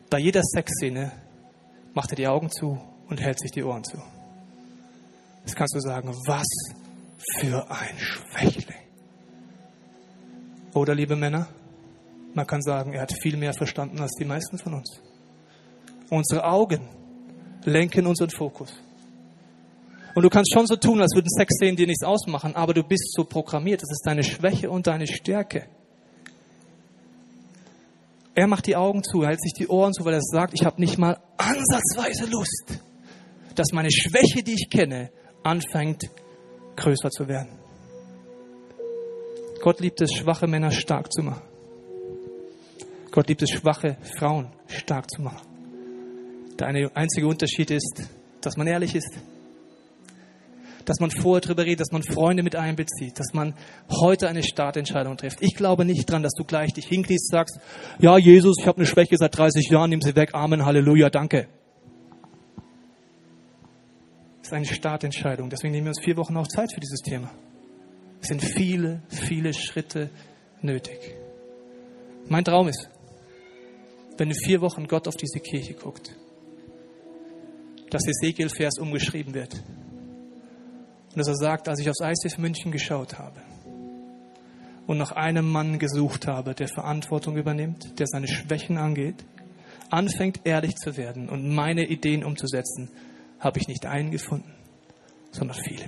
Bei 0.10 0.20
jeder 0.20 0.42
Sexszene 0.44 1.12
macht 1.94 2.12
er 2.12 2.16
die 2.16 2.28
Augen 2.28 2.50
zu 2.50 2.80
und 3.10 3.22
hält 3.22 3.40
sich 3.40 3.52
die 3.52 3.64
Ohren 3.64 3.84
zu. 3.84 3.98
Jetzt 5.46 5.56
kannst 5.56 5.76
du 5.76 5.80
sagen, 5.80 6.10
was 6.26 6.48
für 7.38 7.70
ein 7.70 7.98
Schwächling. 7.98 8.78
Oder, 10.74 10.96
liebe 10.96 11.16
Männer, 11.16 11.48
man 12.34 12.48
kann 12.48 12.62
sagen, 12.62 12.94
er 12.94 13.02
hat 13.02 13.14
viel 13.22 13.38
mehr 13.38 13.54
verstanden 13.54 14.00
als 14.00 14.14
die 14.20 14.26
meisten 14.26 14.58
von 14.58 14.74
uns. 14.74 15.02
Unsere 16.10 16.46
Augen 16.46 16.88
lenken 17.64 18.08
unseren 18.08 18.30
Fokus. 18.30 18.74
Und 20.16 20.24
du 20.24 20.30
kannst 20.30 20.54
schon 20.54 20.68
so 20.68 20.76
tun, 20.76 21.02
als 21.02 21.16
würden 21.16 21.30
Sexszenen 21.30 21.76
dir 21.76 21.88
nichts 21.88 22.04
ausmachen, 22.04 22.56
aber 22.56 22.74
du 22.74 22.84
bist 22.84 23.14
so 23.14 23.24
programmiert. 23.24 23.82
Das 23.82 23.92
ist 23.92 24.04
deine 24.06 24.24
Schwäche 24.24 24.70
und 24.70 24.88
deine 24.88 25.08
Stärke. 25.08 25.68
Er 28.36 28.48
macht 28.48 28.66
die 28.66 28.76
Augen 28.76 29.04
zu, 29.04 29.26
hält 29.26 29.42
sich 29.42 29.54
die 29.54 29.68
Ohren 29.68 29.94
zu, 29.94 30.06
weil 30.06 30.16
er 30.16 30.22
sagt, 30.22 30.54
ich 30.54 30.66
habe 30.66 30.82
nicht 30.82 30.98
mal 30.98 31.20
ansatzweise 31.38 32.26
Lust, 32.32 32.80
dass 33.56 33.72
meine 33.72 33.92
Schwäche, 33.92 34.44
die 34.44 34.54
ich 34.54 34.70
kenne, 34.70 35.12
anfängt 35.44 36.10
größer 36.76 37.12
zu 37.12 37.28
werden. 37.28 37.60
Gott 39.62 39.80
liebt 39.80 40.02
es, 40.02 40.12
schwache 40.14 40.48
Männer 40.48 40.72
stark 40.72 41.14
zu 41.14 41.22
machen. 41.22 41.44
Gott 43.12 43.28
liebt 43.28 43.44
es, 43.44 43.52
schwache 43.52 43.98
Frauen 44.18 44.52
stark 44.68 45.10
zu 45.12 45.22
machen. 45.22 45.48
Der 46.60 46.68
einzige 46.96 47.28
Unterschied 47.28 47.70
ist, 47.70 48.04
dass 48.42 48.58
man 48.58 48.68
ehrlich 48.68 48.96
ist. 48.96 49.14
Dass 50.86 51.00
man 51.00 51.12
vorher 51.12 51.42
darüber 51.42 51.66
redet, 51.66 51.82
dass 51.82 51.92
man 51.92 52.04
Freunde 52.04 52.44
mit 52.44 52.56
einbezieht, 52.56 53.20
dass 53.20 53.34
man 53.34 53.54
heute 53.90 54.28
eine 54.28 54.44
Startentscheidung 54.44 55.18
trifft. 55.18 55.40
Ich 55.42 55.56
glaube 55.56 55.86
nicht 55.86 56.10
dran, 56.10 56.24
dass 56.24 56.34
du 56.34 56.44
gleich 56.44 56.74
dich 56.74 56.86
hinkniest, 56.86 57.30
sagst, 57.30 57.60
ja 58.00 58.18
Jesus, 58.18 58.58
ich 58.60 58.68
habe 58.68 58.78
eine 58.78 58.86
Schwäche 58.86 59.18
seit 59.18 59.38
30 59.38 59.70
Jahren, 59.70 59.90
nimm 59.90 60.02
sie 60.02 60.16
weg, 60.16 60.32
Amen, 60.34 60.66
Halleluja, 60.66 61.10
danke. 61.10 61.48
Das 64.40 64.50
ist 64.50 64.54
eine 64.54 64.66
Startentscheidung. 64.66 65.50
Deswegen 65.50 65.72
nehmen 65.72 65.86
wir 65.86 65.92
uns 65.92 66.04
vier 66.04 66.18
Wochen 66.18 66.36
auch 66.36 66.48
Zeit 66.48 66.74
für 66.74 66.82
dieses 66.82 67.00
Thema. 67.00 67.32
Es 68.22 68.28
sind 68.28 68.44
viele, 68.44 69.02
viele 69.08 69.54
Schritte 69.54 70.10
nötig. 70.62 71.16
Mein 72.28 72.44
Traum 72.44 72.68
ist, 72.68 72.90
wenn 74.18 74.30
in 74.30 74.36
vier 74.36 74.62
Wochen 74.62 74.88
Gott 74.88 75.08
auf 75.08 75.16
diese 75.16 75.40
Kirche 75.40 75.74
guckt, 75.74 76.16
dass 77.90 78.08
Ezekiel-Vers 78.08 78.80
umgeschrieben 78.80 79.34
wird. 79.34 79.62
Und 81.14 81.20
dass 81.20 81.28
er 81.28 81.36
sagt, 81.36 81.70
als 81.70 81.80
ich 81.80 81.90
aufs 81.90 82.02
ICF 82.02 82.40
München 82.40 82.72
geschaut 82.72 83.20
habe 83.20 83.40
und 84.88 84.98
nach 84.98 85.12
einem 85.12 85.48
Mann 85.48 85.78
gesucht 85.78 86.28
habe, 86.28 86.56
der 86.56 86.68
Verantwortung 86.68 87.38
übernimmt, 87.38 88.00
der 88.00 88.08
seine 88.08 88.28
Schwächen 88.28 88.78
angeht, 88.78 89.24
anfängt 89.92 90.42
ehrlich 90.44 90.76
zu 90.76 90.98
werden 90.98 91.30
und 91.30 91.54
meine 91.54 91.86
Ideen 91.86 92.24
umzusetzen, 92.24 92.90
habe 93.40 93.60
ich 93.60 93.68
nicht 93.68 93.86
einen 93.86 94.10
gefunden, 94.10 94.52
sondern 95.32 95.56
viele. 95.56 95.86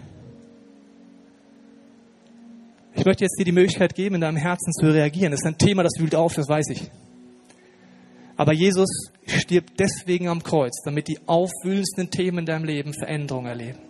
Ich 2.93 3.03
möchte 3.03 3.23
jetzt 3.23 3.38
dir 3.39 3.45
die 3.45 3.51
Möglichkeit 3.51 3.95
geben, 3.95 4.15
in 4.15 4.21
deinem 4.21 4.38
Herzen 4.38 4.71
zu 4.73 4.86
reagieren. 4.86 5.32
Das 5.32 5.41
ist 5.41 5.47
ein 5.47 5.57
Thema, 5.57 5.84
das 5.84 5.99
wühlt 5.99 6.15
auf, 6.15 6.36
das 6.36 6.47
weiß 6.47 6.69
ich. 6.69 6.91
Aber 8.38 8.53
Jesus 8.53 9.09
stirbt 9.26 9.80
deswegen 9.80 10.28
am 10.28 10.43
Kreuz, 10.43 10.82
damit 10.84 11.07
die 11.07 11.19
aufwühlendsten 11.26 12.11
Themen 12.11 12.39
in 12.39 12.45
deinem 12.45 12.65
Leben 12.65 12.93
Veränderung 12.93 13.47
erleben. 13.47 13.84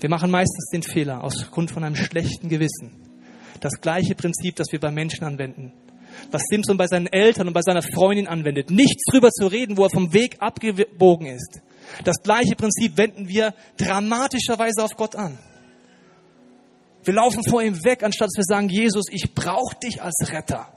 Wir 0.00 0.08
machen 0.08 0.30
meistens 0.30 0.70
den 0.70 0.82
Fehler 0.82 1.24
aus 1.24 1.50
Grund 1.50 1.70
von 1.70 1.84
einem 1.84 1.96
schlechten 1.96 2.48
Gewissen. 2.48 2.92
Das 3.60 3.80
gleiche 3.80 4.14
Prinzip, 4.14 4.56
das 4.56 4.68
wir 4.70 4.78
bei 4.78 4.90
Menschen 4.90 5.24
anwenden. 5.24 5.72
Was 6.30 6.42
Simpson 6.48 6.76
bei 6.76 6.86
seinen 6.86 7.06
Eltern 7.06 7.48
und 7.48 7.52
bei 7.52 7.62
seiner 7.62 7.82
Freundin 7.82 8.26
anwendet. 8.26 8.70
Nichts 8.70 9.04
drüber 9.10 9.30
zu 9.30 9.46
reden, 9.46 9.76
wo 9.76 9.84
er 9.84 9.90
vom 9.90 10.12
Weg 10.12 10.36
abgebogen 10.40 11.26
ist. 11.26 11.60
Das 12.04 12.16
gleiche 12.22 12.54
Prinzip 12.54 12.96
wenden 12.96 13.28
wir 13.28 13.54
dramatischerweise 13.76 14.82
auf 14.82 14.96
Gott 14.96 15.16
an. 15.16 15.38
Wir 17.04 17.14
laufen 17.14 17.42
vor 17.42 17.62
ihm 17.62 17.84
weg, 17.84 18.02
anstatt 18.02 18.28
dass 18.28 18.36
wir 18.36 18.44
sagen, 18.44 18.68
Jesus, 18.68 19.06
ich 19.10 19.34
brauche 19.34 19.76
dich 19.82 20.02
als 20.02 20.30
Retter. 20.30 20.72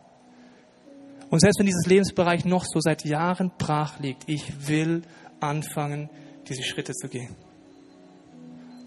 Und 1.30 1.40
selbst 1.40 1.60
wenn 1.60 1.66
dieses 1.66 1.88
Lebensbereich 1.88 2.46
noch 2.46 2.66
so 2.66 2.80
seit 2.80 3.06
Jahren 3.06 3.52
brach 3.58 4.00
liegt, 4.00 4.24
ich 4.28 4.68
will 4.68 5.02
anfangen, 5.40 6.10
diese 6.48 6.64
Schritte 6.64 6.94
zu 6.94 7.08
gehen. 7.08 7.36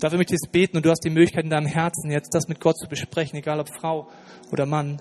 Dafür 0.01 0.19
möchte 0.19 0.35
ich 0.35 0.41
jetzt 0.43 0.53
beten 0.53 0.77
und 0.77 0.85
du 0.85 0.91
hast 0.91 1.05
die 1.05 1.11
Möglichkeit 1.11 1.45
in 1.45 1.51
deinem 1.51 1.67
Herzen 1.67 2.11
jetzt 2.11 2.35
das 2.35 2.49
mit 2.49 2.61
Gott 2.61 2.77
zu 2.77 2.89
besprechen, 2.89 3.39
egal 3.39 3.61
ob 3.61 3.69
Frau 3.69 4.09
oder 4.51 4.67
Mann, 4.67 5.01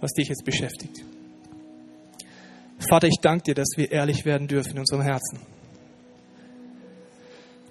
was 0.00 0.12
dich 0.12 0.28
jetzt 0.28 0.44
beschäftigt. 0.44 1.04
Vater, 2.78 3.08
ich 3.08 3.18
danke 3.20 3.44
dir, 3.44 3.54
dass 3.54 3.76
wir 3.76 3.90
ehrlich 3.90 4.24
werden 4.24 4.48
dürfen 4.48 4.72
in 4.72 4.78
unserem 4.80 5.02
Herzen. 5.02 5.40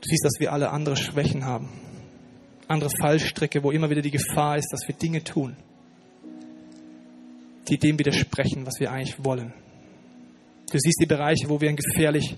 Du 0.02 0.10
siehst, 0.10 0.26
dass 0.26 0.40
wir 0.40 0.52
alle 0.52 0.72
andere 0.72 0.98
Schwächen 0.98 1.46
haben, 1.46 1.70
andere 2.68 2.90
Fallstricke, 2.90 3.64
wo 3.64 3.72
immer 3.72 3.90
wieder 3.90 4.02
die 4.02 4.12
Gefahr 4.12 4.58
ist, 4.58 4.70
dass 4.74 4.88
wir 4.88 4.96
Dinge 4.96 5.24
tun, 5.24 5.56
die 7.70 7.78
dem 7.78 7.98
widersprechen, 8.00 8.66
was 8.66 8.80
wir 8.80 8.92
eigentlich 8.92 9.24
wollen. 9.24 9.54
Du 10.72 10.78
siehst 10.80 11.00
die 11.00 11.06
Bereiche, 11.06 11.48
wo 11.48 11.62
wir 11.62 11.70
einen 11.70 11.78
gefährlich 11.78 12.36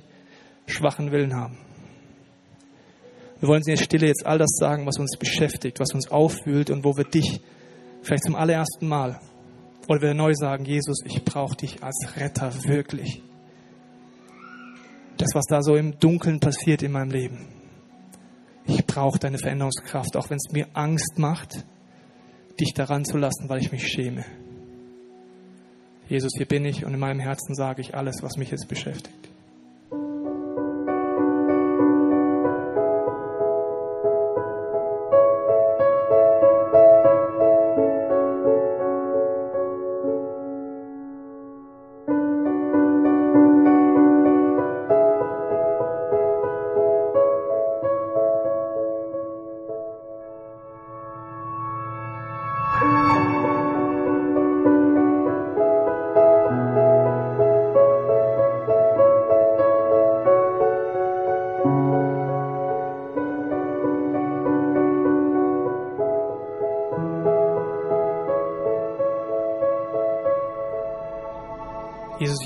schwachen 0.67 1.11
Willen 1.11 1.33
haben. 1.33 1.57
Wir 3.39 3.49
wollen 3.49 3.61
in 3.65 3.75
der 3.75 3.83
Stille 3.83 4.07
jetzt 4.07 4.25
all 4.25 4.37
das 4.37 4.51
sagen, 4.57 4.85
was 4.85 4.97
uns 4.97 5.17
beschäftigt, 5.17 5.79
was 5.79 5.93
uns 5.93 6.09
aufwühlt 6.09 6.69
und 6.69 6.83
wo 6.83 6.95
wir 6.95 7.03
dich 7.03 7.41
vielleicht 8.01 8.23
zum 8.23 8.35
allerersten 8.35 8.87
Mal 8.87 9.19
oder 9.87 10.01
wir 10.01 10.13
neu 10.13 10.33
sagen, 10.33 10.65
Jesus, 10.65 10.99
ich 11.05 11.23
brauche 11.23 11.55
dich 11.55 11.83
als 11.83 12.15
Retter 12.15 12.51
wirklich. 12.63 13.21
Das, 15.17 15.29
was 15.33 15.45
da 15.45 15.61
so 15.61 15.75
im 15.75 15.99
Dunkeln 15.99 16.39
passiert 16.39 16.81
in 16.81 16.91
meinem 16.91 17.11
Leben. 17.11 17.47
Ich 18.67 18.85
brauche 18.85 19.19
deine 19.19 19.37
Veränderungskraft, 19.37 20.17
auch 20.17 20.29
wenn 20.29 20.37
es 20.37 20.51
mir 20.51 20.67
Angst 20.73 21.17
macht, 21.17 21.65
dich 22.59 22.73
daran 22.73 23.05
zu 23.05 23.17
lassen, 23.17 23.47
weil 23.47 23.61
ich 23.61 23.71
mich 23.71 23.87
schäme. 23.87 24.25
Jesus, 26.07 26.31
hier 26.35 26.47
bin 26.47 26.65
ich 26.65 26.85
und 26.85 26.93
in 26.93 26.99
meinem 26.99 27.19
Herzen 27.19 27.55
sage 27.55 27.81
ich 27.81 27.95
alles, 27.95 28.17
was 28.21 28.37
mich 28.37 28.51
jetzt 28.51 28.67
beschäftigt. 28.67 29.29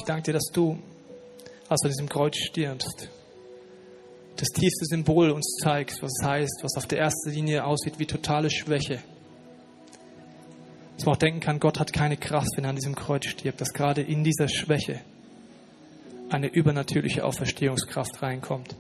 Danke 0.09 0.23
dir, 0.23 0.33
dass 0.33 0.49
du, 0.51 0.79
als 1.69 1.81
du 1.81 1.87
an 1.87 1.91
diesem 1.91 2.09
Kreuz 2.09 2.35
stirbst, 2.35 3.09
das 4.37 4.47
tiefste 4.49 4.85
Symbol 4.85 5.29
uns 5.29 5.57
zeigst, 5.61 6.01
was 6.01 6.11
es 6.19 6.25
heißt, 6.25 6.59
was 6.63 6.77
auf 6.77 6.87
der 6.87 6.99
ersten 6.99 7.29
Linie 7.29 7.63
aussieht 7.63 7.99
wie 7.99 8.07
totale 8.07 8.49
Schwäche. 8.49 8.99
Dass 10.95 11.05
man 11.05 11.15
auch 11.15 11.19
denken 11.19 11.41
kann, 11.41 11.59
Gott 11.59 11.79
hat 11.79 11.93
keine 11.93 12.17
Kraft, 12.17 12.49
wenn 12.55 12.63
er 12.63 12.71
an 12.71 12.75
diesem 12.75 12.95
Kreuz 12.95 13.25
stirbt, 13.25 13.61
dass 13.61 13.71
gerade 13.71 14.01
in 14.01 14.23
dieser 14.23 14.47
Schwäche 14.47 15.01
eine 16.29 16.47
übernatürliche 16.47 17.23
Auferstehungskraft 17.23 18.21
reinkommt. 18.21 18.75